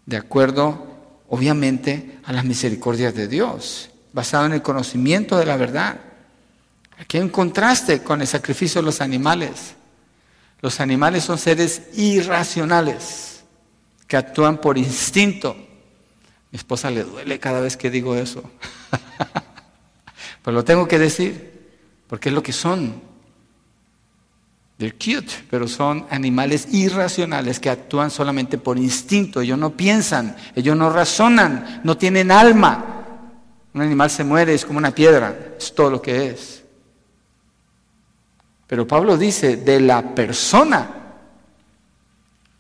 de 0.07 0.17
acuerdo, 0.17 0.87
obviamente, 1.29 2.19
a 2.25 2.33
las 2.33 2.47
misericordias 2.47 3.15
de 3.15 3.29
Dios, 3.29 3.91
basado 4.15 4.47
en 4.47 4.55
el 4.55 4.63
conocimiento 4.63 5.37
de 5.37 5.45
la 5.45 5.59
verdad. 5.59 6.01
Aquí 6.99 7.19
hay 7.19 7.23
un 7.23 7.29
contraste 7.29 8.03
con 8.03 8.23
el 8.23 8.27
sacrificio 8.27 8.81
de 8.81 8.87
los 8.87 9.03
animales. 9.03 9.75
Los 10.63 10.81
animales 10.81 11.23
son 11.23 11.37
seres 11.37 11.83
irracionales 11.93 13.45
que 14.07 14.17
actúan 14.17 14.59
por 14.59 14.79
instinto. 14.79 15.55
Mi 16.51 16.57
esposa 16.57 16.91
le 16.91 17.05
duele 17.05 17.39
cada 17.39 17.61
vez 17.61 17.77
que 17.77 17.91
digo 17.91 18.17
eso. 18.17 18.43
Pero 20.43 20.55
lo 20.55 20.65
tengo 20.65 20.89
que 20.89 20.99
decir, 20.99 21.53
porque 22.09 22.29
es 22.29 22.35
lo 22.35 22.43
que 22.43 22.53
son. 22.53 23.01
They're 24.79 24.95
cute, 24.95 25.33
pero 25.49 25.69
son 25.69 26.07
animales 26.11 26.67
irracionales 26.73 27.61
que 27.61 27.71
actúan 27.71 28.11
solamente 28.11 28.59
por 28.59 28.79
instinto. 28.79 29.41
Ellos 29.41 29.59
no 29.59 29.77
piensan, 29.77 30.37
ellos 30.57 30.77
no 30.77 30.91
razonan, 30.91 31.81
no 31.85 31.97
tienen 31.97 32.33
alma. 32.33 33.05
Un 33.75 33.81
animal 33.81 34.11
se 34.11 34.25
muere, 34.25 34.55
es 34.55 34.65
como 34.65 34.79
una 34.79 34.95
piedra, 34.95 35.55
es 35.57 35.75
todo 35.75 35.91
lo 35.91 36.03
que 36.03 36.27
es. 36.27 36.65
Pero 38.67 38.87
Pablo 38.87 39.17
dice, 39.17 39.59
de 39.59 39.81
la 39.81 40.15
persona 40.15 40.91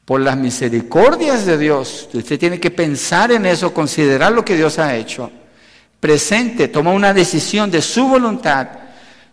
por 0.05 0.21
las 0.21 0.37
misericordias 0.37 1.47
de 1.47 1.59
Dios, 1.59 2.09
usted 2.13 2.39
tiene 2.39 2.61
que 2.61 2.71
pensar 2.71 3.33
en 3.33 3.47
eso, 3.47 3.75
considerar 3.75 4.33
lo 4.33 4.45
que 4.45 4.57
Dios 4.57 4.79
ha 4.79 4.95
hecho. 4.95 5.31
Presente, 6.03 6.67
toma 6.67 6.91
una 6.91 7.15
decisión 7.15 7.71
de 7.71 7.81
su 7.81 8.09
voluntad, 8.09 8.67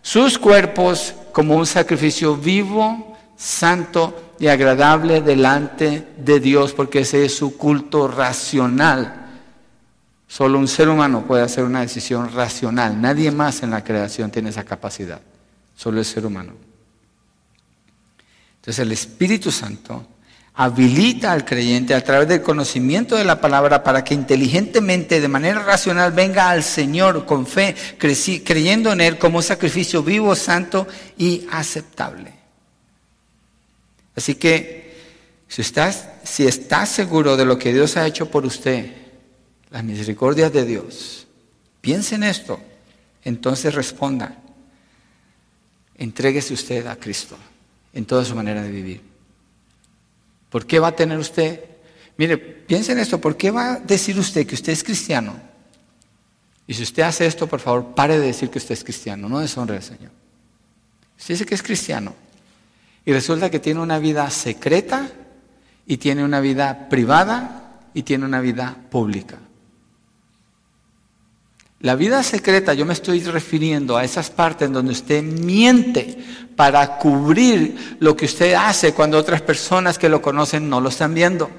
sus 0.02 0.38
cuerpos 0.38 1.16
como 1.32 1.56
un 1.56 1.66
sacrificio 1.66 2.36
vivo, 2.36 3.18
santo 3.36 4.34
y 4.38 4.46
agradable 4.46 5.20
delante 5.20 6.06
de 6.16 6.38
Dios, 6.38 6.72
porque 6.72 7.00
ese 7.00 7.24
es 7.24 7.34
su 7.34 7.56
culto 7.56 8.06
racional. 8.06 9.32
Solo 10.28 10.60
un 10.60 10.68
ser 10.68 10.88
humano 10.88 11.24
puede 11.26 11.42
hacer 11.42 11.64
una 11.64 11.80
decisión 11.80 12.32
racional. 12.32 13.00
Nadie 13.00 13.32
más 13.32 13.64
en 13.64 13.70
la 13.70 13.82
creación 13.82 14.30
tiene 14.30 14.50
esa 14.50 14.62
capacidad. 14.62 15.20
Solo 15.74 15.98
el 15.98 16.04
ser 16.04 16.24
humano. 16.24 16.52
Entonces 18.58 18.78
el 18.78 18.92
Espíritu 18.92 19.50
Santo 19.50 20.06
habilita 20.54 21.32
al 21.32 21.44
creyente 21.44 21.94
a 21.94 22.04
través 22.04 22.28
del 22.28 22.42
conocimiento 22.42 23.16
de 23.16 23.24
la 23.24 23.40
palabra 23.40 23.82
para 23.82 24.04
que 24.04 24.14
inteligentemente, 24.14 25.20
de 25.20 25.28
manera 25.28 25.62
racional, 25.62 26.12
venga 26.12 26.50
al 26.50 26.62
Señor 26.62 27.24
con 27.24 27.46
fe, 27.46 27.74
creyendo 27.98 28.92
en 28.92 29.00
Él 29.00 29.18
como 29.18 29.42
sacrificio 29.42 30.02
vivo, 30.02 30.34
santo 30.34 30.86
y 31.16 31.46
aceptable. 31.50 32.34
Así 34.16 34.34
que, 34.34 34.90
si 35.48 35.62
estás, 35.62 36.08
si 36.24 36.46
estás 36.46 36.88
seguro 36.88 37.36
de 37.36 37.44
lo 37.44 37.58
que 37.58 37.72
Dios 37.72 37.96
ha 37.96 38.06
hecho 38.06 38.30
por 38.30 38.44
usted, 38.44 38.92
las 39.70 39.84
misericordias 39.84 40.52
de 40.52 40.64
Dios, 40.64 41.26
piense 41.80 42.16
en 42.16 42.24
esto, 42.24 42.60
entonces 43.24 43.74
responda, 43.74 44.36
entréguese 45.96 46.54
usted 46.54 46.86
a 46.86 46.96
Cristo 46.96 47.36
en 47.92 48.04
toda 48.04 48.24
su 48.24 48.34
manera 48.34 48.62
de 48.62 48.70
vivir. 48.70 49.09
¿Por 50.50 50.66
qué 50.66 50.78
va 50.78 50.88
a 50.88 50.96
tener 50.96 51.18
usted? 51.18 51.64
Mire, 52.18 52.36
piense 52.36 52.92
en 52.92 52.98
esto, 52.98 53.20
¿por 53.20 53.36
qué 53.36 53.50
va 53.50 53.74
a 53.74 53.80
decir 53.80 54.18
usted 54.18 54.46
que 54.46 54.54
usted 54.54 54.72
es 54.72 54.84
cristiano? 54.84 55.34
Y 56.66 56.74
si 56.74 56.82
usted 56.82 57.02
hace 57.02 57.26
esto, 57.26 57.46
por 57.46 57.60
favor, 57.60 57.94
pare 57.94 58.18
de 58.18 58.26
decir 58.26 58.50
que 58.50 58.58
usted 58.58 58.74
es 58.74 58.84
cristiano, 58.84 59.28
no 59.28 59.38
deshonre 59.38 59.76
al 59.76 59.82
Señor. 59.82 60.10
Usted 61.18 61.34
dice 61.34 61.46
que 61.46 61.54
es 61.54 61.62
cristiano 61.62 62.14
y 63.04 63.12
resulta 63.12 63.50
que 63.50 63.58
tiene 63.58 63.80
una 63.80 63.98
vida 63.98 64.28
secreta 64.30 65.08
y 65.86 65.96
tiene 65.96 66.24
una 66.24 66.40
vida 66.40 66.88
privada 66.88 67.80
y 67.94 68.02
tiene 68.02 68.24
una 68.24 68.40
vida 68.40 68.76
pública. 68.90 69.38
La 71.80 71.94
vida 71.94 72.22
secreta, 72.22 72.74
yo 72.74 72.84
me 72.84 72.92
estoy 72.92 73.22
refiriendo 73.22 73.96
a 73.96 74.04
esas 74.04 74.28
partes 74.28 74.70
donde 74.70 74.92
usted 74.92 75.22
miente 75.22 76.18
para 76.54 76.98
cubrir 76.98 77.96
lo 78.00 78.14
que 78.14 78.26
usted 78.26 78.52
hace 78.52 78.92
cuando 78.92 79.16
otras 79.16 79.40
personas 79.40 79.98
que 79.98 80.10
lo 80.10 80.20
conocen 80.20 80.68
no 80.68 80.82
lo 80.82 80.90
están 80.90 81.14
viendo. 81.14 81.50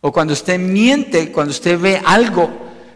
O 0.00 0.12
cuando 0.12 0.32
usted 0.32 0.60
miente, 0.60 1.32
cuando 1.32 1.50
usted 1.50 1.76
ve 1.76 2.00
algo 2.04 2.50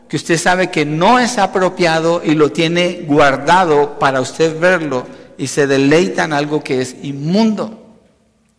que 0.09 0.15
usted 0.15 0.39
sabe 0.39 0.71
que 0.71 0.87
no 0.87 1.19
es 1.19 1.37
apropiado 1.37 2.23
y 2.25 2.35
lo 2.35 2.53
tiene 2.53 3.05
guardado 3.09 3.99
para 3.99 4.21
usted 4.21 4.57
verlo 4.61 5.05
y 5.37 5.49
se 5.49 5.67
deleita 5.67 6.23
en 6.25 6.33
algo 6.33 6.63
que 6.63 6.81
es 6.81 6.95
inmundo. 7.03 7.99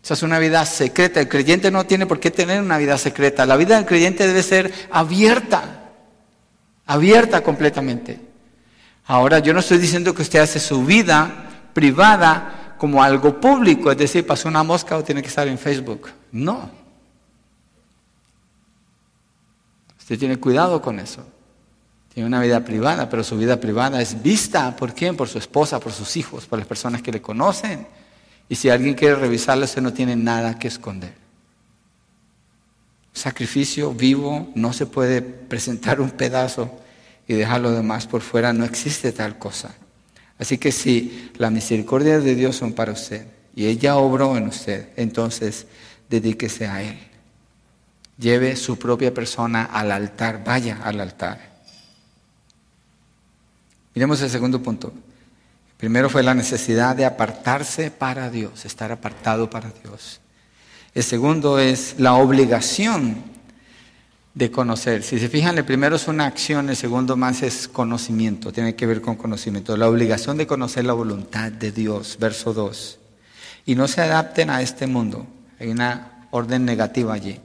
Esa 0.04 0.16
es 0.16 0.24
una 0.24 0.40
vida 0.40 0.66
secreta. 0.66 1.22
El 1.22 1.30
creyente 1.30 1.72
no 1.72 1.86
tiene 1.86 2.06
por 2.06 2.20
qué 2.20 2.32
tener 2.32 2.62
una 2.62 2.78
vida 2.78 2.98
secreta. 2.98 3.46
La 3.46 3.56
vida 3.56 3.78
del 3.78 3.86
creyente 3.86 4.28
debe 4.28 4.44
ser 4.44 4.74
abierta 4.92 5.85
abierta 6.86 7.42
completamente. 7.42 8.20
Ahora, 9.08 9.40
yo 9.40 9.54
no 9.54 9.60
estoy 9.60 9.78
diciendo 9.78 10.14
que 10.14 10.22
usted 10.22 10.40
hace 10.40 10.60
su 10.60 10.84
vida 10.86 11.50
privada 11.74 12.76
como 12.78 13.04
algo 13.04 13.40
público, 13.40 13.92
es 13.92 13.98
decir, 13.98 14.26
pasó 14.26 14.48
una 14.48 14.64
mosca 14.64 14.98
o 14.98 15.04
tiene 15.04 15.22
que 15.22 15.28
estar 15.28 15.48
en 15.48 15.58
Facebook. 15.58 16.10
No. 16.32 16.70
Usted 20.00 20.20
tiene 20.20 20.38
cuidado 20.38 20.82
con 20.82 21.00
eso. 21.00 21.26
Tiene 22.14 22.28
una 22.28 22.42
vida 22.42 22.64
privada, 22.64 23.10
pero 23.10 23.24
su 23.24 23.38
vida 23.38 23.60
privada 23.60 24.02
es 24.02 24.22
vista. 24.22 24.76
¿Por 24.76 24.94
quién? 24.94 25.18
Por 25.18 25.28
su 25.28 25.38
esposa, 25.38 25.80
por 25.80 25.92
sus 25.92 26.16
hijos, 26.16 26.46
por 26.46 26.60
las 26.60 26.68
personas 26.68 27.02
que 27.02 27.12
le 27.12 27.22
conocen. 27.22 27.88
Y 28.48 28.56
si 28.56 28.70
alguien 28.70 28.94
quiere 28.94 29.16
revisarlo, 29.16 29.66
usted 29.66 29.82
no 29.82 29.92
tiene 29.92 30.16
nada 30.16 30.58
que 30.58 30.68
esconder 30.68 31.25
sacrificio 33.16 33.94
vivo, 33.94 34.52
no 34.56 34.74
se 34.74 34.86
puede 34.86 35.22
presentar 35.22 36.02
un 36.02 36.12
pedazo 36.12 36.70
y 37.28 37.34
dejar 37.34 37.62
lo 37.62 37.72
demás 37.72 38.06
por 38.06 38.22
fuera, 38.22 38.54
no 38.54 38.66
existe 38.66 39.12
tal 39.14 39.40
cosa. 39.40 39.74
Así 40.38 40.58
que 40.58 40.72
si 40.72 41.32
la 41.38 41.50
misericordia 41.50 42.20
de 42.20 42.36
Dios 42.36 42.58
son 42.58 42.74
para 42.74 42.92
usted 42.92 43.26
y 43.56 43.68
ella 43.68 43.96
obró 43.96 44.36
en 44.36 44.48
usted, 44.48 44.90
entonces 44.98 45.66
dedíquese 46.10 46.68
a 46.68 46.84
Él. 46.84 47.00
Lleve 48.20 48.58
su 48.58 48.78
propia 48.78 49.14
persona 49.14 49.64
al 49.64 49.92
altar, 49.92 50.44
vaya 50.44 50.82
al 50.84 51.00
altar. 51.00 51.56
Miremos 53.94 54.22
el 54.22 54.30
segundo 54.30 54.62
punto. 54.62 54.94
Primero 55.78 56.10
fue 56.10 56.22
la 56.22 56.34
necesidad 56.34 56.98
de 56.98 57.06
apartarse 57.06 57.92
para 57.92 58.30
Dios, 58.30 58.66
estar 58.66 58.92
apartado 58.92 59.50
para 59.50 59.72
Dios. 59.84 60.20
El 60.96 61.04
segundo 61.04 61.60
es 61.60 61.96
la 61.98 62.14
obligación 62.14 63.22
de 64.34 64.50
conocer. 64.50 65.04
Si 65.04 65.20
se 65.20 65.28
fijan, 65.28 65.58
el 65.58 65.66
primero 65.66 65.98
es 65.98 66.08
una 66.08 66.26
acción, 66.26 66.70
el 66.70 66.78
segundo 66.78 67.18
más 67.18 67.44
es 67.44 67.68
conocimiento, 67.68 68.54
tiene 68.54 68.76
que 68.76 68.86
ver 68.86 69.02
con 69.02 69.18
conocimiento. 69.18 69.76
La 69.76 69.90
obligación 69.90 70.38
de 70.38 70.48
conocer 70.48 70.86
la 70.86 70.94
voluntad 70.94 71.52
de 71.52 71.74
Dios, 71.74 72.16
verso 72.18 72.54
2. 72.54 72.98
Y 73.66 73.76
no 73.76 73.90
se 73.90 74.00
adapten 74.00 74.50
a 74.50 74.62
este 74.62 74.88
mundo, 74.88 75.28
hay 75.60 75.68
una 75.68 76.30
orden 76.32 76.64
negativa 76.64 77.14
allí, 77.14 77.42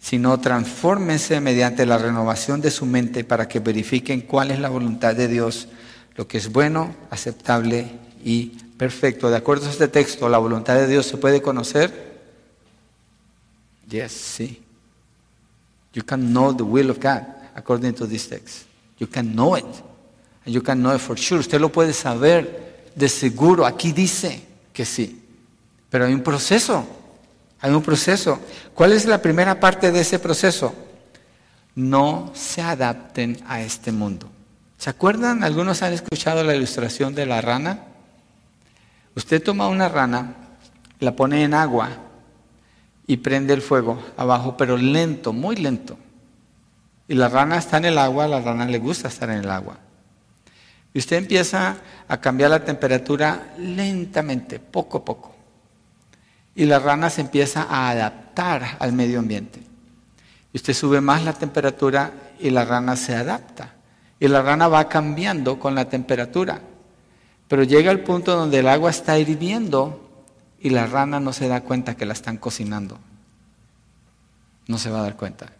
sino 0.00 0.40
transfórmense 0.40 1.40
mediante 1.40 1.86
la 1.86 1.98
renovación 1.98 2.60
de 2.60 2.72
su 2.72 2.84
mente 2.84 3.22
para 3.22 3.46
que 3.46 3.60
verifiquen 3.60 4.22
cuál 4.22 4.50
es 4.50 4.58
la 4.58 4.70
voluntad 4.70 5.14
de 5.14 5.28
Dios, 5.28 5.68
lo 6.16 6.26
que 6.26 6.38
es 6.38 6.50
bueno, 6.50 6.96
aceptable 7.10 7.92
y 8.24 8.46
perfecto. 8.76 9.30
De 9.30 9.36
acuerdo 9.36 9.68
a 9.68 9.70
este 9.70 9.86
texto, 9.86 10.28
la 10.28 10.38
voluntad 10.38 10.74
de 10.74 10.88
Dios 10.88 11.06
se 11.06 11.16
puede 11.16 11.40
conocer 11.40 12.07
Yes, 13.88 14.12
see. 14.12 14.62
You 15.94 16.02
can 16.02 16.32
know 16.32 16.52
the 16.52 16.64
will 16.64 16.90
of 16.90 17.00
God 17.00 17.24
according 17.54 17.94
to 17.94 18.06
this 18.06 18.28
text. 18.28 18.66
You 18.98 19.06
can 19.06 19.34
know 19.34 19.56
it. 19.56 19.64
And 20.44 20.54
you 20.54 20.62
can 20.62 20.82
know 20.82 20.94
it 20.94 21.00
for 21.00 21.16
sure. 21.16 21.40
Usted 21.40 21.60
lo 21.60 21.70
puede 21.70 21.92
saber 21.92 22.90
de 22.94 23.08
seguro. 23.08 23.64
Aquí 23.64 23.92
dice 23.92 24.42
que 24.72 24.84
sí. 24.84 25.22
Pero 25.90 26.04
hay 26.04 26.12
un 26.12 26.22
proceso. 26.22 26.86
Hay 27.60 27.72
un 27.72 27.82
proceso. 27.82 28.38
¿Cuál 28.74 28.92
es 28.92 29.06
la 29.06 29.20
primera 29.20 29.58
parte 29.58 29.90
de 29.90 30.00
ese 30.00 30.18
proceso? 30.18 30.74
No 31.74 32.30
se 32.34 32.60
adapten 32.60 33.42
a 33.48 33.62
este 33.62 33.90
mundo. 33.90 34.28
¿Se 34.76 34.90
acuerdan? 34.90 35.42
Algunos 35.42 35.82
han 35.82 35.92
escuchado 35.92 36.44
la 36.44 36.54
ilustración 36.54 37.14
de 37.14 37.26
la 37.26 37.40
rana. 37.40 37.84
Usted 39.16 39.42
toma 39.42 39.66
una 39.66 39.88
rana, 39.88 40.34
la 41.00 41.16
pone 41.16 41.42
en 41.42 41.54
agua 41.54 42.07
y 43.08 43.16
prende 43.16 43.54
el 43.54 43.62
fuego 43.62 43.98
abajo, 44.18 44.56
pero 44.56 44.76
lento, 44.76 45.32
muy 45.32 45.56
lento. 45.56 45.98
Y 47.08 47.14
la 47.14 47.30
rana 47.30 47.56
está 47.56 47.78
en 47.78 47.86
el 47.86 47.98
agua, 47.98 48.26
a 48.26 48.28
la 48.28 48.40
rana 48.40 48.66
le 48.66 48.78
gusta 48.78 49.08
estar 49.08 49.30
en 49.30 49.38
el 49.38 49.50
agua. 49.50 49.78
Y 50.92 50.98
usted 50.98 51.16
empieza 51.16 51.76
a 52.06 52.20
cambiar 52.20 52.50
la 52.50 52.62
temperatura 52.62 53.54
lentamente, 53.58 54.60
poco 54.60 54.98
a 54.98 55.04
poco. 55.06 55.34
Y 56.54 56.66
la 56.66 56.78
rana 56.78 57.08
se 57.08 57.22
empieza 57.22 57.62
a 57.62 57.88
adaptar 57.88 58.76
al 58.78 58.92
medio 58.92 59.20
ambiente. 59.20 59.60
Y 60.52 60.58
usted 60.58 60.74
sube 60.74 61.00
más 61.00 61.24
la 61.24 61.32
temperatura 61.32 62.12
y 62.38 62.50
la 62.50 62.66
rana 62.66 62.94
se 62.94 63.14
adapta. 63.14 63.74
Y 64.20 64.28
la 64.28 64.42
rana 64.42 64.68
va 64.68 64.86
cambiando 64.86 65.58
con 65.58 65.74
la 65.74 65.88
temperatura. 65.88 66.60
Pero 67.48 67.62
llega 67.62 67.90
el 67.90 68.00
punto 68.00 68.36
donde 68.36 68.58
el 68.58 68.68
agua 68.68 68.90
está 68.90 69.18
hirviendo 69.18 70.07
y 70.60 70.70
la 70.70 70.86
rana 70.86 71.20
no 71.20 71.32
se 71.32 71.48
da 71.48 71.62
cuenta 71.62 71.96
que 71.96 72.06
la 72.06 72.12
están 72.12 72.36
cocinando. 72.36 72.98
No 74.66 74.78
se 74.78 74.90
va 74.90 75.00
a 75.00 75.02
dar 75.02 75.16
cuenta. 75.16 75.52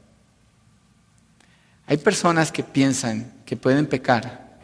Hay 1.87 1.97
personas 1.97 2.53
que 2.53 2.63
piensan 2.63 3.33
que 3.47 3.57
pueden 3.57 3.87
pecar 3.87 4.59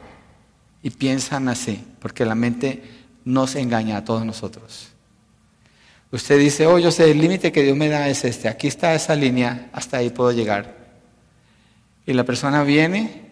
y 0.83 0.91
piensan 0.91 1.49
así, 1.49 1.83
porque 2.01 2.25
la 2.25 2.35
mente 2.35 2.83
nos 3.25 3.55
engaña 3.55 3.97
a 3.97 4.05
todos 4.05 4.27
nosotros. 4.27 4.89
Usted 6.11 6.39
dice, 6.39 6.67
oh, 6.67 6.79
yo 6.79 6.91
sé, 6.91 7.11
el 7.11 7.19
límite 7.19 7.51
que 7.51 7.63
Dios 7.63 7.77
me 7.77 7.89
da 7.89 8.09
es 8.09 8.25
este, 8.25 8.49
aquí 8.49 8.69
está 8.69 8.95
esa 8.95 9.17
línea, 9.17 9.71
hasta 9.73 9.97
ahí 9.97 10.11
puedo 10.11 10.33
llegar. 10.33 10.77
Y 12.07 12.13
la 12.13 12.25
persona 12.25 12.63
viene 12.63 13.23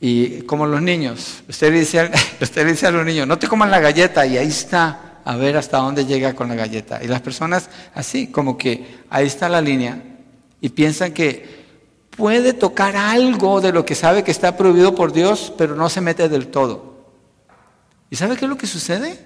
y 0.00 0.42
como 0.42 0.66
los 0.66 0.80
niños, 0.80 1.42
usted 1.48 1.72
dice, 1.72 2.10
usted 2.40 2.66
dice 2.66 2.86
a 2.86 2.92
los 2.92 3.04
niños, 3.04 3.26
no 3.26 3.38
te 3.38 3.48
coman 3.48 3.70
la 3.70 3.80
galleta 3.80 4.24
y 4.24 4.38
ahí 4.38 4.48
está 4.48 5.03
a 5.24 5.36
ver 5.36 5.56
hasta 5.56 5.78
dónde 5.78 6.04
llega 6.04 6.34
con 6.34 6.48
la 6.48 6.54
galleta. 6.54 7.02
Y 7.02 7.08
las 7.08 7.20
personas 7.20 7.70
así, 7.94 8.28
como 8.28 8.58
que 8.58 9.02
ahí 9.10 9.26
está 9.26 9.48
la 9.48 9.60
línea 9.60 10.02
y 10.60 10.68
piensan 10.68 11.12
que 11.12 11.64
puede 12.10 12.52
tocar 12.52 12.96
algo 12.96 13.60
de 13.60 13.72
lo 13.72 13.84
que 13.84 13.94
sabe 13.94 14.22
que 14.22 14.30
está 14.30 14.56
prohibido 14.56 14.94
por 14.94 15.12
Dios, 15.12 15.52
pero 15.56 15.74
no 15.74 15.88
se 15.88 16.00
mete 16.00 16.28
del 16.28 16.48
todo. 16.48 16.94
¿Y 18.10 18.16
sabe 18.16 18.36
qué 18.36 18.44
es 18.44 18.48
lo 18.48 18.58
que 18.58 18.66
sucede? 18.66 19.18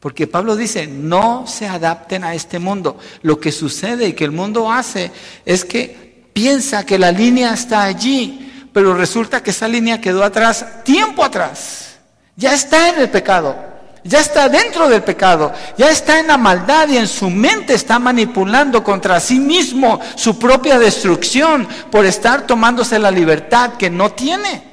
Porque 0.00 0.26
Pablo 0.26 0.54
dice, 0.54 0.86
no 0.86 1.46
se 1.46 1.66
adapten 1.66 2.24
a 2.24 2.34
este 2.34 2.58
mundo. 2.58 2.98
Lo 3.22 3.40
que 3.40 3.50
sucede 3.50 4.08
y 4.08 4.12
que 4.12 4.24
el 4.24 4.30
mundo 4.30 4.70
hace 4.70 5.10
es 5.44 5.64
que 5.64 6.28
piensa 6.32 6.86
que 6.86 6.98
la 6.98 7.10
línea 7.10 7.52
está 7.52 7.82
allí, 7.82 8.68
pero 8.72 8.94
resulta 8.94 9.42
que 9.42 9.50
esa 9.50 9.66
línea 9.66 10.00
quedó 10.00 10.22
atrás 10.22 10.84
tiempo 10.84 11.24
atrás. 11.24 11.96
Ya 12.36 12.54
está 12.54 12.90
en 12.90 13.00
el 13.00 13.10
pecado, 13.10 13.56
ya 14.04 14.20
está 14.20 14.48
dentro 14.48 14.88
del 14.88 15.02
pecado, 15.02 15.52
ya 15.76 15.90
está 15.90 16.18
en 16.20 16.28
la 16.28 16.36
maldad 16.36 16.88
y 16.88 16.96
en 16.96 17.08
su 17.08 17.30
mente 17.30 17.74
está 17.74 17.98
manipulando 17.98 18.82
contra 18.82 19.20
sí 19.20 19.38
mismo 19.38 20.00
su 20.14 20.38
propia 20.38 20.78
destrucción 20.78 21.66
por 21.90 22.06
estar 22.06 22.46
tomándose 22.46 22.98
la 22.98 23.10
libertad 23.10 23.74
que 23.74 23.90
no 23.90 24.12
tiene 24.12 24.68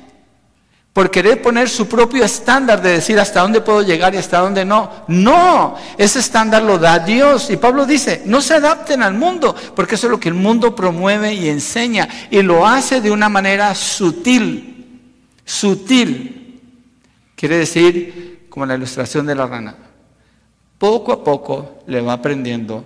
por 0.96 1.12
querer 1.12 1.42
poner 1.42 1.68
su 1.68 1.90
propio 1.90 2.24
estándar 2.24 2.82
de 2.82 2.92
decir 2.92 3.20
hasta 3.20 3.42
dónde 3.42 3.60
puedo 3.60 3.82
llegar 3.82 4.16
y 4.16 4.18
hasta 4.18 4.40
dónde 4.40 4.64
no. 4.64 4.90
No, 5.10 5.76
ese 5.98 6.20
estándar 6.20 6.64
lo 6.64 6.78
da 6.78 7.00
Dios. 7.00 7.50
Y 7.50 7.58
Pablo 7.58 7.86
dice, 7.86 8.22
no 8.24 8.40
se 8.40 8.54
adapten 8.54 9.04
al 9.04 9.14
mundo, 9.14 9.54
porque 9.76 9.96
eso 9.96 10.08
es 10.08 10.12
lo 10.12 10.22
que 10.22 10.30
el 10.30 10.36
mundo 10.36 10.74
promueve 10.74 11.34
y 11.34 11.50
enseña. 11.50 12.08
Y 12.32 12.42
lo 12.44 12.66
hace 12.66 13.02
de 13.02 13.12
una 13.12 13.28
manera 13.28 13.76
sutil, 13.76 15.02
sutil. 15.44 16.62
Quiere 17.36 17.58
decir, 17.58 18.35
como 18.56 18.66
la 18.66 18.74
ilustración 18.74 19.28
de 19.28 19.36
la 19.36 19.46
rana, 19.46 19.76
poco 20.80 21.12
a 21.14 21.24
poco 21.24 21.84
le 21.86 22.02
va 22.02 22.14
aprendiendo, 22.14 22.84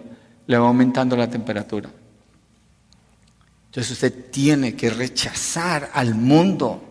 le 0.47 0.57
va 0.57 0.67
aumentando 0.67 1.15
la 1.15 1.29
temperatura. 1.29 1.89
Entonces 3.67 3.91
usted 3.93 4.29
tiene 4.29 4.75
que 4.75 4.89
rechazar 4.89 5.91
al 5.93 6.13
mundo 6.13 6.89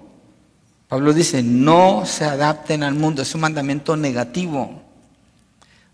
Pablo 0.88 1.12
dice, 1.12 1.42
no 1.42 2.04
se 2.06 2.24
adapten 2.24 2.82
al 2.82 2.94
mundo, 2.94 3.20
es 3.20 3.34
un 3.34 3.42
mandamiento 3.42 3.94
negativo. 3.96 4.82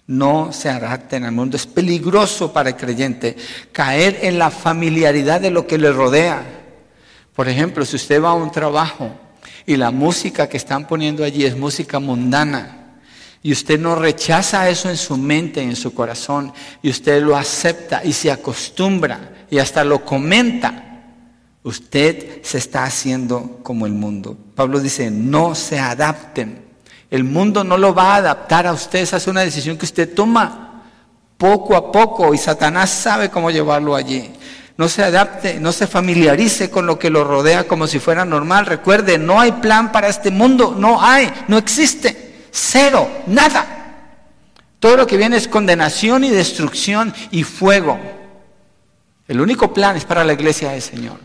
No 0.07 0.53
se 0.53 0.69
adapten 0.69 1.25
al 1.25 1.33
mundo. 1.33 1.57
Es 1.57 1.67
peligroso 1.67 2.53
para 2.53 2.71
el 2.71 2.77
creyente 2.77 3.37
caer 3.73 4.21
en 4.23 4.39
la 4.39 4.51
familiaridad 4.51 5.41
de 5.41 5.51
lo 5.51 5.67
que 5.67 5.79
le 5.79 5.91
rodea. 5.91 6.45
Por 7.35 7.49
ejemplo, 7.49 7.85
si 7.85 7.97
usted 7.97 8.23
va 8.23 8.31
a 8.31 8.35
un 8.35 8.53
trabajo 8.53 9.11
y 9.67 9.77
la 9.77 9.91
música 9.91 10.49
que 10.49 10.57
están 10.57 10.87
poniendo 10.87 11.25
allí 11.25 11.45
es 11.45 11.57
música 11.57 11.99
mundana 11.99 12.81
y 13.43 13.53
usted 13.53 13.79
no 13.79 13.95
rechaza 13.95 14.69
eso 14.71 14.89
en 14.89 14.97
su 14.97 15.17
mente, 15.17 15.63
en 15.63 15.77
su 15.77 15.93
corazón, 15.93 16.53
y 16.83 16.89
usted 16.89 17.23
lo 17.23 17.37
acepta 17.37 18.03
y 18.03 18.13
se 18.13 18.31
acostumbra 18.31 19.47
y 19.51 19.59
hasta 19.59 19.85
lo 19.85 20.05
comenta, 20.05 20.85
Usted 21.65 22.43
se 22.43 22.59
está 22.59 22.85
haciendo 22.85 23.61
como 23.63 23.87
el 23.87 23.93
mundo. 23.93 24.37
Pablo 24.55 24.81
dice, 24.81 25.11
no 25.11 25.55
se 25.55 25.79
adapten. 25.79 26.63
El 27.11 27.25
mundo 27.25 27.65
no 27.65 27.79
lo 27.79 27.95
va 27.95 28.13
a 28.13 28.17
adaptar 28.17 28.67
a 28.67 28.75
usted. 28.75 28.99
Esa 28.99 29.17
es 29.17 29.27
una 29.27 29.41
decisión 29.41 29.79
que 29.79 29.87
usted 29.87 30.15
toma 30.15 30.83
poco 31.39 31.75
a 31.75 31.91
poco 31.91 32.35
y 32.35 32.39
Satanás 32.39 32.91
sabe 32.91 33.31
cómo 33.31 33.51
llevarlo 33.51 33.97
allí. 33.97 34.31
No 34.77 34.89
se 34.89 35.05
adapte, 35.05 35.61
no 35.61 35.71
se 35.71 35.87
familiarice 35.87 36.69
con 36.69 36.87
lo 36.87 36.99
que 36.99 37.11
lo 37.11 37.23
rodea 37.23 37.69
como 37.69 37.87
si 37.87 38.01
fuera 38.01 38.25
normal. 38.25 38.67
Recuerde, 38.67 39.19
no 39.19 39.41
hay 39.41 39.53
plan 39.53 39.93
para 39.93 40.09
este 40.09 40.31
mundo. 40.31 40.75
No 40.77 41.01
hay, 41.01 41.33
no 41.47 41.59
existe. 41.59 42.47
Cero, 42.51 43.09
nada. 43.27 43.67
Todo 44.81 44.97
lo 44.97 45.07
que 45.07 45.17
viene 45.17 45.37
es 45.37 45.49
condenación 45.49 46.25
y 46.25 46.31
destrucción 46.31 47.15
y 47.31 47.45
fuego. 47.45 47.99
El 49.29 49.41
único 49.41 49.73
plan 49.73 49.97
es 49.97 50.05
para 50.05 50.25
la 50.25 50.33
iglesia 50.33 50.73
del 50.73 50.83
Señor. 50.83 51.19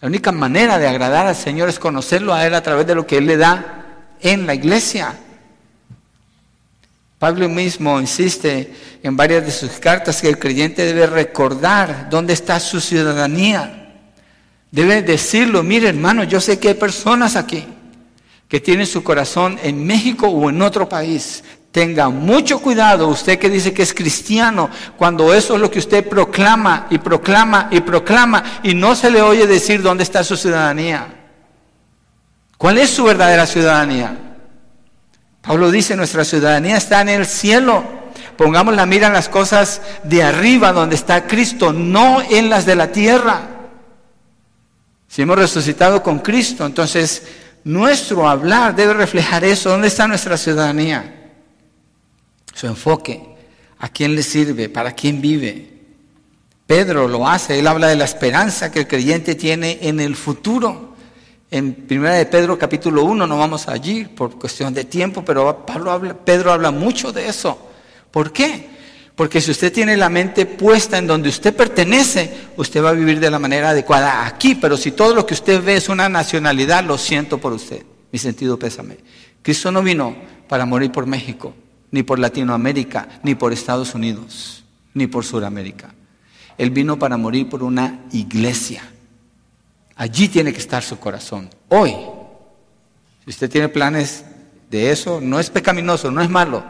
La 0.00 0.08
única 0.08 0.32
manera 0.32 0.78
de 0.78 0.86
agradar 0.86 1.26
al 1.26 1.36
Señor 1.36 1.68
es 1.68 1.78
conocerlo 1.78 2.32
a 2.32 2.46
Él 2.46 2.54
a 2.54 2.62
través 2.62 2.86
de 2.86 2.94
lo 2.94 3.06
que 3.06 3.18
Él 3.18 3.26
le 3.26 3.36
da 3.36 3.84
en 4.20 4.46
la 4.46 4.54
iglesia. 4.54 5.14
Pablo 7.24 7.48
mismo 7.48 7.98
insiste 7.98 8.70
en 9.02 9.16
varias 9.16 9.46
de 9.46 9.50
sus 9.50 9.70
cartas 9.80 10.20
que 10.20 10.28
el 10.28 10.38
creyente 10.38 10.84
debe 10.84 11.06
recordar 11.06 12.10
dónde 12.10 12.34
está 12.34 12.60
su 12.60 12.82
ciudadanía. 12.82 13.94
Debe 14.70 15.00
decirlo, 15.00 15.62
mire 15.62 15.88
hermano, 15.88 16.24
yo 16.24 16.38
sé 16.38 16.58
que 16.58 16.68
hay 16.68 16.74
personas 16.74 17.34
aquí 17.34 17.64
que 18.46 18.60
tienen 18.60 18.86
su 18.86 19.02
corazón 19.02 19.58
en 19.62 19.86
México 19.86 20.26
o 20.28 20.50
en 20.50 20.60
otro 20.60 20.86
país, 20.86 21.42
Tenga 21.72 22.10
mucho 22.10 22.58
cuidado 22.58 23.08
usted 23.08 23.38
que 23.38 23.48
dice 23.48 23.72
que 23.72 23.82
es 23.82 23.94
cristiano 23.94 24.68
cuando 24.98 25.32
eso 25.32 25.54
es 25.54 25.60
lo 25.62 25.70
que 25.70 25.78
usted 25.78 26.06
proclama 26.06 26.88
y 26.90 26.98
proclama 26.98 27.68
y 27.70 27.80
proclama 27.80 28.60
y 28.62 28.74
no 28.74 28.94
se 28.94 29.10
le 29.10 29.22
oye 29.22 29.46
decir 29.46 29.80
dónde 29.80 30.02
está 30.02 30.22
su 30.22 30.36
ciudadanía. 30.36 31.06
¿Cuál 32.58 32.76
es 32.76 32.90
su 32.90 33.02
verdadera 33.04 33.46
ciudadanía? 33.46 34.23
Pablo 35.46 35.70
dice, 35.70 35.96
nuestra 35.96 36.24
ciudadanía 36.24 36.76
está 36.76 37.00
en 37.02 37.08
el 37.08 37.26
cielo. 37.26 37.84
Pongamos 38.36 38.74
la 38.74 38.86
mira 38.86 39.08
en 39.08 39.12
las 39.12 39.28
cosas 39.28 39.80
de 40.02 40.22
arriba 40.22 40.72
donde 40.72 40.96
está 40.96 41.26
Cristo, 41.26 41.72
no 41.72 42.22
en 42.22 42.48
las 42.48 42.66
de 42.66 42.74
la 42.76 42.90
tierra. 42.90 43.48
Si 45.08 45.22
hemos 45.22 45.38
resucitado 45.38 46.02
con 46.02 46.18
Cristo, 46.18 46.66
entonces 46.66 47.22
nuestro 47.64 48.28
hablar 48.28 48.74
debe 48.74 48.94
reflejar 48.94 49.44
eso. 49.44 49.70
¿Dónde 49.70 49.88
está 49.88 50.08
nuestra 50.08 50.36
ciudadanía? 50.36 51.20
su 52.54 52.66
enfoque, 52.66 53.20
a 53.78 53.88
quién 53.88 54.14
le 54.14 54.22
sirve, 54.22 54.68
para 54.68 54.92
quién 54.92 55.20
vive. 55.20 55.72
Pedro 56.66 57.08
lo 57.08 57.28
hace, 57.28 57.58
él 57.58 57.66
habla 57.66 57.88
de 57.88 57.96
la 57.96 58.04
esperanza 58.04 58.70
que 58.72 58.80
el 58.80 58.88
creyente 58.88 59.34
tiene 59.34 59.80
en 59.82 60.00
el 60.00 60.16
futuro. 60.16 60.93
En 61.50 61.86
1 61.88 62.02
de 62.12 62.26
Pedro 62.26 62.58
capítulo 62.58 63.04
1 63.04 63.26
no 63.26 63.38
vamos 63.38 63.68
allí 63.68 64.04
por 64.04 64.38
cuestión 64.38 64.74
de 64.74 64.84
tiempo, 64.84 65.24
pero 65.24 65.64
Pedro 66.24 66.52
habla 66.52 66.70
mucho 66.70 67.12
de 67.12 67.28
eso. 67.28 67.58
¿Por 68.10 68.32
qué? 68.32 68.70
Porque 69.14 69.40
si 69.40 69.52
usted 69.52 69.72
tiene 69.72 69.96
la 69.96 70.08
mente 70.08 70.46
puesta 70.46 70.98
en 70.98 71.06
donde 71.06 71.28
usted 71.28 71.54
pertenece, 71.54 72.48
usted 72.56 72.82
va 72.82 72.90
a 72.90 72.94
vivir 72.94 73.20
de 73.20 73.30
la 73.30 73.38
manera 73.38 73.70
adecuada 73.70 74.26
aquí, 74.26 74.56
pero 74.56 74.76
si 74.76 74.90
todo 74.90 75.14
lo 75.14 75.24
que 75.24 75.34
usted 75.34 75.62
ve 75.62 75.76
es 75.76 75.88
una 75.88 76.08
nacionalidad, 76.08 76.82
lo 76.84 76.98
siento 76.98 77.38
por 77.38 77.52
usted. 77.52 77.84
Mi 78.10 78.18
sentido 78.18 78.58
pésame. 78.58 78.98
Cristo 79.42 79.70
no 79.70 79.82
vino 79.82 80.16
para 80.48 80.66
morir 80.66 80.90
por 80.90 81.06
México 81.06 81.54
ni 81.94 82.02
por 82.02 82.18
Latinoamérica, 82.18 83.20
ni 83.22 83.36
por 83.36 83.52
Estados 83.52 83.94
Unidos, 83.94 84.64
ni 84.94 85.06
por 85.06 85.24
Sudamérica. 85.24 85.94
Él 86.58 86.70
vino 86.70 86.98
para 86.98 87.16
morir 87.16 87.48
por 87.48 87.62
una 87.62 88.00
iglesia. 88.10 88.82
Allí 89.96 90.28
tiene 90.28 90.52
que 90.52 90.58
estar 90.58 90.82
su 90.82 90.98
corazón. 90.98 91.50
Hoy, 91.68 91.94
si 93.24 93.30
usted 93.30 93.50
tiene 93.50 93.68
planes 93.68 94.24
de 94.70 94.90
eso, 94.90 95.20
no 95.20 95.38
es 95.38 95.50
pecaminoso, 95.50 96.10
no 96.10 96.20
es 96.20 96.28
malo, 96.28 96.64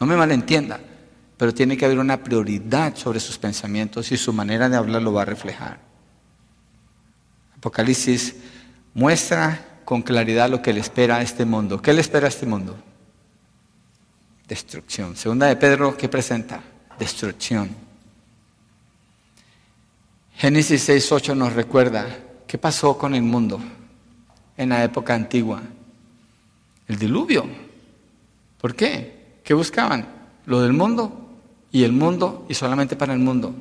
no 0.00 0.06
me 0.06 0.16
malentienda, 0.16 0.80
pero 1.36 1.54
tiene 1.54 1.76
que 1.76 1.84
haber 1.84 1.98
una 1.98 2.22
prioridad 2.22 2.96
sobre 2.96 3.20
sus 3.20 3.38
pensamientos 3.38 4.10
y 4.10 4.16
su 4.16 4.32
manera 4.32 4.68
de 4.68 4.76
hablar 4.76 5.02
lo 5.02 5.12
va 5.12 5.22
a 5.22 5.26
reflejar. 5.26 5.78
Apocalipsis 7.56 8.36
muestra 8.94 9.80
con 9.84 10.02
claridad 10.02 10.50
lo 10.50 10.60
que 10.60 10.72
le 10.72 10.80
espera 10.80 11.16
a 11.16 11.22
este 11.22 11.44
mundo. 11.44 11.80
¿Qué 11.80 11.92
le 11.92 12.00
espera 12.00 12.26
a 12.26 12.28
este 12.28 12.46
mundo? 12.46 12.76
destrucción. 14.48 15.16
Segunda 15.16 15.46
de 15.46 15.56
Pedro, 15.56 15.96
¿qué 15.96 16.08
presenta? 16.08 16.62
Destrucción. 16.98 17.70
Génesis 20.36 20.88
6.8 20.88 21.36
nos 21.36 21.52
recuerda 21.52 22.06
qué 22.54 22.58
pasó 22.58 22.96
con 22.96 23.16
el 23.16 23.22
mundo 23.22 23.58
en 24.56 24.68
la 24.68 24.84
época 24.84 25.12
antigua. 25.12 25.60
El 26.86 26.96
diluvio. 27.00 27.44
¿Por 28.60 28.76
qué? 28.76 29.40
¿Qué 29.42 29.54
buscaban? 29.54 30.06
Lo 30.46 30.60
del 30.60 30.72
mundo 30.72 31.32
y 31.72 31.82
el 31.82 31.90
mundo 31.90 32.46
y 32.48 32.54
solamente 32.54 32.94
para 32.94 33.12
el 33.12 33.18
mundo. 33.18 33.52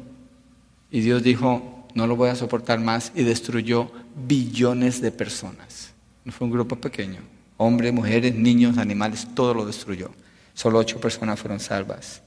Y 0.91 0.99
Dios 0.99 1.23
dijo, 1.23 1.87
no 1.95 2.05
lo 2.05 2.15
voy 2.15 2.29
a 2.29 2.35
soportar 2.35 2.81
más 2.81 3.11
y 3.15 3.23
destruyó 3.23 3.89
billones 4.27 5.01
de 5.01 5.11
personas. 5.11 5.91
No 6.23 6.31
fue 6.31 6.45
un 6.45 6.53
grupo 6.53 6.75
pequeño. 6.75 7.21
Hombres, 7.57 7.91
mujeres, 7.91 8.35
niños, 8.35 8.77
animales, 8.77 9.27
todo 9.33 9.55
lo 9.55 9.65
destruyó. 9.65 10.11
Solo 10.53 10.77
ocho 10.77 11.01
personas 11.01 11.39
fueron 11.39 11.59
salvas. 11.59 12.21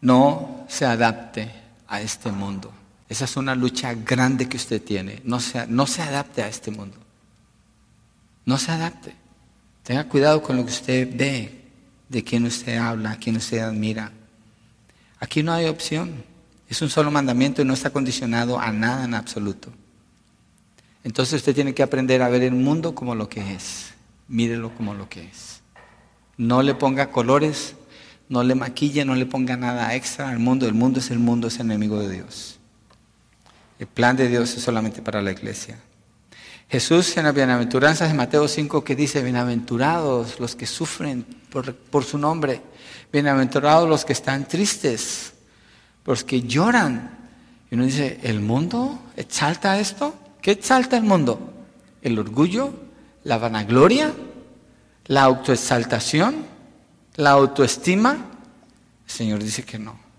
No 0.00 0.64
se 0.66 0.84
adapte 0.84 1.48
a 1.86 2.00
este 2.00 2.32
mundo. 2.32 2.72
Esa 3.10 3.24
es 3.24 3.36
una 3.36 3.56
lucha 3.56 3.92
grande 3.92 4.48
que 4.48 4.56
usted 4.56 4.80
tiene. 4.80 5.20
No 5.24 5.40
se, 5.40 5.66
no 5.66 5.88
se 5.88 6.00
adapte 6.00 6.44
a 6.44 6.48
este 6.48 6.70
mundo. 6.70 6.96
No 8.46 8.56
se 8.56 8.70
adapte. 8.70 9.16
Tenga 9.82 10.04
cuidado 10.04 10.40
con 10.40 10.56
lo 10.56 10.64
que 10.64 10.70
usted 10.70 11.08
ve, 11.12 11.64
de 12.08 12.22
quién 12.22 12.44
usted 12.44 12.76
habla, 12.76 13.16
quién 13.16 13.36
usted 13.36 13.58
admira. 13.58 14.12
Aquí 15.18 15.42
no 15.42 15.52
hay 15.52 15.66
opción. 15.66 16.22
Es 16.68 16.82
un 16.82 16.88
solo 16.88 17.10
mandamiento 17.10 17.60
y 17.60 17.64
no 17.64 17.74
está 17.74 17.90
condicionado 17.90 18.60
a 18.60 18.70
nada 18.70 19.04
en 19.04 19.14
absoluto. 19.14 19.72
Entonces 21.02 21.34
usted 21.34 21.52
tiene 21.52 21.74
que 21.74 21.82
aprender 21.82 22.22
a 22.22 22.28
ver 22.28 22.44
el 22.44 22.54
mundo 22.54 22.94
como 22.94 23.16
lo 23.16 23.28
que 23.28 23.54
es. 23.54 23.92
Mírelo 24.28 24.72
como 24.76 24.94
lo 24.94 25.08
que 25.08 25.24
es. 25.24 25.62
No 26.36 26.62
le 26.62 26.76
ponga 26.76 27.10
colores, 27.10 27.74
no 28.28 28.44
le 28.44 28.54
maquille, 28.54 29.04
no 29.04 29.16
le 29.16 29.26
ponga 29.26 29.56
nada 29.56 29.96
extra 29.96 30.28
al 30.28 30.38
mundo. 30.38 30.68
El 30.68 30.74
mundo 30.74 31.00
es 31.00 31.10
el 31.10 31.18
mundo, 31.18 31.48
es 31.48 31.58
enemigo 31.58 31.98
de 31.98 32.08
Dios. 32.08 32.59
El 33.80 33.86
plan 33.86 34.14
de 34.14 34.28
Dios 34.28 34.54
es 34.54 34.62
solamente 34.62 35.00
para 35.00 35.22
la 35.22 35.32
iglesia. 35.32 35.78
Jesús 36.68 37.16
en 37.16 37.24
las 37.24 37.34
bienaventuranzas 37.34 38.08
de 38.08 38.14
Mateo 38.14 38.46
5 38.46 38.84
que 38.84 38.94
dice, 38.94 39.22
bienaventurados 39.22 40.38
los 40.38 40.54
que 40.54 40.66
sufren 40.66 41.24
por, 41.50 41.74
por 41.74 42.04
su 42.04 42.18
nombre, 42.18 42.60
bienaventurados 43.10 43.88
los 43.88 44.04
que 44.04 44.12
están 44.12 44.46
tristes, 44.46 45.32
los 46.04 46.24
que 46.24 46.42
lloran. 46.42 47.30
Y 47.70 47.74
uno 47.74 47.86
dice, 47.86 48.20
¿el 48.22 48.40
mundo 48.40 49.00
exalta 49.16 49.80
esto? 49.80 50.14
¿Qué 50.42 50.50
exalta 50.50 50.98
el 50.98 51.04
mundo? 51.04 51.54
¿El 52.02 52.18
orgullo? 52.18 52.74
¿La 53.24 53.38
vanagloria? 53.38 54.12
¿La 55.06 55.22
autoexaltación? 55.22 56.44
¿La 57.16 57.30
autoestima? 57.30 58.26
El 59.06 59.10
Señor 59.10 59.42
dice 59.42 59.64
que 59.64 59.78
no. 59.78 60.09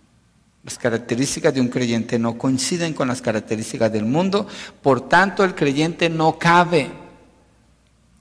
Las 0.64 0.78
características 0.78 1.54
de 1.54 1.62
un 1.62 1.70
creyente 1.70 2.20
no 2.20 2.38
coinciden 2.38 2.94
con 2.94 3.08
las 3.08 3.22
características 3.22 3.92
del 3.92 4.06
mundo, 4.06 4.48
por 4.82 5.10
tanto 5.10 5.44
el 5.44 5.56
creyente 5.56 6.08
no 6.10 6.38
cabe. 6.38 6.92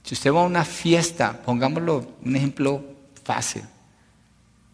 Si 0.03 0.15
usted 0.15 0.33
va 0.33 0.41
a 0.41 0.45
una 0.45 0.65
fiesta, 0.65 1.39
pongámoslo 1.43 2.15
un 2.25 2.35
ejemplo 2.35 2.83
fácil, 3.23 3.61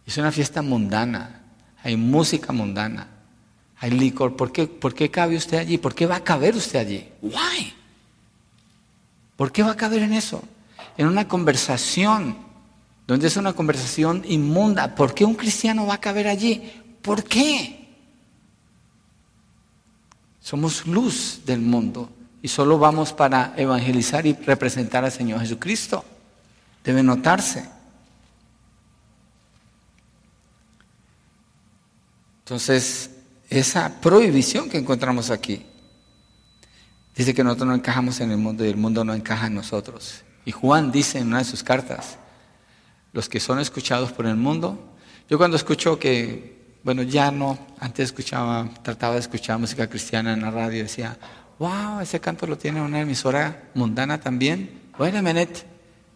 es 0.05 0.17
una 0.17 0.31
fiesta 0.31 0.61
mundana, 0.61 1.41
hay 1.83 1.97
música 1.97 2.53
mundana, 2.53 3.09
hay 3.79 3.91
licor, 3.91 4.37
¿por 4.37 4.53
qué, 4.53 4.65
¿por 4.67 4.93
qué 4.93 5.11
cabe 5.11 5.35
usted 5.35 5.57
allí? 5.57 5.77
¿Por 5.77 5.93
qué 5.93 6.05
va 6.05 6.15
a 6.15 6.23
caber 6.23 6.55
usted 6.55 6.79
allí? 6.79 7.09
Why? 7.21 7.73
¿Por 9.35 9.51
qué 9.51 9.61
va 9.61 9.71
a 9.71 9.77
caber 9.77 10.03
en 10.03 10.13
eso? 10.13 10.41
En 10.97 11.07
una 11.07 11.27
conversación, 11.27 12.37
donde 13.05 13.27
es 13.27 13.35
una 13.35 13.51
conversación 13.51 14.23
inmunda, 14.25 14.95
¿por 14.95 15.13
qué 15.13 15.25
un 15.25 15.35
cristiano 15.35 15.85
va 15.85 15.95
a 15.95 16.01
caber 16.01 16.29
allí? 16.29 16.63
¿Por 17.07 17.23
qué? 17.23 17.87
Somos 20.41 20.85
luz 20.85 21.39
del 21.45 21.61
mundo 21.61 22.09
y 22.41 22.49
solo 22.49 22.77
vamos 22.77 23.13
para 23.13 23.53
evangelizar 23.55 24.25
y 24.25 24.33
representar 24.33 25.05
al 25.05 25.11
Señor 25.13 25.39
Jesucristo. 25.39 26.03
Debe 26.83 27.03
notarse. 27.03 27.65
Entonces, 32.39 33.11
esa 33.49 34.01
prohibición 34.01 34.69
que 34.69 34.77
encontramos 34.77 35.29
aquí 35.31 35.65
dice 37.15 37.33
que 37.33 37.41
nosotros 37.41 37.69
no 37.69 37.75
encajamos 37.75 38.19
en 38.19 38.31
el 38.31 38.37
mundo 38.37 38.65
y 38.65 38.67
el 38.67 38.75
mundo 38.75 39.05
no 39.05 39.13
encaja 39.13 39.47
en 39.47 39.55
nosotros. 39.55 40.25
Y 40.43 40.51
Juan 40.51 40.91
dice 40.91 41.19
en 41.19 41.27
una 41.27 41.37
de 41.37 41.45
sus 41.45 41.63
cartas, 41.63 42.17
los 43.13 43.29
que 43.29 43.39
son 43.39 43.59
escuchados 43.59 44.11
por 44.11 44.25
el 44.25 44.35
mundo, 44.35 44.77
yo 45.29 45.37
cuando 45.37 45.55
escucho 45.55 45.99
que 45.99 46.56
bueno, 46.87 47.03
ya 47.03 47.31
no, 47.31 47.59
antes 47.81 48.05
escuchaba, 48.05 48.65
trataba 48.81 49.15
de 49.15 49.19
escuchar 49.19 49.59
música 49.59 49.89
cristiana 49.89 50.31
en 50.31 50.41
la 50.41 50.51
radio, 50.51 50.83
decía, 50.83 51.17
wow, 51.59 51.99
ese 51.99 52.21
canto 52.21 52.47
lo 52.47 52.57
tiene 52.57 52.81
una 52.81 53.01
emisora 53.01 53.63
mundana 53.73 54.21
también. 54.21 54.83
Bueno, 54.97 55.21
Menet, 55.21 55.65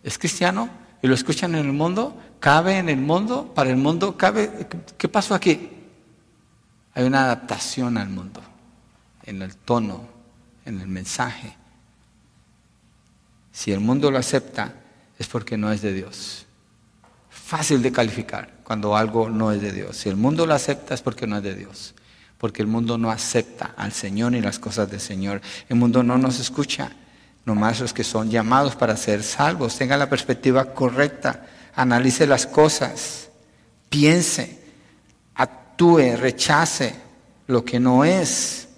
¿es 0.01 0.17
cristiano? 0.17 0.69
¿Y 1.01 1.07
lo 1.07 1.13
escuchan 1.13 1.55
en 1.55 1.65
el 1.65 1.74
mundo? 1.74 2.17
¿Cabe 2.39 2.78
en 2.78 2.88
el 2.88 3.01
mundo? 3.01 3.51
¿Para 3.53 3.69
el 3.69 3.76
mundo 3.76 4.15
cabe? 4.15 4.49
¿Qué 4.97 5.09
pasó 5.09 5.36
aquí? 5.36 5.72
Hay 6.93 7.03
una 7.03 7.26
adaptación 7.26 7.97
al 7.97 8.07
mundo, 8.07 8.39
en 9.26 9.41
el 9.41 9.57
tono, 9.57 10.07
en 10.63 10.80
el 10.80 10.88
mensaje. 10.88 11.53
Si 13.51 13.74
el 13.74 13.82
mundo 13.82 14.09
lo 14.09 14.19
acepta, 14.19 14.74
es 15.19 15.28
porque 15.28 15.57
no 15.57 15.69
es 15.69 15.82
de 15.82 15.91
Dios. 15.91 16.45
Fácil 17.30 17.82
de 17.82 17.91
calificar 17.91 18.61
cuando 18.72 18.95
algo 18.95 19.30
no 19.30 19.51
es 19.51 19.61
de 19.61 19.74
Dios. 19.74 19.97
Si 19.97 20.07
el 20.07 20.15
mundo 20.15 20.45
lo 20.45 20.53
acepta 20.53 20.93
es 20.93 21.01
porque 21.01 21.28
no 21.28 21.36
es 21.36 21.43
de 21.43 21.55
Dios. 21.55 21.93
Porque 22.38 22.61
el 22.61 22.69
mundo 22.69 22.97
no 22.97 23.11
acepta 23.11 23.74
al 23.76 23.91
Señor 23.91 24.32
ni 24.32 24.39
las 24.39 24.59
cosas 24.59 24.89
del 24.89 25.01
Señor. 25.01 25.41
El 25.67 25.76
mundo 25.76 26.03
no 26.03 26.17
nos 26.17 26.39
escucha. 26.39 26.89
Nomás 27.43 27.82
los 27.82 27.91
que 27.91 28.05
son 28.05 28.32
llamados 28.32 28.78
para 28.78 28.95
ser 28.95 29.24
salvos. 29.24 29.76
Tenga 29.78 29.97
la 29.97 30.07
perspectiva 30.07 30.74
correcta. 30.74 31.47
Analice 31.76 32.26
las 32.26 32.47
cosas. 32.47 33.28
Piense. 33.89 34.57
Actúe. 35.36 36.15
Rechace 36.15 36.95
lo 37.47 37.65
que 37.65 37.78
no 37.78 38.05
es 38.05 38.69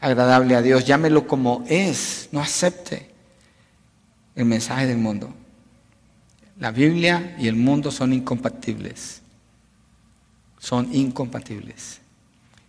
agradable 0.00 0.54
a 0.54 0.62
Dios. 0.62 0.84
Llámelo 0.84 1.26
como 1.26 1.64
es. 1.66 2.28
No 2.30 2.40
acepte 2.40 3.10
el 4.36 4.44
mensaje 4.44 4.86
del 4.86 4.98
mundo. 4.98 5.34
La 6.60 6.70
Biblia 6.70 7.34
y 7.40 7.48
el 7.48 7.56
mundo 7.56 7.90
son 7.90 8.12
incompatibles 8.12 9.21
son 10.62 10.94
incompatibles. 10.94 12.00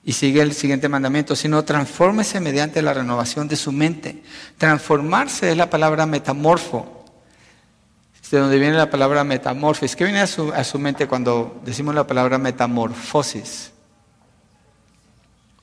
Y 0.04 0.14
sigue 0.14 0.42
el 0.42 0.54
siguiente 0.54 0.90
mandamiento, 0.90 1.36
sino 1.36 1.64
transfórmese 1.64 2.40
mediante 2.40 2.82
la 2.82 2.92
renovación 2.92 3.48
de 3.48 3.56
su 3.56 3.72
mente. 3.72 4.24
Transformarse 4.58 5.52
es 5.52 5.56
la 5.56 5.70
palabra 5.70 6.08
metamorfo, 6.08 7.06
de 8.32 8.40
donde 8.40 8.58
viene 8.58 8.76
la 8.76 8.90
palabra 8.90 9.24
metamorfis. 9.24 9.96
¿Qué 9.96 10.06
viene 10.06 10.22
a 10.22 10.28
su, 10.28 10.52
a 10.52 10.64
su 10.64 10.80
mente 10.80 11.08
cuando 11.08 11.62
decimos 11.64 11.94
la 11.94 12.08
palabra 12.08 12.40
metamorfosis? 12.40 13.72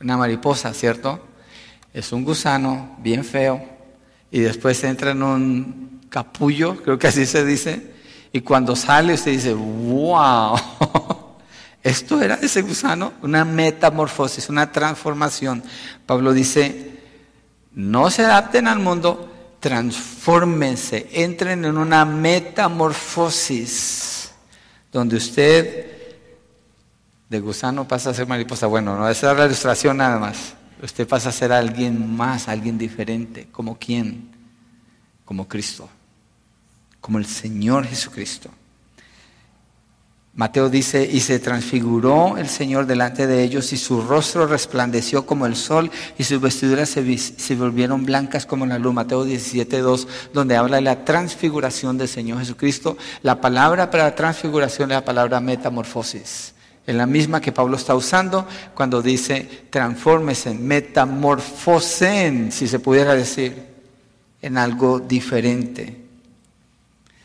Una 0.00 0.16
mariposa, 0.16 0.72
¿cierto? 0.72 1.20
Es 1.92 2.12
un 2.12 2.24
gusano 2.24 2.96
bien 2.98 3.24
feo 3.24 3.60
y 4.30 4.38
después 4.38 4.84
entra 4.84 5.10
en 5.10 5.22
un 5.24 6.00
capullo, 6.08 6.80
creo 6.80 6.96
que 6.96 7.08
así 7.08 7.26
se 7.26 7.44
dice, 7.44 7.92
y 8.32 8.40
cuando 8.40 8.76
sale 8.76 9.14
usted 9.14 9.32
dice, 9.32 9.52
wow. 9.52 10.56
Esto 11.82 12.20
era 12.20 12.34
ese 12.34 12.60
gusano, 12.62 13.14
una 13.22 13.44
metamorfosis, 13.44 14.48
una 14.48 14.70
transformación. 14.70 15.64
Pablo 16.04 16.32
dice, 16.32 16.98
no 17.72 18.10
se 18.10 18.24
adapten 18.24 18.68
al 18.68 18.80
mundo, 18.80 19.56
transfórmense, 19.60 21.08
entren 21.12 21.64
en 21.64 21.78
una 21.78 22.04
metamorfosis, 22.04 24.32
donde 24.92 25.16
usted 25.16 25.86
de 27.30 27.40
gusano 27.40 27.88
pasa 27.88 28.10
a 28.10 28.14
ser 28.14 28.26
mariposa. 28.26 28.66
Bueno, 28.66 28.98
no 28.98 29.08
esa 29.08 29.32
es 29.32 29.38
la 29.38 29.46
ilustración 29.46 29.96
nada 29.96 30.18
más. 30.18 30.54
Usted 30.82 31.06
pasa 31.06 31.30
a 31.30 31.32
ser 31.32 31.52
alguien 31.52 32.14
más, 32.14 32.48
alguien 32.48 32.76
diferente. 32.76 33.48
¿Como 33.52 33.78
quién? 33.78 34.30
Como 35.24 35.46
Cristo, 35.46 35.88
como 37.00 37.18
el 37.18 37.26
Señor 37.26 37.86
Jesucristo. 37.86 38.50
Mateo 40.34 40.68
dice, 40.68 41.08
y 41.10 41.20
se 41.20 41.40
transfiguró 41.40 42.36
el 42.38 42.48
Señor 42.48 42.86
delante 42.86 43.26
de 43.26 43.42
ellos 43.42 43.72
y 43.72 43.76
su 43.76 44.00
rostro 44.00 44.46
resplandeció 44.46 45.26
como 45.26 45.44
el 45.44 45.56
sol 45.56 45.90
y 46.18 46.24
sus 46.24 46.40
vestiduras 46.40 46.88
se, 46.88 47.54
volvieron 47.56 48.06
blancas 48.06 48.46
como 48.46 48.64
la 48.64 48.78
luz. 48.78 48.94
Mateo 48.94 49.26
17.2, 49.26 50.06
donde 50.32 50.56
habla 50.56 50.76
de 50.76 50.82
la 50.82 51.04
transfiguración 51.04 51.98
del 51.98 52.06
Señor 52.06 52.38
Jesucristo. 52.38 52.96
La 53.22 53.40
palabra 53.40 53.90
para 53.90 54.14
transfiguración 54.14 54.92
es 54.92 54.96
la 54.96 55.04
palabra 55.04 55.40
metamorfosis. 55.40 56.54
Es 56.86 56.94
la 56.94 57.06
misma 57.06 57.40
que 57.40 57.52
Pablo 57.52 57.76
está 57.76 57.96
usando 57.96 58.46
cuando 58.74 59.02
dice 59.02 59.66
transfórmese, 59.68 60.54
metamorfosen, 60.54 62.52
si 62.52 62.68
se 62.68 62.78
pudiera 62.78 63.14
decir, 63.14 63.66
en 64.40 64.56
algo 64.56 65.00
diferente. 65.00 66.00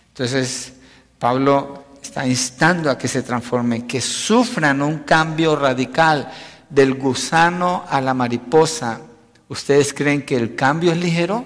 Entonces, 0.09 0.73
Pablo 1.19 1.84
está 2.05 2.27
instando 2.27 2.89
a 2.89 2.97
que 2.97 3.07
se 3.07 3.23
transformen, 3.23 3.87
que 3.87 4.01
sufran 4.01 4.81
un 4.81 4.99
cambio 4.99 5.55
radical 5.55 6.31
del 6.69 6.93
gusano 6.95 7.83
a 7.89 7.99
la 8.01 8.13
mariposa. 8.13 9.01
¿Ustedes 9.49 9.93
creen 9.93 10.23
que 10.23 10.35
el 10.35 10.55
cambio 10.55 10.91
es 10.91 10.97
ligero? 10.97 11.43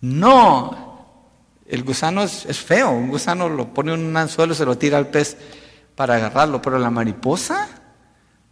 No, 0.00 0.98
el 1.66 1.82
gusano 1.82 2.22
es, 2.22 2.58
feo, 2.58 2.90
un 2.90 3.08
gusano 3.08 3.48
lo 3.48 3.72
pone 3.74 3.92
en 3.92 4.04
un 4.04 4.16
anzuelo, 4.16 4.54
se 4.54 4.64
lo 4.64 4.78
tira 4.78 4.98
al 4.98 5.08
pez 5.08 5.36
para 5.96 6.14
agarrarlo, 6.14 6.62
pero 6.62 6.78
la 6.78 6.90
mariposa, 6.90 7.68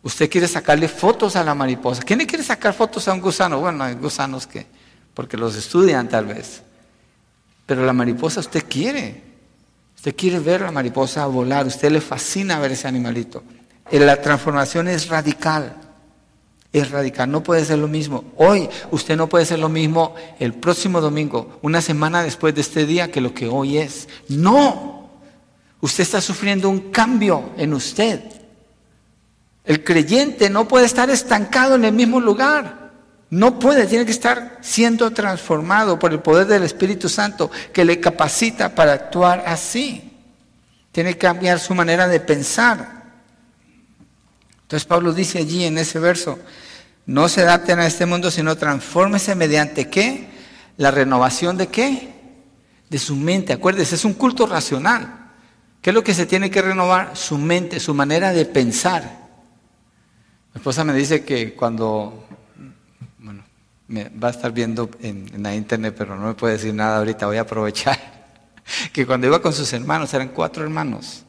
usted 0.02 0.28
quiere 0.28 0.48
sacarle 0.48 0.88
fotos 0.88 1.36
a 1.36 1.44
la 1.44 1.54
mariposa. 1.54 2.02
¿Quién 2.02 2.18
le 2.18 2.26
quiere 2.26 2.42
sacar 2.42 2.74
fotos 2.74 3.06
a 3.06 3.12
un 3.12 3.20
gusano? 3.20 3.60
Bueno, 3.60 3.84
hay 3.84 3.94
gusanos 3.94 4.46
que, 4.46 4.66
porque 5.14 5.36
los 5.36 5.54
estudian 5.54 6.08
tal 6.08 6.26
vez, 6.26 6.62
pero 7.64 7.84
la 7.86 7.92
mariposa 7.92 8.40
usted 8.40 8.64
quiere. 8.68 9.25
Usted 9.96 10.14
quiere 10.14 10.38
ver 10.38 10.60
la 10.60 10.70
mariposa 10.70 11.26
volar, 11.26 11.66
usted 11.66 11.90
le 11.90 12.00
fascina 12.00 12.58
ver 12.58 12.72
ese 12.72 12.86
animalito. 12.86 13.42
Eh, 13.90 13.98
la 13.98 14.20
transformación 14.20 14.88
es 14.88 15.08
radical, 15.08 15.76
es 16.72 16.90
radical, 16.90 17.30
no 17.30 17.42
puede 17.42 17.64
ser 17.64 17.78
lo 17.78 17.88
mismo. 17.88 18.24
Hoy 18.36 18.68
usted 18.90 19.16
no 19.16 19.28
puede 19.28 19.46
ser 19.46 19.58
lo 19.58 19.68
mismo 19.68 20.14
el 20.38 20.54
próximo 20.54 21.00
domingo, 21.00 21.58
una 21.62 21.80
semana 21.80 22.22
después 22.22 22.54
de 22.54 22.60
este 22.60 22.86
día, 22.86 23.10
que 23.10 23.20
lo 23.20 23.32
que 23.32 23.48
hoy 23.48 23.78
es. 23.78 24.08
No, 24.28 25.10
usted 25.80 26.02
está 26.02 26.20
sufriendo 26.20 26.68
un 26.68 26.90
cambio 26.90 27.50
en 27.56 27.74
usted. 27.74 28.20
El 29.64 29.82
creyente 29.82 30.48
no 30.48 30.68
puede 30.68 30.86
estar 30.86 31.10
estancado 31.10 31.74
en 31.74 31.84
el 31.84 31.92
mismo 31.92 32.20
lugar. 32.20 32.85
No 33.30 33.58
puede, 33.58 33.86
tiene 33.86 34.04
que 34.04 34.12
estar 34.12 34.58
siendo 34.60 35.10
transformado 35.10 35.98
por 35.98 36.12
el 36.12 36.20
poder 36.20 36.46
del 36.46 36.62
Espíritu 36.62 37.08
Santo 37.08 37.50
que 37.72 37.84
le 37.84 38.00
capacita 38.00 38.74
para 38.74 38.92
actuar 38.92 39.42
así. 39.46 40.12
Tiene 40.92 41.12
que 41.12 41.18
cambiar 41.18 41.58
su 41.58 41.74
manera 41.74 42.06
de 42.06 42.20
pensar. 42.20 43.04
Entonces 44.62 44.86
Pablo 44.86 45.12
dice 45.12 45.38
allí 45.38 45.64
en 45.64 45.78
ese 45.78 45.98
verso, 45.98 46.38
no 47.04 47.28
se 47.28 47.42
adapten 47.42 47.78
a 47.78 47.86
este 47.86 48.06
mundo, 48.06 48.30
sino 48.30 48.56
transfórmese 48.56 49.34
mediante 49.34 49.88
qué? 49.88 50.36
la 50.76 50.90
renovación 50.90 51.56
de 51.56 51.68
qué? 51.68 52.14
De 52.88 52.98
su 52.98 53.16
mente. 53.16 53.52
Acuérdese, 53.52 53.94
es 53.94 54.04
un 54.04 54.14
culto 54.14 54.46
racional. 54.46 55.30
¿Qué 55.80 55.90
es 55.90 55.94
lo 55.94 56.04
que 56.04 56.14
se 56.14 56.26
tiene 56.26 56.50
que 56.50 56.62
renovar? 56.62 57.16
Su 57.16 57.38
mente, 57.38 57.80
su 57.80 57.94
manera 57.94 58.32
de 58.32 58.44
pensar. 58.44 59.02
Mi 60.54 60.58
esposa 60.58 60.84
me 60.84 60.94
dice 60.94 61.24
que 61.24 61.54
cuando, 61.54 62.25
me 63.88 64.08
va 64.08 64.28
a 64.28 64.30
estar 64.32 64.52
viendo 64.52 64.90
en, 65.00 65.42
la 65.42 65.54
internet, 65.54 65.94
pero 65.96 66.16
no 66.16 66.26
me 66.26 66.34
puede 66.34 66.54
decir 66.54 66.74
nada 66.74 66.98
ahorita, 66.98 67.26
voy 67.26 67.36
a 67.36 67.42
aprovechar, 67.42 67.98
que 68.92 69.06
cuando 69.06 69.26
iba 69.26 69.40
con 69.40 69.52
sus 69.52 69.72
hermanos, 69.72 70.12
eran 70.14 70.28
cuatro 70.28 70.64
hermanos, 70.64 71.24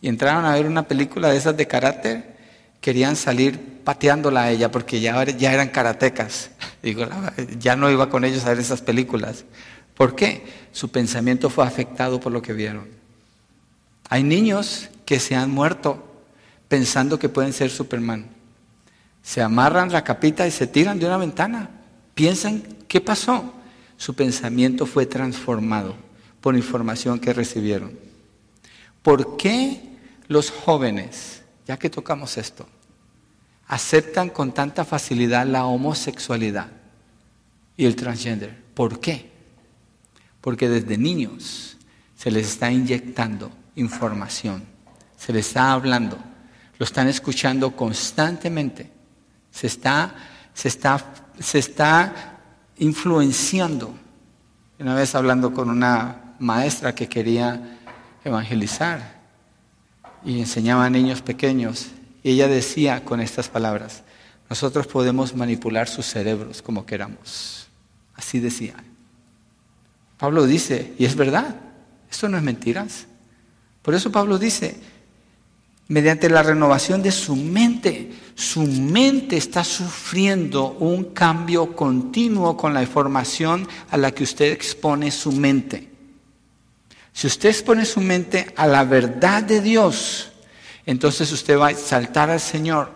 y 0.00 0.08
entraron 0.08 0.44
a 0.44 0.54
ver 0.54 0.66
una 0.66 0.86
película 0.86 1.30
de 1.30 1.36
esas 1.36 1.56
de 1.56 1.66
carácter, 1.66 2.36
querían 2.80 3.16
salir 3.16 3.82
pateándola 3.82 4.42
a 4.42 4.50
ella 4.50 4.70
porque 4.70 5.00
ya, 5.00 5.24
ya 5.24 5.52
eran 5.52 5.68
karatecas. 5.68 6.50
Digo, 6.82 7.06
ya 7.58 7.76
no 7.76 7.90
iba 7.90 8.08
con 8.08 8.24
ellos 8.24 8.44
a 8.44 8.50
ver 8.50 8.58
esas 8.58 8.82
películas. 8.82 9.44
¿Por 9.96 10.14
qué? 10.14 10.44
Su 10.72 10.90
pensamiento 10.90 11.50
fue 11.50 11.66
afectado 11.66 12.20
por 12.20 12.32
lo 12.32 12.42
que 12.42 12.52
vieron. 12.52 12.88
Hay 14.08 14.22
niños 14.22 14.88
que 15.04 15.18
se 15.18 15.34
han 15.34 15.50
muerto 15.50 16.04
pensando 16.68 17.18
que 17.18 17.28
pueden 17.28 17.52
ser 17.52 17.70
Superman. 17.70 18.26
Se 19.22 19.42
amarran 19.42 19.90
la 19.90 20.04
capita 20.04 20.46
y 20.46 20.50
se 20.50 20.66
tiran 20.66 20.98
de 20.98 21.06
una 21.06 21.16
ventana. 21.16 21.70
Piensan, 22.16 22.62
¿qué 22.88 23.02
pasó? 23.02 23.52
Su 23.98 24.14
pensamiento 24.14 24.86
fue 24.86 25.04
transformado 25.04 25.94
por 26.40 26.56
información 26.56 27.20
que 27.20 27.34
recibieron. 27.34 27.92
¿Por 29.02 29.36
qué 29.36 29.82
los 30.26 30.50
jóvenes, 30.50 31.42
ya 31.66 31.78
que 31.78 31.90
tocamos 31.90 32.38
esto, 32.38 32.66
aceptan 33.66 34.30
con 34.30 34.54
tanta 34.54 34.86
facilidad 34.86 35.46
la 35.46 35.66
homosexualidad 35.66 36.68
y 37.76 37.84
el 37.84 37.94
transgender? 37.96 38.62
¿Por 38.72 38.98
qué? 38.98 39.30
Porque 40.40 40.70
desde 40.70 40.96
niños 40.96 41.76
se 42.16 42.30
les 42.30 42.48
está 42.48 42.72
inyectando 42.72 43.50
información, 43.74 44.64
se 45.18 45.34
les 45.34 45.48
está 45.48 45.72
hablando, 45.72 46.16
lo 46.78 46.84
están 46.84 47.08
escuchando 47.08 47.76
constantemente, 47.76 48.90
se 49.50 49.66
está, 49.66 50.14
se 50.54 50.68
está, 50.68 51.25
se 51.38 51.58
está 51.58 52.38
influenciando. 52.78 53.94
Una 54.78 54.94
vez 54.94 55.14
hablando 55.14 55.52
con 55.52 55.70
una 55.70 56.34
maestra 56.38 56.94
que 56.94 57.08
quería 57.08 57.78
evangelizar 58.24 59.20
y 60.24 60.40
enseñaba 60.40 60.84
a 60.84 60.90
niños 60.90 61.22
pequeños, 61.22 61.88
ella 62.22 62.48
decía 62.48 63.04
con 63.04 63.20
estas 63.20 63.48
palabras, 63.48 64.02
nosotros 64.50 64.86
podemos 64.86 65.34
manipular 65.34 65.88
sus 65.88 66.06
cerebros 66.06 66.62
como 66.62 66.84
queramos. 66.84 67.68
Así 68.14 68.40
decía. 68.40 68.74
Pablo 70.18 70.46
dice, 70.46 70.94
y 70.98 71.04
es 71.04 71.14
verdad, 71.14 71.56
esto 72.10 72.28
no 72.28 72.38
es 72.38 72.42
mentiras. 72.42 73.06
Por 73.82 73.94
eso 73.94 74.10
Pablo 74.10 74.38
dice, 74.38 74.76
mediante 75.88 76.28
la 76.30 76.42
renovación 76.42 77.02
de 77.02 77.12
su 77.12 77.36
mente, 77.36 78.12
su 78.36 78.60
mente 78.64 79.38
está 79.38 79.64
sufriendo 79.64 80.76
un 80.78 81.14
cambio 81.14 81.74
continuo 81.74 82.54
con 82.54 82.74
la 82.74 82.82
información 82.82 83.66
a 83.90 83.96
la 83.96 84.10
que 84.10 84.24
usted 84.24 84.52
expone 84.52 85.10
su 85.10 85.32
mente. 85.32 85.88
Si 87.14 87.26
usted 87.26 87.48
expone 87.48 87.86
su 87.86 88.02
mente 88.02 88.52
a 88.54 88.66
la 88.66 88.84
verdad 88.84 89.42
de 89.42 89.62
Dios, 89.62 90.32
entonces 90.84 91.32
usted 91.32 91.58
va 91.58 91.68
a 91.68 91.74
saltar 91.74 92.28
al 92.28 92.40
Señor. 92.40 92.92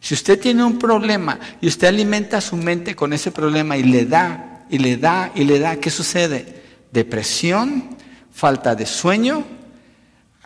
Si 0.00 0.12
usted 0.12 0.40
tiene 0.40 0.64
un 0.64 0.76
problema 0.76 1.38
y 1.60 1.68
usted 1.68 1.86
alimenta 1.86 2.40
su 2.40 2.56
mente 2.56 2.96
con 2.96 3.12
ese 3.12 3.30
problema 3.30 3.76
y 3.76 3.84
le 3.84 4.06
da, 4.06 4.66
y 4.68 4.78
le 4.78 4.96
da, 4.96 5.30
y 5.36 5.44
le 5.44 5.60
da, 5.60 5.76
¿qué 5.76 5.90
sucede? 5.90 6.64
Depresión, 6.90 7.96
falta 8.32 8.74
de 8.74 8.86
sueño, 8.86 9.44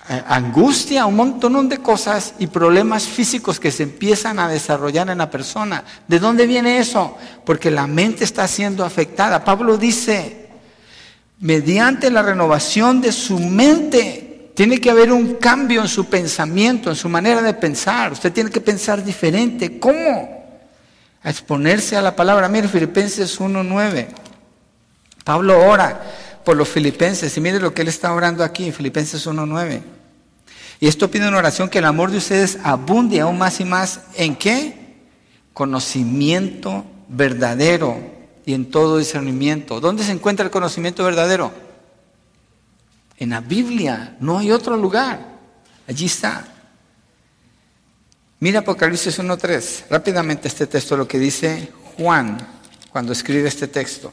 angustia, 0.08 1.06
un 1.06 1.16
montón 1.16 1.68
de 1.68 1.78
cosas 1.78 2.34
y 2.38 2.46
problemas 2.46 3.04
físicos 3.04 3.60
que 3.60 3.70
se 3.70 3.82
empiezan 3.82 4.38
a 4.38 4.48
desarrollar 4.48 5.10
en 5.10 5.18
la 5.18 5.30
persona. 5.30 5.84
¿De 6.06 6.18
dónde 6.18 6.46
viene 6.46 6.78
eso? 6.78 7.16
Porque 7.44 7.70
la 7.70 7.86
mente 7.86 8.24
está 8.24 8.48
siendo 8.48 8.84
afectada. 8.84 9.44
Pablo 9.44 9.76
dice, 9.76 10.48
mediante 11.40 12.10
la 12.10 12.22
renovación 12.22 13.00
de 13.00 13.12
su 13.12 13.38
mente, 13.38 14.50
tiene 14.54 14.80
que 14.80 14.90
haber 14.90 15.12
un 15.12 15.34
cambio 15.34 15.82
en 15.82 15.88
su 15.88 16.06
pensamiento, 16.06 16.88
en 16.90 16.96
su 16.96 17.08
manera 17.08 17.42
de 17.42 17.54
pensar. 17.54 18.12
Usted 18.12 18.32
tiene 18.32 18.50
que 18.50 18.60
pensar 18.60 19.04
diferente. 19.04 19.78
¿Cómo? 19.78 20.46
A 21.22 21.30
exponerse 21.30 21.96
a 21.96 22.02
la 22.02 22.16
palabra. 22.16 22.48
Mire, 22.48 22.66
Filipenses 22.66 23.38
1.9. 23.38 24.06
Pablo 25.22 25.60
ora 25.60 26.00
por 26.44 26.56
los 26.56 26.66
filipenses 26.66 27.36
y 27.36 27.40
mire 27.42 27.60
lo 27.60 27.74
que 27.74 27.82
él 27.82 27.88
está 27.88 28.14
orando 28.14 28.42
aquí 28.42 28.66
en 28.66 28.72
Filipenses 28.72 29.26
1.9. 29.26 29.97
Y 30.80 30.86
esto 30.86 31.10
pide 31.10 31.28
una 31.28 31.38
oración 31.38 31.68
que 31.68 31.78
el 31.78 31.84
amor 31.84 32.10
de 32.10 32.18
ustedes 32.18 32.58
abunde 32.62 33.20
aún 33.20 33.38
más 33.38 33.60
y 33.60 33.64
más 33.64 34.02
en 34.14 34.36
qué? 34.36 34.96
Conocimiento 35.52 36.84
verdadero 37.08 37.98
y 38.46 38.54
en 38.54 38.70
todo 38.70 38.98
discernimiento. 38.98 39.80
¿Dónde 39.80 40.04
se 40.04 40.12
encuentra 40.12 40.44
el 40.44 40.50
conocimiento 40.50 41.04
verdadero? 41.04 41.52
En 43.16 43.30
la 43.30 43.40
Biblia, 43.40 44.16
no 44.20 44.38
hay 44.38 44.52
otro 44.52 44.76
lugar. 44.76 45.38
Allí 45.88 46.06
está. 46.06 46.46
Mira 48.40 48.60
Apocalipsis 48.60 49.18
1.3, 49.18 49.86
rápidamente 49.90 50.46
este 50.46 50.68
texto, 50.68 50.96
lo 50.96 51.08
que 51.08 51.18
dice 51.18 51.72
Juan 51.96 52.38
cuando 52.90 53.12
escribe 53.12 53.48
este 53.48 53.66
texto. 53.66 54.12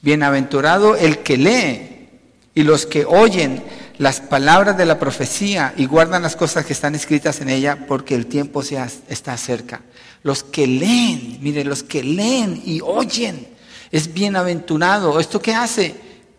Bienaventurado 0.00 0.96
el 0.96 1.18
que 1.18 1.36
lee 1.36 2.08
y 2.54 2.62
los 2.62 2.86
que 2.86 3.04
oyen 3.04 3.62
las 3.98 4.20
palabras 4.20 4.76
de 4.76 4.86
la 4.86 4.98
profecía 4.98 5.74
y 5.76 5.86
guardan 5.86 6.22
las 6.22 6.36
cosas 6.36 6.64
que 6.64 6.72
están 6.72 6.94
escritas 6.94 7.40
en 7.40 7.48
ella 7.48 7.86
porque 7.86 8.14
el 8.14 8.26
tiempo 8.26 8.62
se 8.62 8.80
está 9.08 9.36
cerca. 9.36 9.82
Los 10.22 10.44
que 10.44 10.66
leen, 10.66 11.38
mire, 11.40 11.64
los 11.64 11.82
que 11.82 12.02
leen 12.02 12.62
y 12.64 12.80
oyen, 12.80 13.48
es 13.90 14.12
bienaventurado. 14.14 15.18
¿Esto 15.18 15.40
qué 15.40 15.54
hace? 15.54 15.94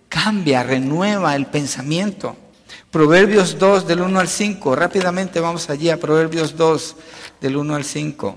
Cambia, 0.07 0.63
renueva 0.63 1.35
el 1.35 1.47
pensamiento. 1.47 2.35
Proverbios 2.91 3.59
2 3.59 3.87
del 3.87 4.01
1 4.01 4.19
al 4.19 4.27
5, 4.27 4.75
rápidamente 4.75 5.39
vamos 5.39 5.69
allí 5.69 5.89
a 5.89 5.99
Proverbios 5.99 6.55
2 6.55 6.95
del 7.41 7.57
1 7.57 7.75
al 7.75 7.83
5. 7.83 8.35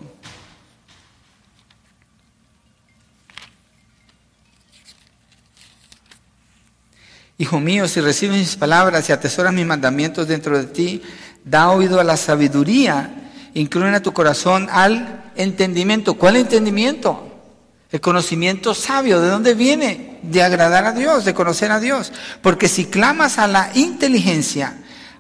Hijo 7.43 7.59
mío, 7.59 7.89
si 7.89 8.01
recibes 8.01 8.39
mis 8.39 8.55
palabras 8.55 9.09
y 9.09 9.13
atesoras 9.13 9.53
mis 9.53 9.67
mandamientos 9.67 10.29
dentro 10.29 10.57
de 10.57 10.67
ti, 10.67 11.03
da 11.45 11.73
oído 11.73 11.99
a 11.99 12.05
la 12.05 12.17
sabiduría, 12.17 13.33
incluye 13.55 13.97
a 13.97 14.01
tu 14.01 14.13
corazón 14.13 14.69
al 14.71 15.33
entendimiento. 15.35 16.15
¿Cuál 16.15 16.37
entendimiento? 16.37 17.43
El 17.91 18.01
conocimiento 18.01 18.75
sabio, 18.75 19.21
¿de 19.21 19.29
dónde 19.29 19.55
viene? 19.55 20.21
De 20.23 20.41
agradar 20.41 20.85
a 20.85 20.93
Dios, 20.93 21.25
de 21.25 21.35
conocer 21.35 21.73
a 21.73 21.81
Dios. 21.81 22.13
Porque 22.43 22.69
si 22.69 22.85
clamas 22.85 23.39
a 23.39 23.49
la 23.49 23.73
inteligencia, 23.75 24.75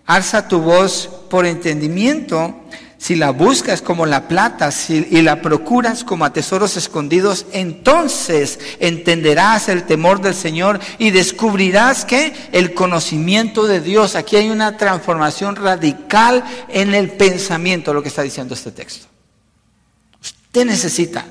alza 0.07 0.47
tu 0.47 0.61
voz 0.61 1.11
por 1.29 1.45
entendimiento 1.45 2.55
si 3.03 3.17
la 3.17 3.31
buscas 3.31 3.83
como 3.83 4.07
la 4.07 4.29
plata 4.29 4.71
y 4.89 5.23
la 5.23 5.43
procuras 5.43 6.05
como 6.05 6.25
a 6.25 6.33
tesoros 6.33 6.77
escondidos, 6.77 7.47
entonces 7.51 8.61
entenderás 8.79 9.69
el 9.69 9.83
temor 9.83 10.21
del 10.21 10.37
Señor 10.37 10.79
y 10.99 11.11
descubrirás 11.11 12.05
que 12.05 12.33
el 12.53 12.75
conocimiento 12.75 13.67
de 13.67 13.81
Dios, 13.81 14.15
aquí 14.15 14.37
hay 14.37 14.51
una 14.51 14.77
transformación 14.77 15.57
radical 15.57 16.45
en 16.69 16.95
el 16.95 17.11
pensamiento, 17.11 17.93
lo 17.93 18.05
que 18.05 18.09
está 18.09 18.23
diciendo 18.23 18.55
este 18.55 18.71
texto. 18.71 19.09
Usted 20.21 20.65
necesita 20.65 21.27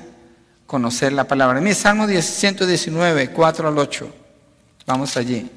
conocer 0.66 1.14
la 1.14 1.24
palabra. 1.26 1.58
Mire, 1.62 1.74
Salmo 1.74 2.06
119, 2.06 3.30
4 3.30 3.68
al 3.68 3.78
8. 3.78 4.14
Vamos 4.84 5.16
allí. 5.16 5.50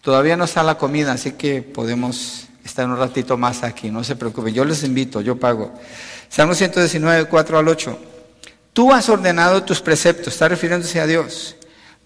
Todavía 0.00 0.36
no 0.36 0.44
está 0.44 0.62
la 0.62 0.78
comida, 0.78 1.10
así 1.10 1.32
que 1.32 1.60
podemos 1.60 2.46
estar 2.64 2.86
un 2.86 2.96
ratito 2.96 3.36
más 3.36 3.62
aquí, 3.62 3.90
no 3.90 4.04
se 4.04 4.16
preocupen, 4.16 4.54
yo 4.54 4.64
les 4.64 4.82
invito, 4.84 5.20
yo 5.20 5.38
pago. 5.38 5.72
Salmo 6.28 6.54
119, 6.54 7.26
4 7.26 7.58
al 7.58 7.68
8. 7.68 7.98
Tú 8.72 8.92
has 8.92 9.08
ordenado 9.08 9.62
tus 9.64 9.80
preceptos, 9.80 10.32
está 10.32 10.48
refiriéndose 10.48 11.00
a 11.00 11.06
Dios, 11.06 11.56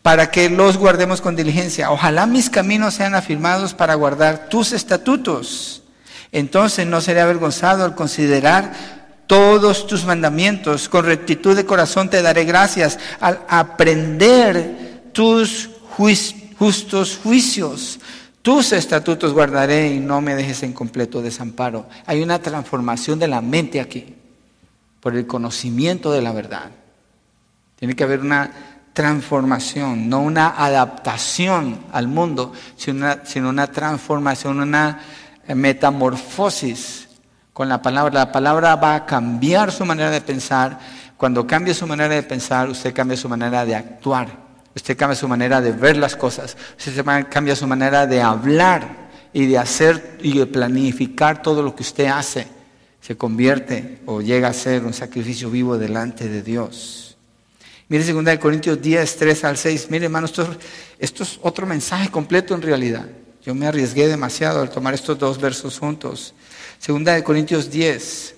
para 0.02 0.30
que 0.30 0.50
los 0.50 0.76
guardemos 0.76 1.20
con 1.20 1.36
diligencia. 1.36 1.90
Ojalá 1.90 2.26
mis 2.26 2.50
caminos 2.50 2.94
sean 2.94 3.14
afirmados 3.14 3.74
para 3.74 3.94
guardar 3.94 4.48
tus 4.48 4.72
estatutos. 4.72 5.82
Entonces 6.32 6.86
no 6.86 7.00
seré 7.00 7.20
avergonzado 7.20 7.84
al 7.84 7.94
considerar 7.94 8.72
todos 9.26 9.86
tus 9.86 10.04
mandamientos. 10.04 10.88
Con 10.88 11.04
rectitud 11.04 11.56
de 11.56 11.66
corazón 11.66 12.10
te 12.10 12.22
daré 12.22 12.44
gracias 12.44 12.98
al 13.20 13.40
aprender 13.48 15.10
tus 15.12 15.70
justos 16.58 17.18
juicios. 17.22 18.00
Tus 18.46 18.70
estatutos 18.70 19.32
guardaré 19.32 19.88
y 19.88 19.98
no 19.98 20.20
me 20.20 20.36
dejes 20.36 20.62
en 20.62 20.72
completo 20.72 21.20
desamparo. 21.20 21.86
Hay 22.06 22.22
una 22.22 22.38
transformación 22.38 23.18
de 23.18 23.26
la 23.26 23.40
mente 23.40 23.80
aquí 23.80 24.14
por 25.00 25.16
el 25.16 25.26
conocimiento 25.26 26.12
de 26.12 26.22
la 26.22 26.30
verdad. 26.30 26.70
Tiene 27.74 27.96
que 27.96 28.04
haber 28.04 28.20
una 28.20 28.52
transformación, 28.92 30.08
no 30.08 30.20
una 30.20 30.50
adaptación 30.64 31.86
al 31.90 32.06
mundo, 32.06 32.52
sino 32.76 33.48
una, 33.48 33.66
transformación, 33.66 34.60
una 34.60 35.00
metamorfosis 35.48 37.08
con 37.52 37.68
la 37.68 37.82
palabra. 37.82 38.14
La 38.14 38.30
palabra 38.30 38.76
va 38.76 38.94
a 38.94 39.06
cambiar 39.06 39.72
su 39.72 39.84
manera 39.84 40.12
de 40.12 40.20
pensar. 40.20 40.78
Cuando 41.16 41.48
cambia 41.48 41.74
su 41.74 41.84
manera 41.84 42.14
de 42.14 42.22
pensar, 42.22 42.70
usted 42.70 42.94
cambia 42.94 43.16
su 43.16 43.28
manera 43.28 43.64
de 43.64 43.74
actuar. 43.74 44.45
Usted 44.76 44.94
cambia 44.94 45.16
su 45.16 45.26
manera 45.26 45.62
de 45.62 45.72
ver 45.72 45.96
las 45.96 46.14
cosas. 46.14 46.54
Usted 46.76 47.02
cambia 47.30 47.56
su 47.56 47.66
manera 47.66 48.06
de 48.06 48.20
hablar 48.20 49.08
y 49.32 49.46
de 49.46 49.56
hacer 49.56 50.18
y 50.22 50.38
de 50.38 50.46
planificar 50.46 51.40
todo 51.40 51.62
lo 51.62 51.74
que 51.74 51.82
usted 51.82 52.06
hace. 52.06 52.46
Se 53.00 53.16
convierte 53.16 54.00
o 54.04 54.20
llega 54.20 54.48
a 54.48 54.52
ser 54.52 54.84
un 54.84 54.92
sacrificio 54.92 55.50
vivo 55.50 55.78
delante 55.78 56.28
de 56.28 56.42
Dios. 56.42 57.16
Mire 57.88 58.04
2 58.12 58.38
Corintios 58.38 58.82
10, 58.82 59.16
3 59.16 59.44
al 59.44 59.56
6. 59.56 59.86
Mire, 59.90 60.06
hermano, 60.06 60.26
esto, 60.26 60.46
esto 60.98 61.22
es 61.22 61.38
otro 61.40 61.66
mensaje 61.66 62.10
completo 62.10 62.54
en 62.54 62.60
realidad. 62.60 63.06
Yo 63.44 63.54
me 63.54 63.66
arriesgué 63.66 64.08
demasiado 64.08 64.60
al 64.60 64.68
tomar 64.68 64.92
estos 64.92 65.18
dos 65.18 65.40
versos 65.40 65.78
juntos. 65.78 66.34
Segunda 66.78 67.14
de 67.14 67.24
Corintios 67.24 67.70
10, 67.70 68.34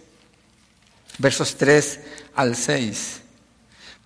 versos 1.18 1.56
3 1.56 2.00
al 2.36 2.54
6. 2.54 3.22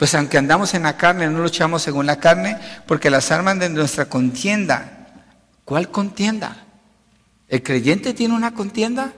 Pues 0.03 0.17
aunque 0.17 0.37
andamos 0.37 0.75
en 0.75 0.83
la 0.83 0.97
carne, 0.97 1.29
no 1.29 1.39
luchamos 1.39 1.81
según 1.81 2.07
la 2.07 2.19
carne, 2.19 2.59
porque 2.89 3.09
las 3.09 3.31
armas 3.31 3.61
de 3.61 3.69
nuestra 3.69 4.07
contienda, 4.07 5.07
¿cuál 5.65 5.91
contienda? 5.93 6.57
¿El 7.49 7.63
creyente 7.63 8.13
tiene 8.13 8.35
una 8.35 8.53
contienda? 8.53 9.13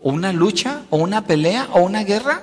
¿O 0.00 0.10
una 0.10 0.32
lucha? 0.32 0.80
¿O 0.88 0.96
una 0.96 1.26
pelea? 1.26 1.68
¿O 1.72 1.80
una 1.80 2.04
guerra? 2.04 2.40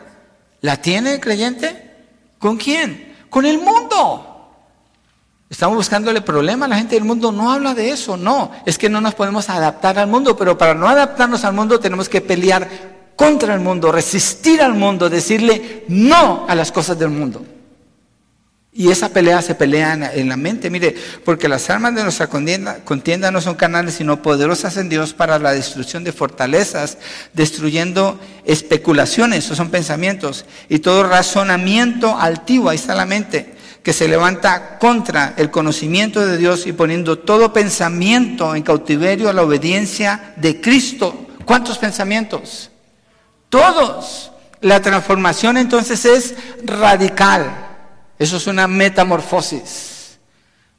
¿La 0.61 0.79
tiene 0.79 1.15
el 1.15 1.19
creyente? 1.19 1.91
¿Con 2.37 2.57
quién? 2.57 3.15
Con 3.31 3.47
el 3.47 3.57
mundo. 3.57 4.53
Estamos 5.49 5.75
buscándole 5.75 6.21
problema. 6.21 6.67
La 6.67 6.77
gente 6.77 6.93
del 6.93 7.03
mundo 7.03 7.31
no 7.31 7.51
habla 7.51 7.73
de 7.73 7.89
eso. 7.89 8.15
No, 8.15 8.51
es 8.67 8.77
que 8.77 8.89
no 8.89 9.01
nos 9.01 9.15
podemos 9.15 9.49
adaptar 9.49 9.97
al 9.97 10.07
mundo. 10.07 10.37
Pero 10.37 10.55
para 10.55 10.75
no 10.75 10.87
adaptarnos 10.87 11.43
al 11.43 11.53
mundo 11.55 11.79
tenemos 11.79 12.09
que 12.09 12.21
pelear 12.21 12.69
contra 13.15 13.55
el 13.55 13.61
mundo, 13.61 13.91
resistir 13.91 14.61
al 14.61 14.75
mundo, 14.75 15.09
decirle 15.09 15.83
no 15.87 16.45
a 16.47 16.53
las 16.53 16.71
cosas 16.71 16.99
del 16.99 17.09
mundo. 17.09 17.43
Y 18.77 18.91
esa 18.91 19.07
pelea 19.07 19.41
se 19.41 19.55
pelea 19.55 20.11
en 20.15 20.27
la 20.27 20.35
mente, 20.35 20.69
mire, 20.69 20.93
porque 21.23 21.47
las 21.47 21.69
armas 21.69 21.95
de 21.95 22.03
nuestra 22.03 22.27
contienda, 22.27 23.31
no 23.31 23.39
son 23.39 23.55
canales, 23.55 23.93
sino 23.93 24.21
poderosas 24.21 24.75
en 24.75 24.89
Dios 24.89 25.13
para 25.13 25.39
la 25.39 25.53
destrucción 25.53 26.03
de 26.03 26.11
fortalezas, 26.11 26.97
destruyendo 27.31 28.19
especulaciones, 28.43 29.45
esos 29.45 29.55
son 29.55 29.69
pensamientos, 29.69 30.43
y 30.67 30.79
todo 30.79 31.03
razonamiento 31.03 32.17
altivo, 32.19 32.69
ahí 32.69 32.75
está 32.75 32.95
la 32.95 33.05
mente, 33.05 33.55
que 33.81 33.93
se 33.93 34.09
levanta 34.09 34.77
contra 34.77 35.35
el 35.37 35.49
conocimiento 35.49 36.25
de 36.25 36.37
Dios 36.37 36.67
y 36.67 36.73
poniendo 36.73 37.19
todo 37.19 37.53
pensamiento 37.53 38.55
en 38.55 38.63
cautiverio 38.63 39.29
a 39.29 39.33
la 39.33 39.43
obediencia 39.43 40.33
de 40.35 40.59
Cristo. 40.59 41.27
¿Cuántos 41.45 41.77
pensamientos? 41.77 42.71
Todos. 43.47 44.33
La 44.59 44.81
transformación 44.81 45.55
entonces 45.55 46.03
es 46.03 46.35
radical. 46.65 47.64
Eso 48.17 48.37
es 48.37 48.47
una 48.47 48.67
metamorfosis. 48.67 50.19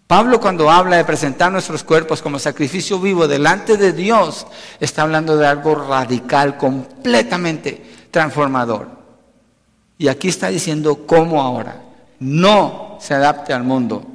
Pablo 0.07 0.41
cuando 0.41 0.71
habla 0.71 0.97
de 0.97 1.05
presentar 1.05 1.51
nuestros 1.51 1.83
cuerpos 1.83 2.23
como 2.23 2.39
sacrificio 2.39 3.01
vivo 3.01 3.27
delante 3.27 3.77
de 3.77 3.93
Dios, 3.93 4.47
está 4.79 5.03
hablando 5.03 5.37
de 5.37 5.47
algo 5.47 5.75
radical, 5.75 6.57
completamente 6.57 7.83
transformador. 8.11 8.89
Y 9.99 10.09
aquí 10.09 10.29
está 10.29 10.49
diciendo 10.49 11.07
cómo 11.07 11.43
ahora. 11.43 11.83
No 12.21 12.99
se 13.01 13.15
adapte 13.15 13.53
al 13.53 13.65
mundo. 13.65 14.07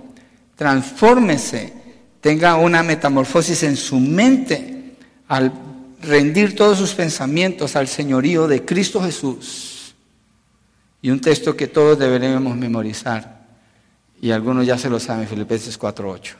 Transfórmese, 0.55 1.73
tenga 2.21 2.55
una 2.55 2.83
metamorfosis 2.83 3.63
en 3.63 3.75
su 3.75 3.99
mente 3.99 4.95
al 5.27 5.51
rendir 6.01 6.55
todos 6.55 6.77
sus 6.77 6.93
pensamientos 6.93 7.75
al 7.75 7.87
señorío 7.87 8.47
de 8.47 8.63
Cristo 8.63 9.01
Jesús. 9.03 9.70
Y 11.01 11.09
un 11.09 11.19
texto 11.19 11.55
que 11.55 11.67
todos 11.67 11.97
deberemos 11.97 12.55
memorizar. 12.55 13.41
Y 14.21 14.31
algunos 14.31 14.65
ya 14.65 14.77
se 14.77 14.89
lo 14.89 14.99
saben, 14.99 15.27
Filipenses 15.27 15.79
4.8. 15.79 16.35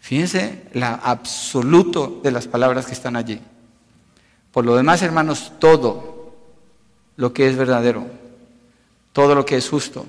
Fíjense 0.00 0.64
la 0.72 0.94
absoluto 0.94 2.20
de 2.22 2.30
las 2.30 2.46
palabras 2.46 2.86
que 2.86 2.92
están 2.92 3.16
allí. 3.16 3.40
Por 4.52 4.64
lo 4.66 4.76
demás, 4.76 5.02
hermanos, 5.02 5.52
todo 5.58 6.34
lo 7.16 7.32
que 7.32 7.48
es 7.48 7.56
verdadero, 7.56 8.06
todo 9.12 9.34
lo 9.34 9.46
que 9.46 9.56
es 9.56 9.68
justo, 9.68 10.04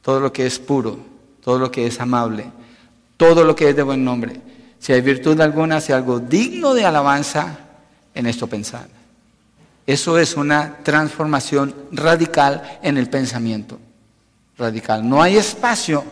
todo 0.00 0.20
lo 0.20 0.32
que 0.32 0.46
es 0.46 0.58
puro, 0.58 0.98
todo 1.42 1.58
lo 1.58 1.70
que 1.70 1.86
es 1.86 2.00
amable, 2.00 2.50
todo 3.16 3.44
lo 3.44 3.54
que 3.54 3.68
es 3.68 3.76
de 3.76 3.82
buen 3.82 4.04
nombre. 4.04 4.40
Si 4.78 4.92
hay 4.92 5.00
virtud 5.00 5.40
alguna, 5.40 5.80
si 5.80 5.92
algo 5.92 6.20
digno 6.20 6.72
de 6.72 6.86
alabanza, 6.86 7.58
en 8.14 8.26
esto 8.26 8.46
pensar. 8.46 8.97
Eso 9.88 10.18
es 10.18 10.36
una 10.36 10.76
transformación 10.82 11.74
radical 11.92 12.78
en 12.82 12.98
el 12.98 13.08
pensamiento. 13.08 13.78
Radical. 14.58 15.08
No 15.08 15.22
hay 15.22 15.38
espacio 15.38 16.04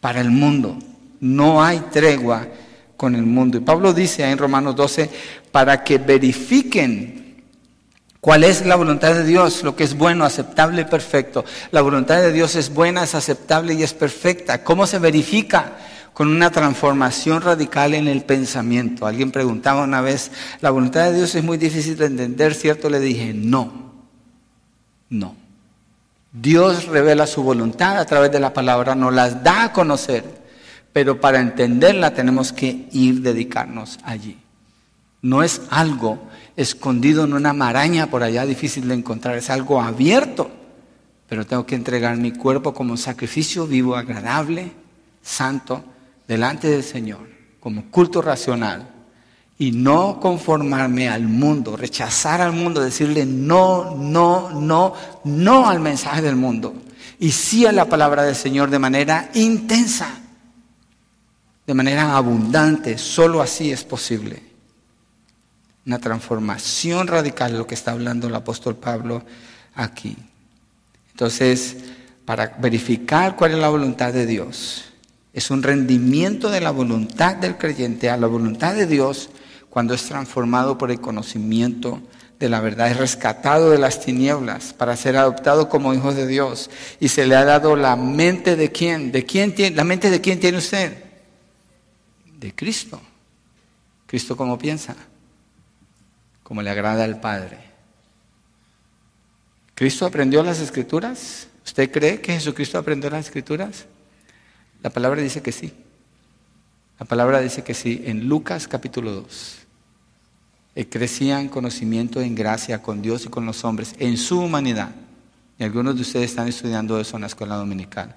para 0.00 0.20
el 0.20 0.30
mundo. 0.30 0.78
No 1.18 1.60
hay 1.60 1.80
tregua 1.90 2.46
con 2.96 3.16
el 3.16 3.24
mundo. 3.24 3.58
Y 3.58 3.62
Pablo 3.62 3.92
dice 3.92 4.22
en 4.22 4.38
Romanos 4.38 4.76
12, 4.76 5.10
para 5.50 5.82
que 5.82 5.98
verifiquen 5.98 7.24
¿Cuál 8.20 8.44
es 8.44 8.64
la 8.64 8.76
voluntad 8.76 9.12
de 9.12 9.24
Dios? 9.24 9.64
Lo 9.64 9.74
que 9.76 9.84
es 9.84 9.98
bueno, 9.98 10.24
aceptable 10.24 10.82
y 10.82 10.84
perfecto. 10.86 11.44
La 11.72 11.82
voluntad 11.82 12.22
de 12.22 12.32
Dios 12.32 12.54
es 12.54 12.72
buena, 12.72 13.02
es 13.02 13.14
aceptable 13.14 13.74
y 13.74 13.82
es 13.82 13.92
perfecta. 13.92 14.64
¿Cómo 14.64 14.86
se 14.86 14.98
verifica? 14.98 15.72
Con 16.14 16.28
una 16.28 16.50
transformación 16.50 17.42
radical 17.42 17.92
en 17.92 18.08
el 18.08 18.22
pensamiento. 18.22 19.06
Alguien 19.06 19.30
preguntaba 19.30 19.82
una 19.84 20.00
vez, 20.00 20.30
la 20.60 20.70
voluntad 20.70 21.04
de 21.10 21.16
Dios 21.16 21.34
es 21.34 21.44
muy 21.44 21.58
difícil 21.58 21.96
de 21.96 22.06
entender, 22.06 22.54
¿cierto? 22.54 22.88
Le 22.88 23.00
dije, 23.00 23.34
no, 23.34 23.92
no. 25.10 25.34
Dios 26.32 26.86
revela 26.86 27.26
su 27.26 27.42
voluntad 27.42 27.98
a 27.98 28.06
través 28.06 28.32
de 28.32 28.40
la 28.40 28.52
palabra, 28.52 28.94
nos 28.94 29.12
las 29.12 29.44
da 29.44 29.64
a 29.64 29.72
conocer, 29.72 30.24
pero 30.92 31.20
para 31.20 31.40
entenderla 31.40 32.14
tenemos 32.14 32.52
que 32.52 32.88
ir 32.90 33.20
dedicarnos 33.20 33.98
allí. 34.02 34.38
No 35.22 35.42
es 35.42 35.62
algo 35.70 36.18
escondido 36.56 37.24
en 37.24 37.34
una 37.34 37.52
maraña 37.52 38.08
por 38.08 38.22
allá 38.22 38.44
difícil 38.46 38.88
de 38.88 38.94
encontrar, 38.94 39.36
es 39.36 39.50
algo 39.50 39.80
abierto. 39.80 40.50
Pero 41.28 41.46
tengo 41.46 41.64
que 41.66 41.74
entregar 41.74 42.16
mi 42.16 42.32
cuerpo 42.32 42.74
como 42.74 42.96
sacrificio 42.96 43.66
vivo, 43.66 43.96
agradable, 43.96 44.72
santo, 45.22 45.84
delante 46.26 46.68
del 46.68 46.82
Señor, 46.82 47.28
como 47.60 47.90
culto 47.90 48.22
racional. 48.22 48.90
Y 49.56 49.70
no 49.70 50.18
conformarme 50.20 51.08
al 51.08 51.28
mundo, 51.28 51.76
rechazar 51.76 52.40
al 52.40 52.52
mundo, 52.52 52.80
decirle 52.80 53.24
no, 53.24 53.94
no, 53.96 54.50
no, 54.50 54.94
no 55.22 55.68
al 55.68 55.78
mensaje 55.78 56.22
del 56.22 56.34
mundo. 56.34 56.74
Y 57.20 57.30
sí 57.30 57.64
a 57.64 57.72
la 57.72 57.88
palabra 57.88 58.24
del 58.24 58.34
Señor 58.34 58.68
de 58.68 58.80
manera 58.80 59.30
intensa, 59.34 60.08
de 61.66 61.74
manera 61.74 62.16
abundante. 62.16 62.98
Solo 62.98 63.40
así 63.40 63.70
es 63.70 63.84
posible 63.84 64.54
una 65.86 65.98
transformación 65.98 67.06
radical, 67.06 67.56
lo 67.56 67.66
que 67.66 67.74
está 67.74 67.92
hablando 67.92 68.28
el 68.28 68.34
apóstol 68.34 68.76
Pablo 68.76 69.22
aquí. 69.74 70.16
Entonces, 71.10 71.76
para 72.24 72.48
verificar 72.58 73.36
cuál 73.36 73.52
es 73.52 73.58
la 73.58 73.68
voluntad 73.68 74.12
de 74.12 74.26
Dios, 74.26 74.84
es 75.34 75.50
un 75.50 75.62
rendimiento 75.62 76.48
de 76.48 76.60
la 76.60 76.70
voluntad 76.70 77.36
del 77.36 77.58
creyente 77.58 78.08
a 78.08 78.16
la 78.16 78.28
voluntad 78.28 78.74
de 78.74 78.86
Dios 78.86 79.30
cuando 79.68 79.92
es 79.92 80.04
transformado 80.04 80.78
por 80.78 80.92
el 80.92 81.00
conocimiento 81.00 82.00
de 82.38 82.48
la 82.48 82.60
verdad, 82.60 82.90
es 82.90 82.96
rescatado 82.96 83.70
de 83.70 83.78
las 83.78 84.00
tinieblas 84.00 84.72
para 84.72 84.96
ser 84.96 85.16
adoptado 85.16 85.68
como 85.68 85.92
hijo 85.94 86.14
de 86.14 86.26
Dios 86.26 86.70
y 87.00 87.08
se 87.08 87.26
le 87.26 87.34
ha 87.34 87.44
dado 87.44 87.74
la 87.74 87.96
mente 87.96 88.54
de 88.54 88.70
quién, 88.70 89.10
de 89.10 89.24
quién 89.24 89.54
tiene, 89.54 89.74
la 89.74 89.84
mente 89.84 90.10
de 90.10 90.20
quién 90.20 90.38
tiene 90.38 90.58
usted, 90.58 91.04
de 92.38 92.54
Cristo. 92.54 93.00
Cristo 94.06 94.36
cómo 94.36 94.56
piensa, 94.56 94.94
como 96.44 96.62
le 96.62 96.70
agrada 96.70 97.02
al 97.02 97.20
Padre. 97.20 97.58
¿Cristo 99.74 100.06
aprendió 100.06 100.42
las 100.44 100.60
escrituras? 100.60 101.48
¿Usted 101.64 101.90
cree 101.90 102.20
que 102.20 102.34
Jesucristo 102.34 102.78
aprendió 102.78 103.10
las 103.10 103.26
escrituras? 103.26 103.86
La 104.84 104.90
palabra 104.90 105.22
dice 105.22 105.40
que 105.42 105.50
sí. 105.50 105.72
La 107.00 107.06
palabra 107.06 107.40
dice 107.40 107.64
que 107.64 107.72
sí 107.72 108.02
en 108.04 108.28
Lucas 108.28 108.68
capítulo 108.68 109.12
2. 109.12 109.56
Él 110.74 110.88
crecía 110.90 111.40
en 111.40 111.48
conocimiento, 111.48 112.20
en 112.20 112.34
gracia 112.34 112.82
con 112.82 113.00
Dios 113.00 113.24
y 113.24 113.30
con 113.30 113.46
los 113.46 113.64
hombres, 113.64 113.94
en 113.98 114.18
su 114.18 114.38
humanidad. 114.38 114.94
Y 115.58 115.64
algunos 115.64 115.94
de 115.94 116.02
ustedes 116.02 116.26
están 116.26 116.48
estudiando 116.48 117.00
eso 117.00 117.16
en 117.16 117.22
la 117.22 117.28
escuela 117.28 117.56
dominical. 117.56 118.14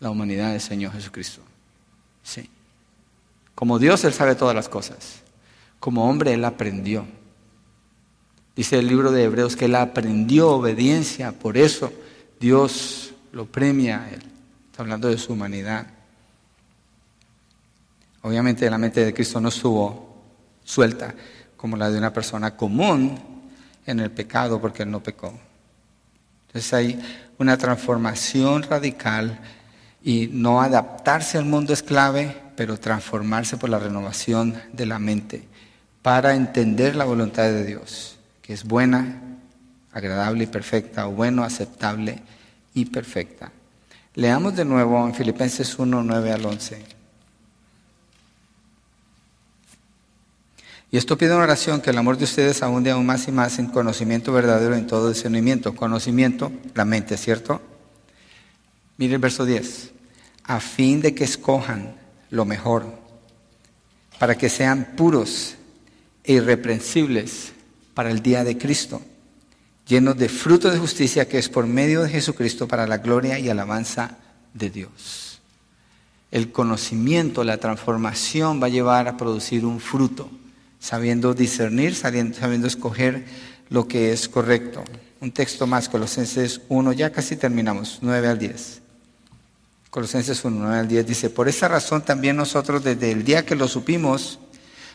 La 0.00 0.08
humanidad 0.08 0.52
del 0.52 0.62
Señor 0.62 0.92
Jesucristo. 0.92 1.42
Sí. 2.22 2.48
Como 3.54 3.78
Dios, 3.78 4.02
Él 4.04 4.14
sabe 4.14 4.34
todas 4.34 4.54
las 4.54 4.70
cosas. 4.70 5.20
Como 5.78 6.08
hombre, 6.08 6.32
Él 6.32 6.44
aprendió. 6.46 7.04
Dice 8.56 8.78
el 8.78 8.86
libro 8.86 9.12
de 9.12 9.24
Hebreos 9.24 9.56
que 9.56 9.66
él 9.66 9.74
aprendió 9.74 10.52
obediencia, 10.52 11.32
por 11.32 11.56
eso 11.56 11.92
Dios 12.40 13.12
lo 13.32 13.46
premia 13.46 14.04
a 14.04 14.10
él. 14.10 14.31
Está 14.72 14.84
hablando 14.84 15.08
de 15.08 15.18
su 15.18 15.34
humanidad. 15.34 15.86
Obviamente 18.22 18.70
la 18.70 18.78
mente 18.78 19.04
de 19.04 19.12
Cristo 19.12 19.38
no 19.38 19.50
estuvo 19.50 20.16
suelta 20.64 21.14
como 21.58 21.76
la 21.76 21.90
de 21.90 21.98
una 21.98 22.10
persona 22.10 22.56
común 22.56 23.20
en 23.84 24.00
el 24.00 24.10
pecado 24.10 24.62
porque 24.62 24.84
Él 24.84 24.90
no 24.90 25.02
pecó. 25.02 25.38
Entonces 26.46 26.72
hay 26.72 26.98
una 27.36 27.58
transformación 27.58 28.62
radical 28.62 29.40
y 30.02 30.30
no 30.32 30.62
adaptarse 30.62 31.36
al 31.36 31.44
mundo 31.44 31.74
es 31.74 31.82
clave, 31.82 32.34
pero 32.56 32.80
transformarse 32.80 33.58
por 33.58 33.68
la 33.68 33.78
renovación 33.78 34.54
de 34.72 34.86
la 34.86 34.98
mente 34.98 35.46
para 36.00 36.34
entender 36.34 36.96
la 36.96 37.04
voluntad 37.04 37.42
de 37.42 37.66
Dios, 37.66 38.16
que 38.40 38.54
es 38.54 38.64
buena, 38.64 39.20
agradable 39.92 40.44
y 40.44 40.46
perfecta, 40.46 41.08
o 41.08 41.10
bueno, 41.10 41.44
aceptable 41.44 42.22
y 42.72 42.86
perfecta. 42.86 43.52
Leamos 44.14 44.54
de 44.54 44.66
nuevo 44.66 45.06
en 45.06 45.14
Filipenses 45.14 45.78
1, 45.78 46.02
9 46.02 46.32
al 46.32 46.44
11. 46.44 46.84
Y 50.90 50.98
esto 50.98 51.16
pide 51.16 51.34
una 51.34 51.44
oración 51.44 51.80
que 51.80 51.88
el 51.88 51.96
amor 51.96 52.18
de 52.18 52.24
ustedes 52.24 52.62
abunde 52.62 52.90
aún 52.90 53.06
más 53.06 53.26
y 53.26 53.32
más 53.32 53.58
en 53.58 53.68
conocimiento 53.68 54.30
verdadero 54.30 54.74
en 54.74 54.86
todo 54.86 55.08
discernimiento. 55.08 55.74
Conocimiento, 55.74 56.52
la 56.74 56.84
mente, 56.84 57.16
¿cierto? 57.16 57.62
Mire 58.98 59.14
el 59.14 59.18
verso 59.18 59.46
10. 59.46 59.92
A 60.44 60.60
fin 60.60 61.00
de 61.00 61.14
que 61.14 61.24
escojan 61.24 61.96
lo 62.28 62.44
mejor, 62.44 62.84
para 64.18 64.36
que 64.36 64.50
sean 64.50 64.94
puros 64.94 65.54
e 66.24 66.34
irreprensibles 66.34 67.52
para 67.94 68.10
el 68.10 68.20
día 68.22 68.44
de 68.44 68.58
Cristo, 68.58 69.00
llenos 69.86 70.16
de 70.16 70.28
fruto 70.28 70.70
de 70.70 70.78
justicia 70.78 71.28
que 71.28 71.38
es 71.38 71.48
por 71.48 71.66
medio 71.66 72.02
de 72.02 72.10
Jesucristo 72.10 72.68
para 72.68 72.86
la 72.86 72.98
gloria 72.98 73.38
y 73.38 73.48
alabanza 73.48 74.18
de 74.54 74.70
Dios. 74.70 75.40
El 76.30 76.50
conocimiento, 76.50 77.44
la 77.44 77.58
transformación 77.58 78.60
va 78.62 78.66
a 78.66 78.70
llevar 78.70 79.06
a 79.06 79.16
producir 79.16 79.66
un 79.66 79.80
fruto, 79.80 80.30
sabiendo 80.80 81.34
discernir, 81.34 81.94
sabiendo, 81.94 82.66
escoger 82.66 83.26
lo 83.68 83.86
que 83.86 84.12
es 84.12 84.28
correcto. 84.28 84.82
Un 85.20 85.32
texto 85.32 85.66
más, 85.66 85.88
Colosenses 85.88 86.62
1, 86.68 86.92
ya 86.94 87.12
casi 87.12 87.36
terminamos, 87.36 87.98
9 88.00 88.28
al 88.28 88.38
10. 88.38 88.80
Colosenses 89.90 90.42
1, 90.42 90.56
9 90.58 90.78
al 90.78 90.88
10 90.88 91.06
dice, 91.06 91.30
por 91.30 91.48
esa 91.48 91.68
razón 91.68 92.02
también 92.02 92.34
nosotros 92.36 92.82
desde 92.82 93.12
el 93.12 93.24
día 93.24 93.44
que 93.44 93.54
lo 93.54 93.68
supimos, 93.68 94.38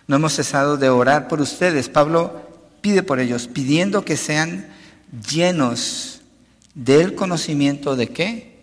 no 0.07 0.15
hemos 0.15 0.33
cesado 0.33 0.77
de 0.77 0.89
orar 0.89 1.27
por 1.27 1.39
ustedes. 1.39 1.87
Pablo 1.87 2.41
pide 2.81 3.03
por 3.03 3.19
ellos, 3.19 3.47
pidiendo 3.47 4.03
que 4.03 4.17
sean 4.17 4.75
llenos 5.29 6.21
del 6.73 7.15
conocimiento 7.15 7.95
de 7.95 8.09
qué? 8.09 8.57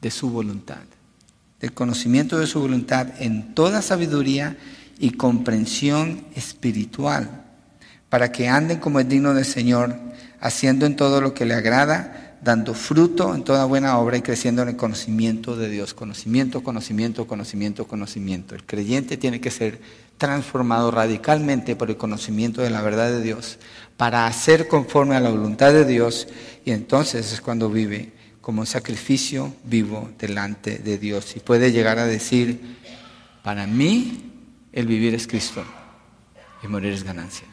De 0.00 0.10
su 0.10 0.30
voluntad. 0.30 0.82
Del 1.60 1.72
conocimiento 1.72 2.38
de 2.38 2.46
su 2.46 2.60
voluntad 2.60 3.08
en 3.20 3.54
toda 3.54 3.82
sabiduría 3.82 4.56
y 4.98 5.10
comprensión 5.10 6.24
espiritual, 6.34 7.44
para 8.08 8.32
que 8.32 8.48
anden 8.48 8.78
como 8.78 9.00
es 9.00 9.08
digno 9.08 9.34
del 9.34 9.44
Señor, 9.44 9.96
haciendo 10.40 10.86
en 10.86 10.96
todo 10.96 11.20
lo 11.20 11.34
que 11.34 11.44
le 11.44 11.54
agrada, 11.54 12.36
dando 12.42 12.74
fruto 12.74 13.34
en 13.34 13.44
toda 13.44 13.64
buena 13.64 13.98
obra 13.98 14.16
y 14.16 14.22
creciendo 14.22 14.62
en 14.62 14.70
el 14.70 14.76
conocimiento 14.76 15.56
de 15.56 15.68
Dios. 15.68 15.94
Conocimiento, 15.94 16.62
conocimiento, 16.62 17.26
conocimiento, 17.26 17.86
conocimiento. 17.86 18.54
El 18.54 18.64
creyente 18.64 19.16
tiene 19.16 19.40
que 19.40 19.50
ser 19.50 19.80
transformado 20.18 20.90
radicalmente 20.90 21.76
por 21.76 21.90
el 21.90 21.96
conocimiento 21.96 22.60
de 22.60 22.70
la 22.70 22.82
verdad 22.82 23.10
de 23.10 23.22
Dios 23.22 23.58
para 24.02 24.26
hacer 24.26 24.66
conforme 24.66 25.14
a 25.14 25.20
la 25.20 25.30
voluntad 25.30 25.72
de 25.72 25.84
Dios 25.84 26.26
y 26.64 26.72
entonces 26.72 27.32
es 27.32 27.40
cuando 27.40 27.70
vive 27.70 28.10
como 28.40 28.62
un 28.62 28.66
sacrificio 28.66 29.54
vivo 29.62 30.10
delante 30.18 30.78
de 30.78 30.98
Dios 30.98 31.36
y 31.36 31.38
puede 31.38 31.70
llegar 31.70 32.00
a 32.00 32.04
decir, 32.04 32.78
para 33.44 33.64
mí 33.68 34.32
el 34.72 34.88
vivir 34.88 35.14
es 35.14 35.28
Cristo 35.28 35.64
y 36.64 36.66
morir 36.66 36.92
es 36.92 37.04
ganancia. 37.04 37.46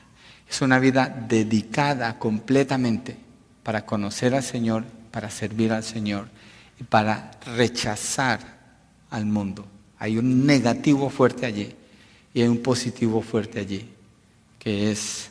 Es 0.49 0.59
una 0.63 0.79
vida 0.79 1.07
dedicada 1.07 2.17
completamente 2.17 3.15
para 3.61 3.85
conocer 3.85 4.33
al 4.33 4.41
Señor, 4.41 4.85
para 5.11 5.29
servir 5.29 5.71
al 5.71 5.83
Señor 5.83 6.29
y 6.79 6.83
para 6.83 7.29
rechazar 7.55 8.39
al 9.11 9.27
mundo. 9.27 9.67
Hay 9.99 10.17
un 10.17 10.47
negativo 10.47 11.11
fuerte 11.11 11.45
allí 11.45 11.75
y 12.33 12.41
hay 12.41 12.47
un 12.47 12.63
positivo 12.63 13.21
fuerte 13.21 13.59
allí, 13.59 13.87
que 14.57 14.91
es 14.91 15.29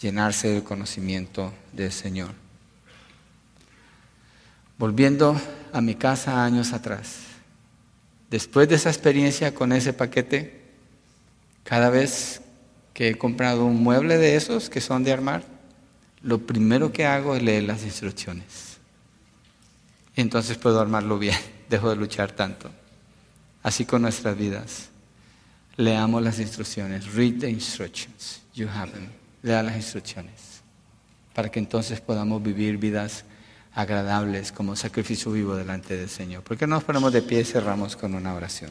llenarse 0.00 0.48
del 0.48 0.62
conocimiento 0.62 1.52
del 1.72 1.92
Señor. 1.92 2.30
Volviendo 4.78 5.40
a 5.72 5.80
mi 5.80 5.94
casa 5.94 6.44
años 6.44 6.72
atrás, 6.72 7.18
después 8.30 8.68
de 8.68 8.74
esa 8.74 8.90
experiencia 8.90 9.54
con 9.54 9.72
ese 9.72 9.92
paquete, 9.92 10.62
cada 11.64 11.90
vez 11.90 12.42
que 12.92 13.10
he 13.10 13.18
comprado 13.18 13.64
un 13.64 13.82
mueble 13.82 14.18
de 14.18 14.36
esos 14.36 14.70
que 14.70 14.80
son 14.80 15.02
de 15.04 15.12
armar, 15.12 15.44
lo 16.22 16.46
primero 16.46 16.92
que 16.92 17.06
hago 17.06 17.36
es 17.36 17.42
leer 17.42 17.64
las 17.64 17.84
instrucciones. 17.84 18.78
Entonces 20.14 20.56
puedo 20.58 20.80
armarlo 20.80 21.18
bien, 21.18 21.36
dejo 21.70 21.90
de 21.90 21.96
luchar 21.96 22.32
tanto. 22.32 22.70
Así 23.62 23.84
con 23.84 24.02
nuestras 24.02 24.36
vidas. 24.36 24.88
Leamos 25.76 26.22
las 26.22 26.38
instrucciones. 26.38 27.12
Read 27.14 27.40
the 27.40 27.50
instructions. 27.50 28.40
You 28.54 28.68
have 28.68 28.92
them. 28.92 29.08
Lea 29.46 29.62
las 29.62 29.76
instrucciones. 29.76 30.60
Para 31.32 31.48
que 31.52 31.60
entonces 31.60 32.00
podamos 32.00 32.42
vivir 32.42 32.78
vidas 32.78 33.24
agradables 33.74 34.50
como 34.50 34.74
sacrificio 34.74 35.30
vivo 35.30 35.54
delante 35.54 35.96
del 35.96 36.08
Señor. 36.08 36.42
¿Por 36.42 36.56
qué 36.56 36.66
no 36.66 36.74
nos 36.74 36.82
ponemos 36.82 37.12
de 37.12 37.22
pie 37.22 37.42
y 37.42 37.44
cerramos 37.44 37.94
con 37.94 38.16
una 38.16 38.34
oración? 38.34 38.64